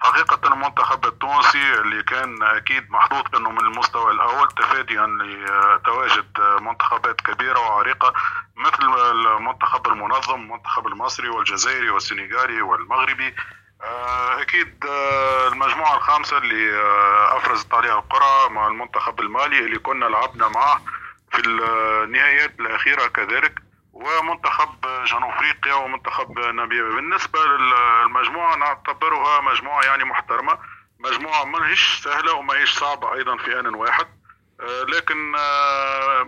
حقيقة 0.00 0.48
المنتخب 0.48 1.06
التونسي 1.06 1.74
اللي 1.74 2.02
كان 2.02 2.42
أكيد 2.42 2.90
محظوظ 2.90 3.36
أنه 3.36 3.50
من 3.50 3.58
المستوى 3.58 4.12
الأول 4.12 4.48
تفاديا 4.48 5.06
لتواجد 5.06 6.40
منتخبات 6.60 7.20
كبيرة 7.20 7.60
وعريقة 7.60 8.12
مثل 8.56 9.10
المنتخب 9.10 9.86
المنظم 9.86 10.34
المنتخب 10.34 10.86
المصري 10.86 11.28
والجزائري 11.28 11.90
والسنغالي 11.90 12.62
والمغربي. 12.62 13.34
آه، 13.82 14.42
أكيد 14.42 14.84
آه، 14.84 15.48
المجموعة 15.48 15.96
الخامسة 15.96 16.38
اللي 16.38 16.76
آه، 16.76 17.36
أفرزت 17.36 17.74
عليها 17.74 17.98
القرعة 17.98 18.48
مع 18.48 18.66
المنتخب 18.66 19.20
المالي 19.20 19.58
اللي 19.58 19.78
كنا 19.78 20.04
لعبنا 20.04 20.48
معه 20.48 20.80
في 21.32 21.42
النهايات 21.46 22.60
الأخيرة 22.60 23.06
كذلك. 23.06 23.67
ومنتخب 23.98 24.80
جنوب 25.04 25.30
افريقيا 25.30 25.74
ومنتخب 25.74 26.38
ناميبيا. 26.38 26.82
بالنسبة 26.82 27.38
للمجموعة 27.46 28.56
نعتبرها 28.56 29.40
مجموعة 29.40 29.82
يعني 29.82 30.04
محترمة. 30.04 30.58
مجموعة 31.00 31.44
ما 31.44 31.68
هيش 31.68 32.00
سهلة 32.04 32.32
وما 32.32 32.54
هيش 32.54 32.70
صعبة 32.78 33.14
أيضا 33.14 33.36
في 33.36 33.60
آن 33.60 33.74
واحد. 33.74 34.06
آه، 34.60 34.82
لكن 34.82 35.34
آه، 35.38 36.26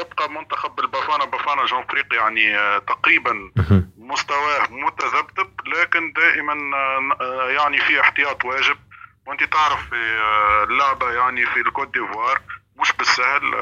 يبقى 0.00 0.30
منتخب 0.30 0.80
البافانا 0.80 1.24
بافانا 1.24 1.66
جنوب 1.66 1.84
افريقيا 1.84 2.18
يعني 2.20 2.58
آه، 2.58 2.78
تقريبا 2.78 3.52
مستواه 3.98 4.66
متذبذب. 4.70 5.50
لكن 5.66 6.12
دائما 6.12 6.54
يعني 7.50 7.78
في 7.78 8.00
احتياط 8.00 8.44
واجب. 8.44 8.76
وأنت 9.26 9.44
تعرف 9.44 9.88
في 9.88 9.96
اللعبة 10.70 11.10
يعني 11.10 11.46
في 11.46 11.60
الكوت 11.60 11.88
ديفوار 11.88 12.40
مش 12.76 12.92
بالسهل 12.92 13.54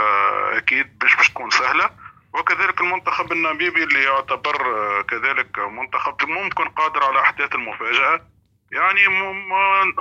أكيد 0.57 1.05
مش 1.05 1.16
باش 1.16 1.28
تكون 1.28 1.51
سهلة. 1.51 1.90
وكذلك 2.35 2.81
المنتخب 2.81 3.33
الناميبي 3.33 3.85
اللي 3.85 4.03
يعتبر 4.03 4.57
آه، 4.57 5.03
كذلك 5.03 5.59
منتخب 5.59 6.14
ممكن 6.28 6.64
قادر 6.64 7.05
على 7.05 7.20
أحداث 7.20 7.55
المفاجأة 7.55 8.20
يعني 8.72 9.01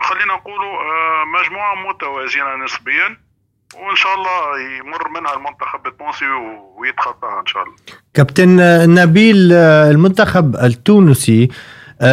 خلينا 0.02 0.34
نقول 0.34 0.62
آه، 0.66 1.24
مجموعة 1.40 1.76
متوازنة 1.90 2.66
نسبيا 2.66 3.18
وإن 3.76 3.96
شاء 3.96 4.16
الله 4.16 4.60
يمر 4.80 5.10
منها 5.10 5.34
المنتخب 5.34 5.88
التونسي 5.88 6.26
ويتخطاها 6.78 7.42
إن 7.42 7.46
شاء 7.46 7.64
الله. 7.64 7.76
كابتن 8.14 8.56
نبيل 8.94 9.50
آه، 9.54 9.92
المنتخب 9.92 10.56
التونسي 10.56 11.50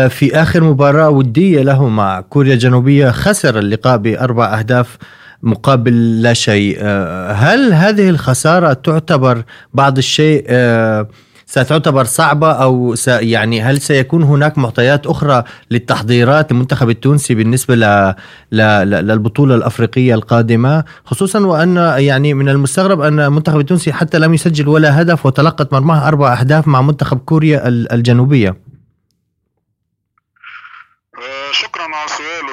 في 0.09 0.31
آخر 0.35 0.61
مباراة 0.61 1.11
ودية 1.11 1.63
له 1.63 1.89
مع 1.89 2.21
كوريا 2.21 2.55
الجنوبية 2.55 3.11
خسر 3.11 3.59
اللقاء 3.59 3.97
بأربع 3.97 4.59
أهداف 4.59 4.99
مقابل 5.43 6.23
لا 6.23 6.33
شيء. 6.33 6.77
آه، 6.81 7.33
هل 7.33 7.73
هذه 7.73 8.11
الخسارة 8.11 8.73
تعتبر 8.73 9.45
بعض 9.75 9.99
الشيء 9.99 10.45
آه، 10.49 11.09
ستعتبر 11.47 12.05
صعبة 12.05 12.53
أو 12.53 12.95
يعني 13.07 13.63
هل 13.63 13.81
سيكون 13.81 14.23
هناك 14.23 14.59
معطيات 14.59 15.07
أخرى 15.07 15.45
للتحضيرات 15.71 16.51
المنتخب 16.51 16.91
التونسي 16.91 17.35
بالنسبة 17.35 17.75
ل... 17.75 18.15
ل... 18.53 18.59
للبطولة 18.91 19.55
الأفريقية 19.55 20.15
القادمة؟ 20.15 20.85
خصوصا 21.05 21.41
وأن 21.47 21.77
يعني 21.99 22.35
من 22.35 22.49
المستغرب 22.49 23.01
أن 23.01 23.21
المنتخب 23.21 23.61
التونسي 23.61 23.93
حتى 23.93 24.19
لم 24.19 24.35
يسجل 24.35 24.69
ولا 24.69 25.03
هدف 25.03 25.27
وتلقت 25.27 25.73
مرماه 25.73 26.09
أربع 26.09 26.41
أهداف 26.41 26.69
مع 26.69 26.83
منتخب 26.83 27.19
كوريا 27.19 27.69
الجنوبية. 27.69 28.49
آه، 31.19 31.53
شكرا 31.53 31.83
على 31.83 32.05
السؤال 32.05 32.46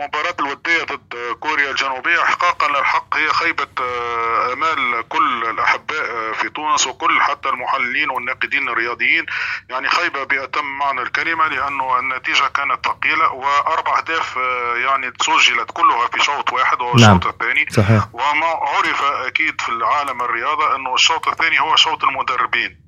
بالنسبة 0.00 0.20
للمباراة 0.20 0.34
الودية 0.40 0.84
ضد 0.84 1.36
كوريا 1.40 1.70
الجنوبية 1.70 2.22
إحقاقا 2.22 2.68
للحق. 2.68 3.16
هي 3.16 3.28
خيبة 3.28 3.68
آه، 3.80 4.52
آمال 4.52 5.08
كل 5.08 5.44
الأحباء 5.50 6.10
آه، 6.10 6.32
في 6.32 6.48
تونس 6.48 6.86
وكل 6.86 7.20
حتى 7.20 7.48
المحللين 7.48 8.10
والناقدين 8.10 8.68
الرياضيين. 8.68 9.26
يعني 9.68 9.88
خيبة 9.88 10.24
بأتم 10.24 10.64
معنى 10.64 11.02
الكلمة 11.02 11.48
لأنه 11.48 11.98
النتيجة 11.98 12.48
كانت 12.48 12.86
ثقيلة 12.86 13.32
وأربع 13.32 13.98
أهداف 13.98 14.38
آه، 14.38 14.76
يعني 14.76 15.12
سجلت 15.20 15.70
كلها 15.70 16.06
في 16.06 16.24
شوط 16.24 16.52
واحد 16.52 16.80
وهو 16.80 16.94
الشوط 16.94 17.08
نعم. 17.08 17.20
الثاني. 17.26 17.66
صحيح. 17.70 18.08
وما 18.12 18.46
عرف 18.46 19.02
أكيد 19.02 19.60
في 19.60 19.68
العالم 19.68 20.22
الرياضة 20.22 20.76
أنه 20.76 20.94
الشوط 20.94 21.28
الثاني 21.28 21.60
هو 21.60 21.76
شوط 21.76 22.04
المدربين. 22.04 22.80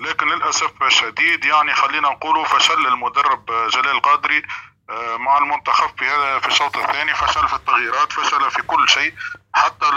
لكن 0.00 0.28
للأسف 0.28 0.82
الشديد 0.82 1.44
يعني 1.44 1.74
خلينا 1.74 2.08
نقول 2.08 2.46
فشل 2.46 2.86
المدرب 2.86 3.44
جلال 3.68 3.90
القادري 3.90 4.36
آه، 4.38 4.69
مع 5.18 5.38
المنتخب 5.38 5.90
في 5.98 6.40
في 6.40 6.48
الشوط 6.48 6.76
الثاني 6.76 7.14
فشل 7.14 7.48
في 7.48 7.54
التغييرات 7.54 8.12
فشل 8.12 8.50
في 8.50 8.62
كل 8.62 8.88
شيء. 8.88 9.14
حتى 9.52 9.88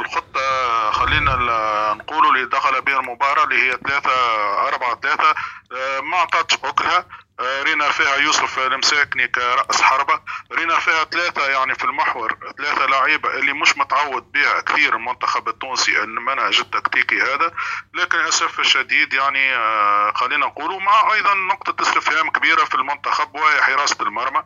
الخطة 0.00 0.90
خلينا 0.90 1.36
نقول 1.94 2.26
اللي 2.26 2.46
دخل 2.46 2.80
بها 2.80 3.00
المباراة 3.00 3.44
اللي 3.44 3.62
هي 3.62 3.78
ثلاثة 3.86 4.10
أربعة 4.68 5.00
ثلاثة 5.02 5.34
آه، 5.72 6.00
ما 6.00 6.16
أعطتش 6.16 6.54
أكلها 6.64 7.04
آه، 7.40 7.62
رينا 7.62 7.90
فيها 7.90 8.16
يوسف 8.16 8.58
المساكني 8.58 9.28
كرأس 9.28 9.82
حربة. 9.82 10.20
رينا 10.52 10.78
فيها 10.78 11.04
ثلاثة 11.04 11.46
يعني 11.48 11.74
في 11.74 11.84
المحور 11.84 12.38
ثلاثة 12.58 12.86
لعيبة 12.86 13.34
اللي 13.34 13.52
مش 13.52 13.78
متعود 13.78 14.32
بها 14.32 14.60
كثير 14.60 14.96
المنتخب 14.96 15.48
التونسي 15.48 16.02
المنهج 16.02 16.60
التكتيكي 16.60 17.22
هذا. 17.22 17.52
لكن 17.94 18.18
للأسف 18.18 18.60
الشديد 18.60 19.12
يعني 19.12 19.54
آه، 19.56 20.12
خلينا 20.14 20.46
نقول 20.46 20.82
مع 20.82 21.12
أيضا 21.12 21.34
نقطة 21.34 21.82
استفهام 21.82 22.30
كبيرة 22.30 22.64
في 22.64 22.74
المنتخب 22.74 23.34
وهي 23.34 23.62
حراسة 23.62 23.96
المرمى. 24.00 24.42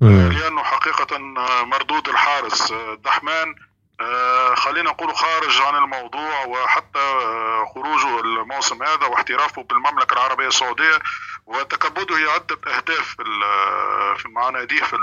لأنه 0.00 0.62
حقيقة 0.62 1.18
مردود 1.64 2.08
الحارس 2.08 2.72
دحمان 3.04 3.54
خلينا 4.56 4.90
نقول 4.90 5.14
خارج 5.14 5.60
عن 5.60 5.74
الموضوع 5.74 6.44
وحتى 6.44 6.98
آه، 6.98 7.64
خروجه 7.74 8.20
الموسم 8.20 8.82
هذا 8.82 9.06
واحترافه 9.06 9.62
بالمملكة 9.62 10.14
العربية 10.14 10.46
السعودية. 10.46 10.98
وتكبده 11.46 12.32
عده 12.32 12.58
أهداف 12.66 13.16
في 14.16 14.28
مع 14.28 14.50
ناديه 14.50 14.82
في 14.82 14.96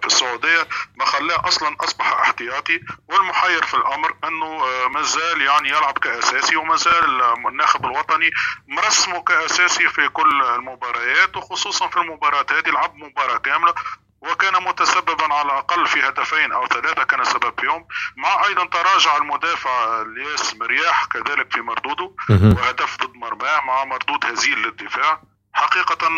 في 0.00 0.06
السعودية. 0.06 0.68
ما 0.96 1.04
خلاه 1.04 1.48
أصلا 1.48 1.76
أصبح 1.80 2.12
احتياطي. 2.12 2.80
والمحير 3.08 3.66
في 3.66 3.74
الأمر 3.74 4.14
أنه 4.24 4.46
آه، 4.46 4.88
ما 4.88 5.02
زال 5.02 5.42
يعني 5.42 5.68
يلعب 5.68 5.98
كأساسي 5.98 6.56
وما 6.56 6.76
زال 6.76 7.22
الناخب 7.48 7.84
الوطني 7.84 8.30
مرسمه 8.68 9.22
كأساسي 9.22 9.88
في 9.88 10.08
كل 10.08 10.42
المباريات 10.42 11.36
وخصوصا 11.36 11.88
في 11.88 11.96
المباراه 11.96 12.46
هذه 12.50 12.70
لعب 12.70 12.96
مباراة 12.96 13.38
كاملة. 13.38 13.74
وكان 14.20 14.62
متسببا 14.62 15.34
على 15.34 15.52
الأقل 15.52 15.86
في 15.86 16.08
هدفين 16.08 16.52
أو 16.52 16.66
ثلاثة 16.66 17.04
كان 17.04 17.24
سبب 17.24 17.60
فيهم. 17.60 17.86
مع 18.16 18.46
أيضا 18.46 18.64
تراجع 18.64 19.16
المدافع 19.16 20.02
الياس 20.02 20.54
مرياح 20.54 21.04
كذلك 21.04 21.52
في 21.52 21.60
مردوده 21.60 22.10
وهدف 22.30 22.96
ضد 22.96 23.14
مرماه 23.14 23.60
مع 23.60 23.84
مردود 23.84 24.26
هزيل 24.26 24.58
للدفاع. 24.58 25.22
حقيقة 25.52 26.08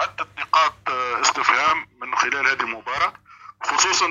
عدة 0.00 0.26
نقاط 0.38 0.90
استفهام 1.20 1.86
من 2.02 2.16
خلال 2.16 2.46
هذه 2.46 2.60
المباراة 2.60 3.12
خصوصا 3.62 4.06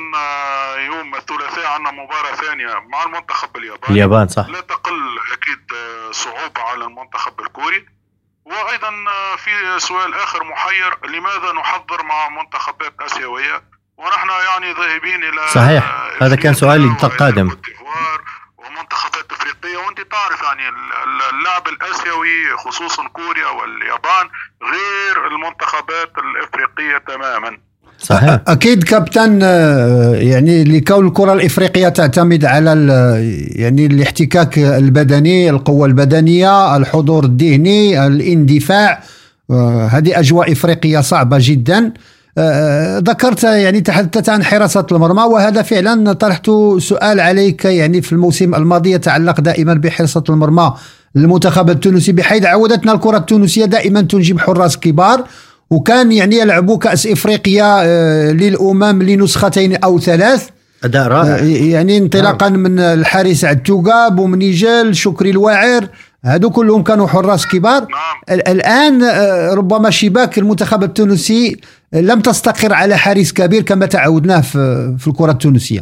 يوم 0.78 1.16
الثلاثاء 1.16 1.66
عندنا 1.66 1.92
مباراة 1.92 2.36
ثانية 2.36 2.80
مع 2.80 3.04
المنتخب 3.04 3.58
الياباني. 3.58 3.94
اليابان 3.94 4.28
صح. 4.28 4.46
لا 4.48 4.62
تقل 4.62 5.20
أكيد 5.32 5.68
صعوبة 6.12 6.62
على 6.62 6.86
المنتخب 6.86 7.40
الكوري. 7.40 7.99
وأيضا 8.50 8.91
في 9.38 9.80
سؤال 9.80 10.14
آخر 10.14 10.43
محير 10.43 11.08
لماذا 11.08 11.52
نحضر 11.52 12.04
مع 12.04 12.30
منتخبات 12.30 12.93
اسيويه 13.02 13.64
ونحن 13.97 14.30
يعني 14.30 14.74
ذاهبين 14.74 15.24
إلى 15.24 15.47
صحيح 15.47 15.84
هذا 16.22 16.36
كان 16.36 16.54
سؤالي 16.54 16.86
القادم 17.04 17.58
ومنتخبات 18.58 19.32
أفريقية. 19.32 19.78
وأنت 19.78 20.02
تعرف 20.02 20.41
يعني 20.43 20.70
اللعب 21.30 21.68
الآسيوي 21.68 22.58
خصوصا 22.58 23.08
كوريا 23.08 23.47
واليابان 23.47 24.30
غير 24.64 25.28
المنتخبات 25.28 26.18
الأفريقية 26.18 26.97
تماما. 26.97 27.69
صحيح. 28.00 28.41
أكيد 28.47 28.84
كابتن 28.84 29.39
آه، 29.43 30.16
يعني 30.16 30.64
لكون 30.64 31.08
الكرة 31.08 31.34
الإفريقية 31.34 31.89
تعتمد 31.89 32.45
على 32.45 32.72
يعني 33.56 33.86
الاحتكاك 33.86 34.60
البدني 34.60 35.50
القوة 35.50 35.86
البدنية 35.86 36.76
الحضور 36.76 37.26
الذهني 37.26 38.08
الاندفاع 38.08 39.04
آه، 39.52 39.88
هذه 39.88 40.20
أجواء 40.20 40.52
إفريقية 40.52 41.00
صعبة 41.00 41.38
جدا. 41.39 41.93
آه، 42.38 43.00
ذكرت 43.00 43.43
يعني 43.43 43.82
تحدثت 43.82 44.30
عن 44.30 44.43
حراسة 44.43 44.86
المرمى 44.91 45.22
وهذا 45.22 45.62
فعلا 45.62 46.14
طرحت 46.14 46.52
سؤال 46.78 47.20
عليك 47.20 47.66
يعني 47.66 48.02
في 48.02 48.14
الموسم 48.14 48.56
الماضي 48.56 48.91
يتعلق 48.91 49.41
دائما 49.41 49.74
بحراسة 49.74 50.24
المرمى 50.30 50.74
للمنتخب 51.16 51.70
التونسي 51.70 52.12
بحيث 52.12 52.45
عودتنا 52.45 52.91
الكرة 52.91 53.18
التونسية 53.18 53.66
دائما 53.66 54.02
تنجب 54.02 54.39
حراس 54.39 54.78
كبار. 54.78 55.24
وكان 55.70 56.12
يعني 56.12 56.36
يلعبوا 56.36 56.78
كأس 56.78 57.08
إفريقيا 57.08 57.82
آه، 57.84 58.32
للأمم 58.32 59.04
لنسختين 59.04 59.84
أو 59.84 60.00
ثلاث 60.00 60.50
أداء 60.84 61.08
رائع 61.08 61.36
آه، 61.36 61.44
يعني 61.44 61.98
انطلاقا 61.98 62.50
نعم. 62.50 62.60
من 62.60 62.80
الحارس 62.80 63.46
عتوقاب 63.46 64.20
ومنيجل 64.20 64.96
شكري 64.96 65.30
الواعر 65.30 65.88
هادو 66.26 66.50
كلهم 66.50 66.84
كانوا 66.84 67.08
حراس 67.08 67.48
كبار 67.48 67.82
نعم. 67.82 68.40
الآن 68.48 69.04
آه، 69.04 69.54
ربما 69.54 69.90
شباك 69.90 70.38
المنتخب 70.38 70.84
التونسي 70.84 71.62
لم 71.94 72.22
تستقر 72.22 72.74
على 72.74 72.98
حارس 72.98 73.34
كبير 73.34 73.62
كما 73.62 73.86
تعودناه 73.86 74.42
في 74.42 74.96
في 75.00 75.08
الكرة 75.08 75.32
التونسية 75.32 75.80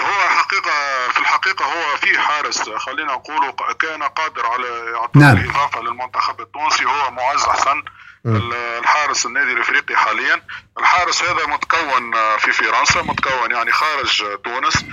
هو 0.00 0.28
حقيقه 0.28 0.72
في 1.12 1.20
الحقيقة 1.20 1.64
هو 1.64 1.96
في 1.96 2.18
حارس 2.18 2.62
خلينا 2.76 3.12
نقول 3.12 3.40
كان 3.80 4.02
قادر 4.02 4.46
على 4.46 4.96
إعطاء 4.96 5.22
نعم. 5.22 5.36
الاضافه 5.36 5.80
للمنتخب 5.80 6.40
التونسي 6.40 6.84
هو 6.84 7.10
معز 7.10 7.40
حسن 7.40 7.82
الحارس 8.26 9.26
النادي 9.26 9.52
الإفريقي 9.52 9.96
حاليا. 9.96 10.42
الحارس 10.78 11.22
هذا 11.22 11.46
متكون 11.46 12.12
في 12.38 12.52
فرنسا 12.52 13.02
متكون 13.02 13.50
يعني 13.50 13.72
خارج 13.72 14.22
تونس. 14.44 14.84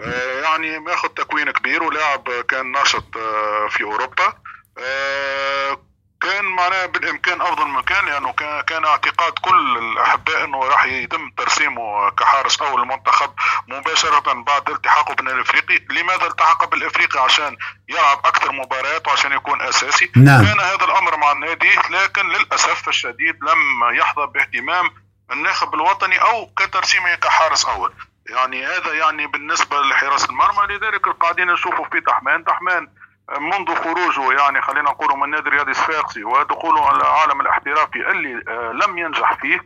آه، 0.00 0.40
يعني 0.40 0.78
ماخذ 0.78 1.08
تكوين 1.08 1.50
كبير 1.50 1.82
ولاعب 1.82 2.30
كان 2.48 2.72
ناشط 2.72 3.16
آه، 3.16 3.68
في 3.70 3.84
أوروبا. 3.84 4.32
آه، 4.78 5.80
كان 6.20 6.44
معناه 6.44 6.86
بالإمكان 6.86 7.40
أفضل 7.40 7.68
مكان 7.68 8.06
لأنه 8.06 8.32
كان 8.62 8.84
اعتقاد 8.84 9.32
كل 9.32 9.78
الأحباء 9.78 10.44
إنه 10.44 10.64
راح 10.64 10.84
يتم 10.84 11.30
ترسيمه 11.36 12.10
كحارس 12.10 12.62
أول 12.62 12.82
المنتخب 12.82 13.30
مباشرة 13.68 14.32
بعد 14.32 14.70
التحاقه 14.70 15.14
بالنادي 15.14 15.36
الإفريقي، 15.36 15.78
لماذا 15.90 16.26
التحق 16.26 16.70
بالإفريقي 16.70 17.20
عشان 17.20 17.56
يلعب 17.88 18.18
أكثر 18.26 18.52
مباريات 18.52 19.08
وعشان 19.08 19.32
يكون 19.32 19.62
أساسي؟ 19.62 20.10
نعم. 20.16 20.44
كان 20.44 20.60
هذا 20.60 20.84
الأمر 20.84 21.16
مع 21.16 21.32
النادي 21.32 21.74
لكن 21.90 22.28
للأسف 22.28 22.88
الشديد 22.88 23.36
لم 23.42 23.94
يحظى 23.94 24.26
باهتمام 24.26 24.90
الناخب 25.32 25.74
الوطني 25.74 26.22
أو 26.22 26.46
كترسيمه 26.46 27.14
كحارس 27.14 27.64
أول. 27.64 27.92
يعني 28.30 28.66
هذا 28.66 28.92
يعني 28.92 29.26
بالنسبة 29.26 29.80
لحراسه 29.80 30.28
المرمى 30.30 30.74
لذلك 30.74 31.08
قاعدين 31.08 31.46
نشوفوا 31.46 31.84
في 31.84 32.00
تحمان، 32.00 32.44
تحمان 32.44 32.88
منذ 33.36 33.74
خروجه 33.74 34.32
يعني 34.32 34.62
خلينا 34.62 34.90
نقول 34.90 35.18
من 35.18 35.30
نادي 35.30 35.50
رياضي 35.50 35.70
الصفاقسي 35.70 36.24
ودخوله 36.24 36.90
العالم 36.90 37.40
الاحترافي 37.40 38.10
اللي 38.10 38.42
آه، 38.48 38.72
لم 38.72 38.98
ينجح 38.98 39.32
فيه 39.40 39.60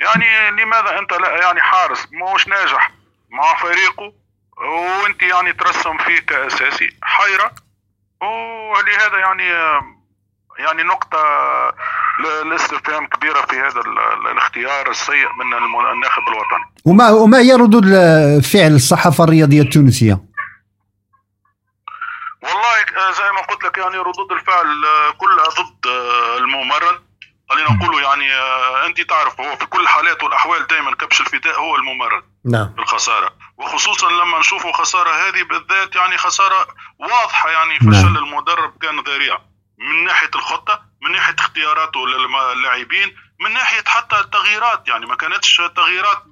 يعني 0.00 0.50
لماذا 0.62 0.98
أنت 0.98 1.12
لا 1.12 1.28
يعني 1.42 1.60
حارس 1.60 2.08
مش 2.34 2.48
ناجح 2.48 2.90
مع 3.30 3.54
فريقه 3.54 4.12
وأنت 4.56 5.22
يعني 5.22 5.52
ترسم 5.52 5.98
فيه 5.98 6.18
كأساسي 6.18 6.90
حيرة 7.02 7.50
ولهذا 8.20 9.18
يعني 9.18 9.52
آه، 9.52 9.82
يعني 10.58 10.82
نقطة 10.82 11.18
لاستفهام 12.50 13.06
كبيرة 13.06 13.40
في 13.40 13.56
هذا 13.56 13.80
الاختيار 14.32 14.90
السيء 14.90 15.26
من 15.38 15.54
الناخب 15.92 16.22
الوطني. 16.28 16.64
وما 16.84 17.10
وما 17.10 17.38
هي 17.38 17.52
ردود 17.52 17.84
فعل 18.40 18.74
الصحافة 18.74 19.24
الرياضية 19.24 19.62
التونسية؟ 19.62 20.20
والله 22.46 23.12
زي 23.12 23.32
ما 23.32 23.40
قلت 23.40 23.64
لك 23.64 23.78
يعني 23.78 23.98
ردود 23.98 24.32
الفعل 24.32 24.84
آه، 24.84 25.10
كلها 25.10 25.44
ضد 25.44 25.86
آه، 25.86 26.38
الممرن. 26.38 27.06
خلينا 27.50 27.72
نقول 27.72 28.02
يعني 28.02 28.34
آه، 28.34 28.86
أنت 28.86 29.00
تعرف 29.00 29.40
هو 29.40 29.56
في 29.56 29.66
كل 29.66 29.80
الحالات 29.80 30.22
والأحوال 30.22 30.66
دائما 30.66 30.94
كبش 30.94 31.20
الفداء 31.20 31.60
هو 31.60 31.76
الممرن 31.76 32.22
نعم. 32.44 32.74
الخسارة. 32.78 33.30
وخصوصا 33.58 34.10
لما 34.10 34.38
نشوفوا 34.38 34.72
خسارة 34.72 35.10
هذه 35.10 35.42
بالذات 35.42 35.96
يعني 35.96 36.18
خسارة 36.18 36.66
واضحة 36.98 37.50
يعني 37.50 37.78
فشل 37.78 38.12
نعم. 38.12 38.16
المدرب 38.16 38.78
كان 38.82 39.00
ذريع 39.00 39.38
من 39.78 40.04
ناحية 40.04 40.30
الخطة 40.34 40.82
من 41.02 41.12
ناحية 41.12 41.36
اختياراته 41.38 42.06
للاعبين. 42.06 43.16
من 43.40 43.52
ناحية 43.52 43.84
حتى 43.86 44.20
التغييرات 44.20 44.88
يعني 44.88 45.06
ما 45.06 45.16
كانتش 45.16 45.62
تغييرات 45.76 46.22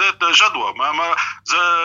ذات 0.00 0.24
جدوى 0.24 0.74
ما 0.74 0.92
ما 0.92 1.16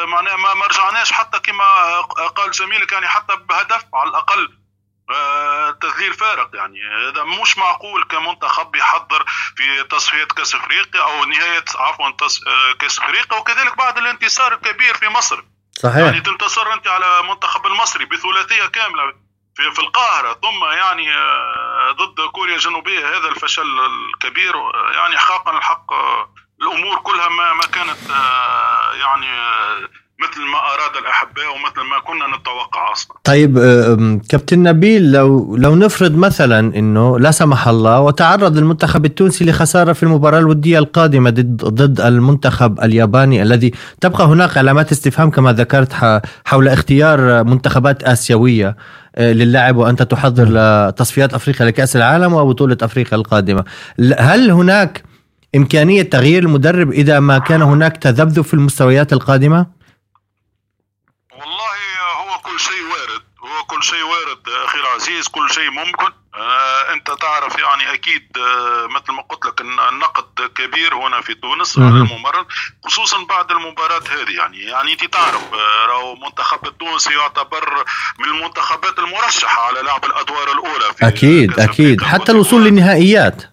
معناها 0.06 0.36
ما, 0.36 0.54
ما 0.54 0.66
رجعناش 0.66 1.12
حتى 1.12 1.40
كما 1.40 2.02
قال 2.36 2.52
زميلك 2.52 2.92
يعني 2.92 3.08
حتى 3.08 3.36
بهدف 3.36 3.86
على 3.94 4.10
الأقل 4.10 4.62
آه، 5.10 5.72
تذليل 5.72 6.14
فارق 6.14 6.50
يعني 6.54 6.80
هذا 7.10 7.24
مش 7.24 7.58
معقول 7.58 8.04
كمنتخب 8.04 8.76
يحضر 8.76 9.26
في 9.56 9.84
تصفية 9.84 10.24
كأس 10.24 10.56
إفريقيا 10.56 11.02
أو 11.02 11.26
نهاية 11.26 11.66
عفوا 11.76 12.08
آه، 12.08 12.74
كأس 12.80 13.00
إفريقيا 13.00 13.40
وكذلك 13.40 13.78
بعد 13.78 13.98
الانتصار 13.98 14.54
الكبير 14.54 14.98
في 14.98 15.08
مصر. 15.08 15.44
صحيح. 15.72 15.98
يعني 15.98 16.22
تنتصر 16.22 16.74
أنت 16.74 16.88
على 16.88 17.20
المنتخب 17.20 17.68
المصري 17.68 18.06
بثلاثية 18.06 18.66
كاملة. 18.66 19.14
في 19.56 19.64
في 19.76 19.80
القاهرة 19.80 20.34
ثم 20.34 20.78
يعني 20.78 21.12
آه، 21.12 21.92
ضد 21.92 22.32
كوريا 22.32 22.56
الجنوبية 22.56 23.00
هذا 23.00 23.30
الفشل 23.36 23.62
الكبير 23.62 24.54
يعني 24.96 25.18
حقا 25.18 25.58
الحق 25.58 25.94
الأمور 26.62 27.00
كلها 27.04 27.30
ما 27.30 27.54
ما 27.54 27.64
كانت 27.64 28.10
يعني 29.02 29.28
مثل 30.22 30.42
ما 30.42 30.58
أراد 30.58 30.98
الأحباء 31.04 31.46
ومثل 31.56 31.90
ما 31.90 32.00
كنا 32.00 32.38
نتوقع 32.38 32.92
أصلا. 32.92 33.18
طيب 33.24 33.60
كابتن 34.30 34.64
نبيل 34.64 35.12
لو 35.12 35.56
لو 35.56 35.76
نفرض 35.76 36.16
مثلا 36.16 36.60
إنه 36.60 37.20
لا 37.20 37.32
سمح 37.32 37.68
الله 37.68 38.00
وتعرض 38.00 38.58
المنتخب 38.58 39.06
التونسي 39.06 39.46
لخسارة 39.46 39.94
في 39.94 40.04
المباراة 40.04 40.40
الودية 40.40 40.80
القادمة 40.80 41.30
ضد 41.30 41.58
ضد 41.66 42.02
المنتخب 42.02 42.80
الياباني 42.80 43.42
الذي 43.42 43.72
تبقى 44.02 44.26
هناك 44.26 44.58
علامات 44.58 44.92
استفهام 44.92 45.30
كما 45.30 45.54
ذكرت 45.54 46.22
حول 46.46 46.68
اختيار 46.68 47.44
منتخبات 47.44 48.04
آسيوية 48.04 48.68
آه، 48.68 48.76
للعب 49.20 49.78
وأنت 49.78 50.04
تحضر 50.04 50.48
لتصفيات 50.50 51.34
أفريقيا 51.34 51.66
لكأس 51.66 51.96
العالم 51.96 52.34
وبطوله 52.34 52.78
أفريقيا 52.82 53.18
القادمة. 53.18 53.64
هل 54.20 54.52
هناك 54.52 55.04
إمكانية 55.56 56.02
تغيير 56.02 56.44
المدرب 56.44 56.92
إذا 56.92 57.20
ما 57.20 57.40
كان 57.40 57.62
هناك 57.62 57.98
تذبذب 57.98 58.42
في 58.42 58.54
المستويات 58.54 59.14
القادمة؟ 59.14 59.66
كل 63.82 63.88
شيء 63.88 64.04
وارد 64.04 64.66
أخي 64.66 64.80
العزيز 64.80 65.28
كل 65.28 65.50
شيء 65.54 65.70
ممكن. 65.72 66.12
آه 66.36 66.94
أنت 66.94 67.12
تعرف 67.22 67.60
يعني 67.60 67.94
أكيد 67.94 68.38
آه 68.38 68.88
مثل 68.88 69.12
ما 69.12 69.22
قلت 69.22 69.46
لك 69.46 69.62
النقد 69.62 70.52
كبير 70.56 70.96
هنا 70.96 71.22
في 71.22 71.34
تونس 71.34 71.80
على 71.80 71.88
الممرض 71.88 72.46
خصوصا 72.86 73.24
بعد 73.24 73.52
المباراة 73.52 74.00
هذه. 74.00 74.38
يعني 74.38 74.60
يعني 74.62 74.94
أنت 74.94 75.06
تعرف 75.06 75.54
آه 75.54 75.86
راهو 75.86 76.14
المنتخب 76.14 76.68
التونسي 76.68 77.14
يعتبر 77.14 77.86
من 78.20 78.26
المنتخبات 78.26 79.00
المرشحة 79.00 79.62
على 79.62 79.82
لعب 79.82 80.06
الأدوار 80.06 80.52
الأولى 80.52 80.94
في 80.98 81.08
أكيد 81.08 81.60
أكيد. 81.60 82.04
حتى 82.04 82.32
الوصول 82.32 82.64
للنهائيات. 82.64 83.51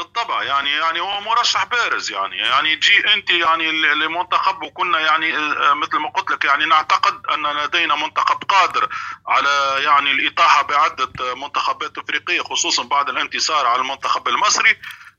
بالطبع 0.00 0.42
يعني 0.42 0.70
يعني 0.70 1.00
هو 1.00 1.20
مرشح 1.20 1.64
بارز 1.64 2.10
يعني. 2.10 2.36
يعني 2.36 2.76
جي 2.76 3.14
انت 3.14 3.30
يعني 3.30 3.72
لمنتخب 3.72 4.62
وكنا 4.62 4.98
يعني 4.98 5.36
آه، 5.36 5.74
مثل 5.74 5.96
ما 5.96 6.08
قلت 6.08 6.30
لك 6.30 6.44
يعني 6.44 6.64
نعتقد 6.64 7.26
أن 7.26 7.46
لدينا 7.46 7.94
منتخب 7.94 8.44
قادر 8.48 8.88
على 9.26 9.76
يعني 9.84 10.10
الاطاحه 10.10 10.62
بعدة 10.62 11.34
منتخبات 11.34 11.98
إفريقية 11.98 12.40
خصوصا 12.40 12.82
بعد 12.82 13.08
الانتصار 13.08 13.66
على 13.66 13.80
المنتخب 13.80 14.28
المصري. 14.28 14.76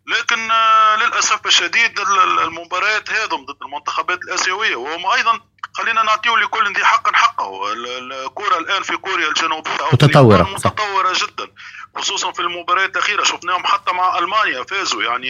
لكن 0.07 0.51
آه، 0.51 0.95
للأسف 0.95 1.45
الشديد 1.45 1.99
المباريات 2.43 3.09
هذم 3.09 3.45
ضد 3.45 3.57
المنتخبات 3.61 4.19
الآسيوية. 4.23 4.75
وهم 4.75 5.05
أيضا 5.05 5.39
خلينا 5.73 6.03
نعطيه 6.03 6.37
لكل 6.37 6.73
ذي 6.73 6.85
حق 6.85 7.15
حقه. 7.15 7.73
الكرة 7.73 8.57
الآن 8.57 8.83
في 8.83 8.97
كوريا 8.97 9.27
الجنوبية 9.27 9.71
متطورة 9.93 10.43
متطورة 10.43 11.13
جدا. 11.13 11.47
خصوصا 11.95 12.31
في 12.31 12.39
المباريات 12.39 12.89
الأخيرة. 12.89 13.23
شفناهم 13.23 13.65
حتى 13.65 13.91
مع 13.91 14.17
ألمانيا 14.17 14.63
فازوا. 14.63 15.03
يعني 15.03 15.27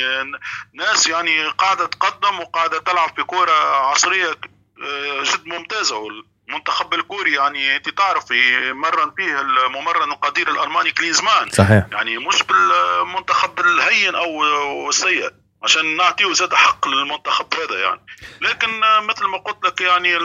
ناس 0.74 1.08
يعني 1.08 1.44
قاعدة 1.48 1.86
تقدم 1.86 2.40
وقاعدة 2.40 2.80
تلعب 2.80 3.16
في 3.16 3.24
كورة 3.24 3.52
عصرية 3.92 4.38
آه، 4.84 5.24
جد 5.24 5.46
ممتازة. 5.46 6.08
المنتخب 6.50 6.94
الكوري 6.94 7.34
يعني 7.34 7.76
أنت 7.76 7.90
تعرف 7.90 8.26
مرن 8.72 9.12
فيه 9.18 9.42
الممرن 9.42 10.12
القدير 10.12 10.50
الألماني 10.50 10.92
كليزمان 10.92 11.50
صحيح. 11.50 11.86
يعني 11.92 12.18
مش 12.18 12.44
بالمنتخب 12.44 13.60
الهين 13.60 14.16
أو 14.16 14.90
السيء 14.90 15.32
عشان 15.64 15.98
نعطيه 15.98 16.34
زاد 16.34 16.54
حق 16.54 16.88
للمنتخب 16.88 17.54
هذا 17.54 17.80
يعني. 17.80 18.02
لكن 18.42 18.80
مثل 19.08 19.26
ما 19.26 19.38
قلت 19.38 19.66
لك 19.66 19.82
يعني 19.82 20.18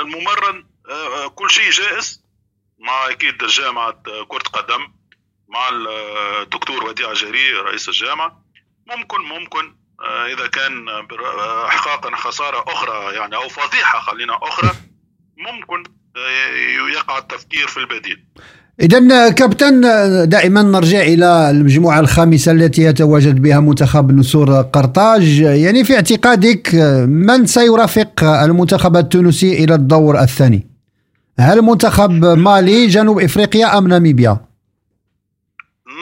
الممرن 0.00 0.66
آه، 0.90 1.28
كل 1.28 1.50
شيء 1.50 1.70
جائز. 1.70 2.21
مع 2.82 3.10
إكيد 3.10 3.38
جامعة 3.38 4.02
كرة 4.28 4.42
قدم 4.52 4.82
مع 5.48 5.68
الدكتور 6.42 6.84
وديع 6.84 7.12
جري 7.12 7.52
رئيس 7.52 7.88
الجامعة. 7.88 8.42
ممكن 8.96 9.18
ممكن 9.18 9.74
آه، 10.00 10.26
إذا 10.26 10.46
كان 10.46 10.72
احقاقا 11.68 12.16
خسارة 12.16 12.64
أخرى 12.68 13.14
يعني 13.14 13.36
أو 13.36 13.48
فضيحة 13.48 14.00
خلينا 14.00 14.38
أخرى 14.42 14.70
ممكن 15.36 15.92
آه، 16.16 16.92
يقع 16.96 17.18
التفكير 17.18 17.66
في 17.66 17.76
البديل. 17.76 18.24
إذا 18.80 19.30
كابتن 19.30 19.80
دائما 20.28 20.62
نرجع 20.62 21.00
إلى 21.00 21.50
المجموعة 21.50 22.00
الخامسة 22.00 22.52
التي 22.52 22.82
يتواجد 22.82 23.42
بها 23.42 23.60
منتخب 23.60 24.12
نسور 24.12 24.62
قرطاج. 24.62 25.40
يعني 25.40 25.84
في 25.84 25.94
اعتقادك 25.94 26.74
من 27.08 27.46
سيرافق 27.46 28.24
المنتخب 28.24 28.96
التونسي 28.96 29.64
إلى 29.64 29.74
الدور 29.74 30.20
الثاني؟ 30.20 30.71
هل 31.42 31.62
منتخب 31.62 32.24
مالي 32.24 32.86
جنوب 32.86 33.20
إفريقيا 33.20 33.78
أم 33.78 33.88
ناميبيا؟ 33.88 34.46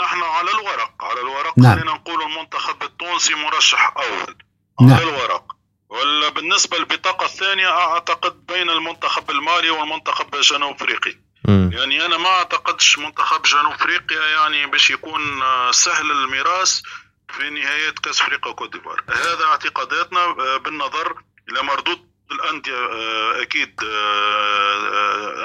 نحن 0.02 0.22
على 0.22 0.50
الورق 0.50 0.92
على 1.00 1.20
الورق. 1.20 1.58
نعم. 1.58 1.74
خلينا 1.74 1.92
نقول 1.94 2.22
المنتخب 2.22 2.82
التونسي 2.82 3.34
مرشح 3.34 3.94
أول. 3.96 4.36
نعم. 4.80 4.98
على 4.98 5.02
الورق. 5.02 5.44
ولا 5.88 6.28
بالنسبة 6.28 6.78
للبطاقة 6.78 7.24
الثانية 7.24 7.68
أعتقد 7.68 8.46
بين 8.46 8.70
المنتخب 8.70 9.30
المالي 9.30 9.70
والمنتخب 9.70 10.34
الجنوب 10.34 10.74
أفريقي. 10.74 11.14
يعني 11.48 12.06
أنا 12.06 12.16
ما 12.18 12.28
أعتقدش 12.28 12.98
منتخب 12.98 13.42
جنوب 13.42 13.72
إفريقيا 13.72 14.20
يعني 14.20 14.66
باش 14.66 14.90
يكون 14.90 15.42
آه، 15.42 15.70
سهل 15.70 16.10
الميراث 16.10 16.80
في 17.28 17.50
نهاية 17.50 17.90
كأس 18.02 18.20
أفريقيا 18.20 18.52
وكوت 18.52 18.72
ديفوار. 18.72 19.04
هذا 19.08 19.44
اعتقاداتنا 19.44 20.20
آه، 20.20 20.56
بالنظر 20.56 21.22
إلى 21.48 21.62
مردود 21.62 22.09
الانديه 22.32 22.72
آه، 22.72 23.42
أكيد 23.42 23.74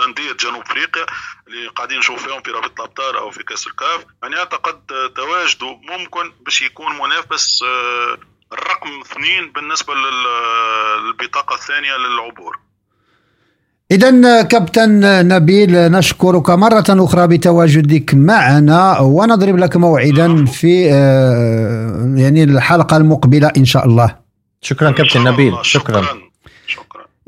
أندية 0.08 0.32
جنوب 0.40 0.62
أفريقيا 0.62 1.06
اللي 1.48 1.68
قاعدين 1.76 1.98
نشوف 1.98 2.28
فيهم 2.28 2.42
في 2.42 2.52
رابطه 2.52 2.74
الأبطال 2.80 3.16
أو 3.16 3.32
في 3.32 3.44
كأس 3.44 3.68
الكاف. 3.68 4.06
يعني 4.24 4.36
أعتقد 4.38 4.80
تواجده 5.16 5.68
ممكن 5.68 6.32
باش 6.46 6.62
يكون 6.62 6.94
منافس 6.94 7.64
الرقم 8.54 9.02
اثنين 9.02 9.52
بالنسبة 9.52 9.94
للبطاقة 9.94 11.56
الثانية 11.56 11.98
للعبور. 11.98 12.60
إذا 13.92 14.42
كابتن 14.42 15.28
نبيل 15.28 15.92
نشكرك 15.92 16.50
مرة 16.50 16.86
أخرى 16.90 17.28
بتواجدك 17.28 18.14
معنا 18.16 19.00
ونضرب 19.00 19.58
لك 19.58 19.78
موعدا 19.78 20.46
في 20.46 20.90
آه، 20.94 22.14
يعني 22.18 22.44
الحلقة 22.44 22.98
المقبلة 22.98 23.52
إن 23.58 23.66
شاء 23.66 23.86
الله. 23.86 24.16
شكرا 24.62 24.92
كابتن 24.92 25.24
نبيل. 25.24 25.54
شكرا. 25.62 26.25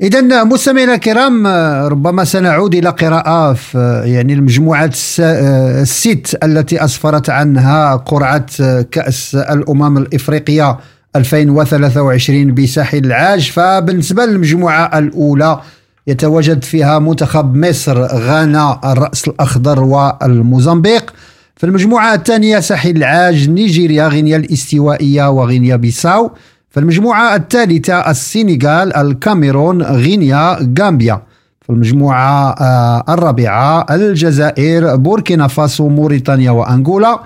إذا 0.02 0.44
مستمعينا 0.44 0.94
الكرام 0.94 1.46
ربما 1.86 2.24
سنعود 2.24 2.74
إلى 2.74 2.88
قراءة 2.88 3.52
في 3.52 4.02
يعني 4.04 4.32
المجموعات 4.32 4.96
الست 5.20 6.38
التي 6.44 6.84
أسفرت 6.84 7.30
عنها 7.30 7.96
قرعة 7.96 8.46
كأس 8.82 9.34
الأمم 9.34 9.98
الإفريقية 9.98 10.78
2023 11.16 12.54
بساحل 12.54 12.98
العاج. 12.98 13.50
فبالنسبة 13.50 14.24
للمجموعة 14.26 14.98
الأولى 14.98 15.60
يتواجد 16.06 16.64
فيها 16.64 16.98
منتخب 16.98 17.56
مصر 17.56 18.02
غانا 18.02 18.80
الرأس 18.92 19.28
الأخضر 19.28 19.80
والموزمبيق. 19.80 21.14
في 21.56 21.66
المجموعة 21.66 22.14
الثانية 22.14 22.60
ساحل 22.60 22.96
العاج 22.96 23.48
نيجيريا 23.48 24.08
غينيا 24.08 24.36
الاستوائية 24.36 25.30
وغينيا 25.30 25.76
بيساو. 25.76 26.30
في 26.70 26.80
المجموعة 26.80 27.36
الثالثة 27.36 28.10
السنغال 28.10 28.96
الكاميرون 28.96 29.82
غينيا 29.82 30.58
غامبيا. 30.78 31.22
المجموعة 31.70 32.50
آه، 32.50 33.04
الرابعة 33.08 33.86
الجزائر 33.90 34.96
بوركينا 34.96 35.46
فاسو 35.48 35.88
موريتانيا 35.88 36.50
وأنغولا. 36.50 37.20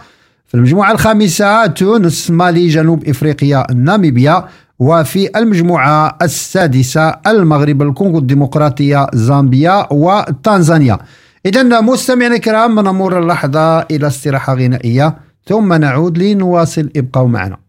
في 0.47 0.55
المجموعة 0.55 0.93
الخامسة 0.93 1.66
تونس 1.66 2.30
مالي 2.30 2.68
جنوب 2.68 3.09
إفريقيا 3.09 3.66
ناميبيا. 3.74 4.45
وفي 4.78 5.38
المجموعة 5.38 6.16
السادسة 6.22 7.09
المغرب 7.26 7.82
الكونغو 7.82 8.18
الديمقراطية 8.18 9.07
زامبيا 9.14 9.86
وتنزانيا 9.93 10.99
إذا 11.47 11.80
مستمعينا 11.80 12.34
الكرام 12.34 12.80
نمر 12.80 13.18
اللحظة 13.18 13.80
إلى 13.80 14.07
استراحة 14.07 14.55
غنائية. 14.55 15.16
ثم 15.47 15.72
نعود 15.72 16.18
لنواصل. 16.18 16.90
ابقوا 16.97 17.28
معنا. 17.28 17.62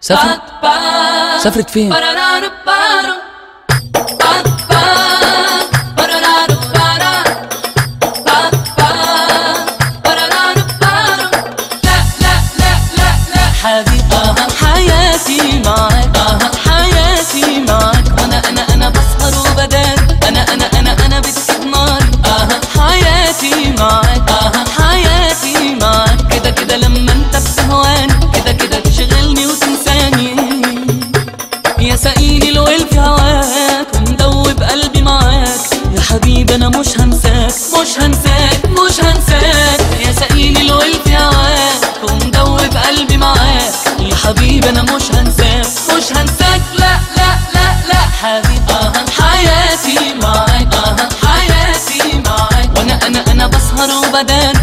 سافرت 0.00 0.40
سافرت 1.42 1.70
فين 1.70 1.92
حياتي 23.48 23.72
معاك 23.78 24.68
حياتي 24.78 25.74
معاك 25.80 26.32
كده 26.34 26.50
كده 26.50 26.76
لما 26.76 27.12
انت 27.12 27.36
بتهواني 27.36 28.12
كده 28.34 28.52
كده 28.52 28.80
تشغلني 28.80 29.46
وتنساني. 29.46 30.36
يا 31.78 31.96
سقيني 31.96 32.50
الويل 32.50 32.86
في 32.90 32.98
هواك. 33.00 33.86
ومدوب 33.94 34.62
قلبي 34.62 35.02
معاك. 35.02 35.60
يا 35.96 36.00
حبيبي 36.00 36.54
أنا 36.54 36.68
مش 36.68 37.00
هنساك. 37.00 37.52
مش 37.80 37.98
هنساك. 38.00 38.60
مش 38.66 39.00
هنساك. 39.00 39.80
يا 40.06 40.12
سقيني 40.12 40.60
الويل 40.60 40.94
في 41.04 41.16
هواك. 41.16 42.10
ومدوب 42.10 42.76
قلبي 42.86 43.16
معاك. 43.16 43.72
يا 44.00 44.14
حبيبي 44.14 44.68
أنا 44.68 44.82
مش 44.82 45.12
هنساك. 45.12 45.66
مش 45.96 46.12
هنساك. 46.16 46.60
kadar 54.18 54.57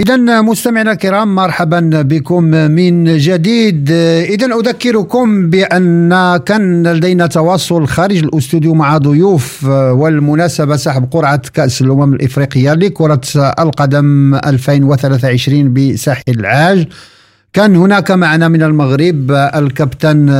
إذا 0.00 0.40
مستمعينا 0.40 0.92
الكرام 0.92 1.34
مرحبا 1.34 1.80
بكم 2.02 2.42
من 2.44 3.16
جديد. 3.16 3.90
إذا 3.90 4.46
أذكركم 4.46 5.50
بأن 5.50 6.36
كان 6.46 6.92
لدينا 6.92 7.26
تواصل 7.26 7.86
خارج 7.86 8.16
الأستوديو 8.16 8.74
مع 8.74 8.98
ضيوف 8.98 9.64
والمناسبة 9.64 10.76
سحب 10.76 11.08
قرعة 11.10 11.42
كأس 11.54 11.82
الأمم 11.82 12.14
الإفريقية 12.14 12.74
لكرة 12.74 13.20
القدم 13.36 14.34
2023 14.34 15.74
بساحل 15.74 16.22
العاج. 16.28 16.86
كان 17.52 17.76
هناك 17.76 18.10
معنا 18.10 18.48
من 18.48 18.62
المغرب 18.62 19.30
الكابتن 19.30 20.30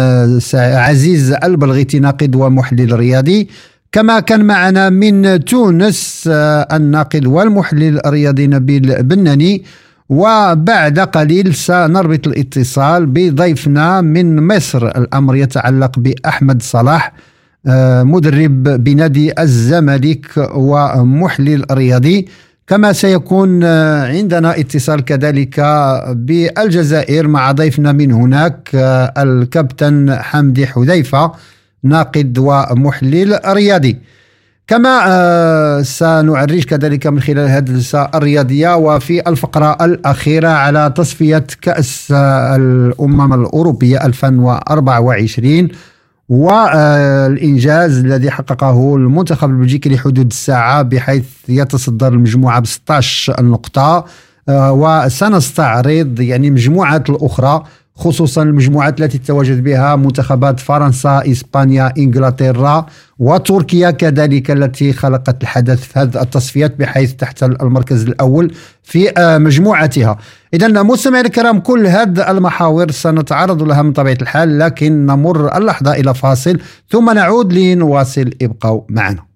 عزيز 0.55 1.33
البلغيتي 1.33 1.99
ناقد 1.99 2.37
ومحلل 2.37 2.93
رياضي. 2.93 3.49
كما 3.93 4.21
كان 4.21 4.45
معنا 4.45 4.91
من 4.91 5.45
تونس 5.45 6.25
الناقد 6.73 7.27
والمحلل 7.27 8.07
الرياضي 8.07 8.47
نبيل 8.47 9.03
بناني. 9.03 9.65
وبعد 10.09 10.99
قليل 10.99 11.55
سنربط 11.55 12.27
الاتصال 12.27 13.07
بضيفنا 13.07 14.01
من 14.01 14.47
مصر. 14.47 14.87
الأمر 14.89 15.37
يتعلق 15.37 15.99
بأحمد 15.99 16.63
صلاح 16.63 17.13
مدرب 18.03 18.63
بنادي 18.63 19.33
الزمالك 19.43 20.51
ومحلل 20.55 21.65
رياضي. 21.71 22.29
كما 22.67 22.93
سيكون 22.93 23.65
عندنا 23.65 24.61
اتصال 24.61 25.05
كذلك 25.05 25.61
بالجزائر 26.09 27.29
مع 27.29 27.53
ضيفنا 27.53 27.93
من 27.93 28.13
هناك 28.13 28.69
الكابتن 29.19 30.15
حمدي 30.15 30.67
حذيفة. 30.67 31.33
ناقد 31.83 32.39
ومحلل 32.39 33.41
رياضي. 33.47 33.99
كما 34.67 35.83
سنعرج 35.83 36.65
كذلك 36.65 37.07
من 37.07 37.21
خلال 37.21 37.39
الهندسة 37.39 38.03
الرياضية 38.15 38.77
وفي 38.77 39.29
الفقرة 39.29 39.77
الأخيرة 39.85 40.49
على 40.49 40.93
تصفية 40.97 41.47
كأس 41.63 42.13
الأمم 42.57 43.33
الأوروبية 43.33 44.07
2024 44.07 45.69
والإنجاز 46.29 47.99
الذي 47.99 48.31
حققه 48.31 48.97
المنتخب 48.97 49.51
البلجيكي 49.51 49.89
لحدود 49.89 50.27
الساعة 50.27 50.83
بحيث 50.83 51.25
يتصدر 51.49 52.09
المجموعة 52.09 52.61
ب 52.61 52.67
16 52.67 53.43
نقطة 53.45 54.05
وسنستعرض 54.49 56.21
يعني 56.21 56.51
مجموعات 56.51 57.11
الأخرى 57.11 57.63
خصوصا 58.01 58.43
المجموعات 58.43 59.01
التي 59.01 59.19
تواجد 59.19 59.65
بها 59.65 59.97
منتخبات 59.97 60.61
فرنسا 60.61 61.23
إسبانيا 61.31 61.93
إنجلترا 61.99 62.87
وتركيا 63.19 63.91
كذلك 63.91 64.51
التي 64.51 64.93
خلقت 64.93 65.43
الحدث 65.43 65.81
في 65.81 65.99
هذه 65.99 66.23
التصفيات 66.23 66.79
بحيث 66.79 67.13
تحتل 67.13 67.57
المركز 67.63 68.03
الأول 68.05 68.55
في 68.83 69.13
مجموعتها. 69.19 70.19
اذا 70.55 70.83
مستمعينا 70.83 71.29
الكرام 71.29 71.61
كل 71.61 71.87
هذه 71.87 72.31
المحاور 72.31 72.91
سنتعرض 72.91 73.63
لها 73.63 73.83
من 73.83 73.93
طبيعة 73.93 74.19
الحال 74.23 74.59
لكن 74.59 75.07
نمر 75.07 75.57
اللحظة 75.57 75.93
إلى 75.93 76.15
فاصل 76.15 76.59
ثم 76.91 77.11
نعود 77.11 77.53
لنواصل 77.53 78.31
ابقوا 78.43 78.81
معنا. 78.89 79.31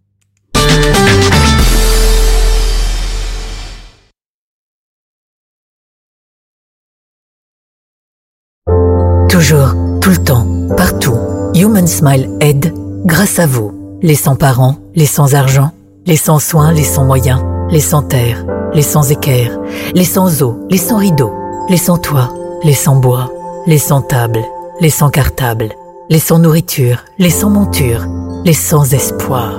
Toujours, 9.46 9.74
tout 10.00 10.08
le 10.08 10.24
temps, 10.24 10.46
partout. 10.74 11.18
Human 11.54 11.86
Smile 11.86 12.30
aide 12.40 12.72
grâce 13.04 13.38
à 13.38 13.46
vous. 13.46 13.98
Les 14.00 14.14
sans-parents, 14.14 14.76
les 14.94 15.04
sans-argent, 15.04 15.70
les 16.06 16.16
sans-soins, 16.16 16.72
les 16.72 16.82
sans-moyens, 16.82 17.42
les 17.68 17.80
sans-terre, 17.80 18.42
les 18.72 18.80
sans-équerre, 18.80 19.58
les 19.94 20.06
sans-eau, 20.06 20.60
les 20.70 20.78
sans-rideaux, 20.78 21.34
les 21.68 21.76
sans-toit, 21.76 22.30
les 22.62 22.72
sans-bois, 22.72 23.30
les 23.66 23.76
sans-table, 23.76 24.40
les 24.80 24.88
sans-cartable, 24.88 25.72
les 26.08 26.20
sans-nourriture, 26.20 27.04
les 27.18 27.28
sans-monture, 27.28 28.06
les 28.46 28.54
sans-espoir, 28.54 29.52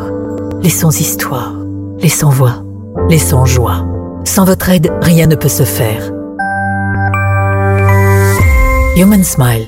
les 0.64 0.72
sans-histoire, 0.72 1.54
les 2.00 2.10
sans-voix, 2.10 2.64
les 3.08 3.20
sans-joie. 3.20 3.86
Sans 4.24 4.46
votre 4.46 4.68
aide, 4.70 4.92
rien 5.04 5.28
ne 5.28 5.36
peut 5.36 5.48
se 5.48 5.62
faire. 5.64 6.12
Human 8.98 9.24
Smile, 9.24 9.68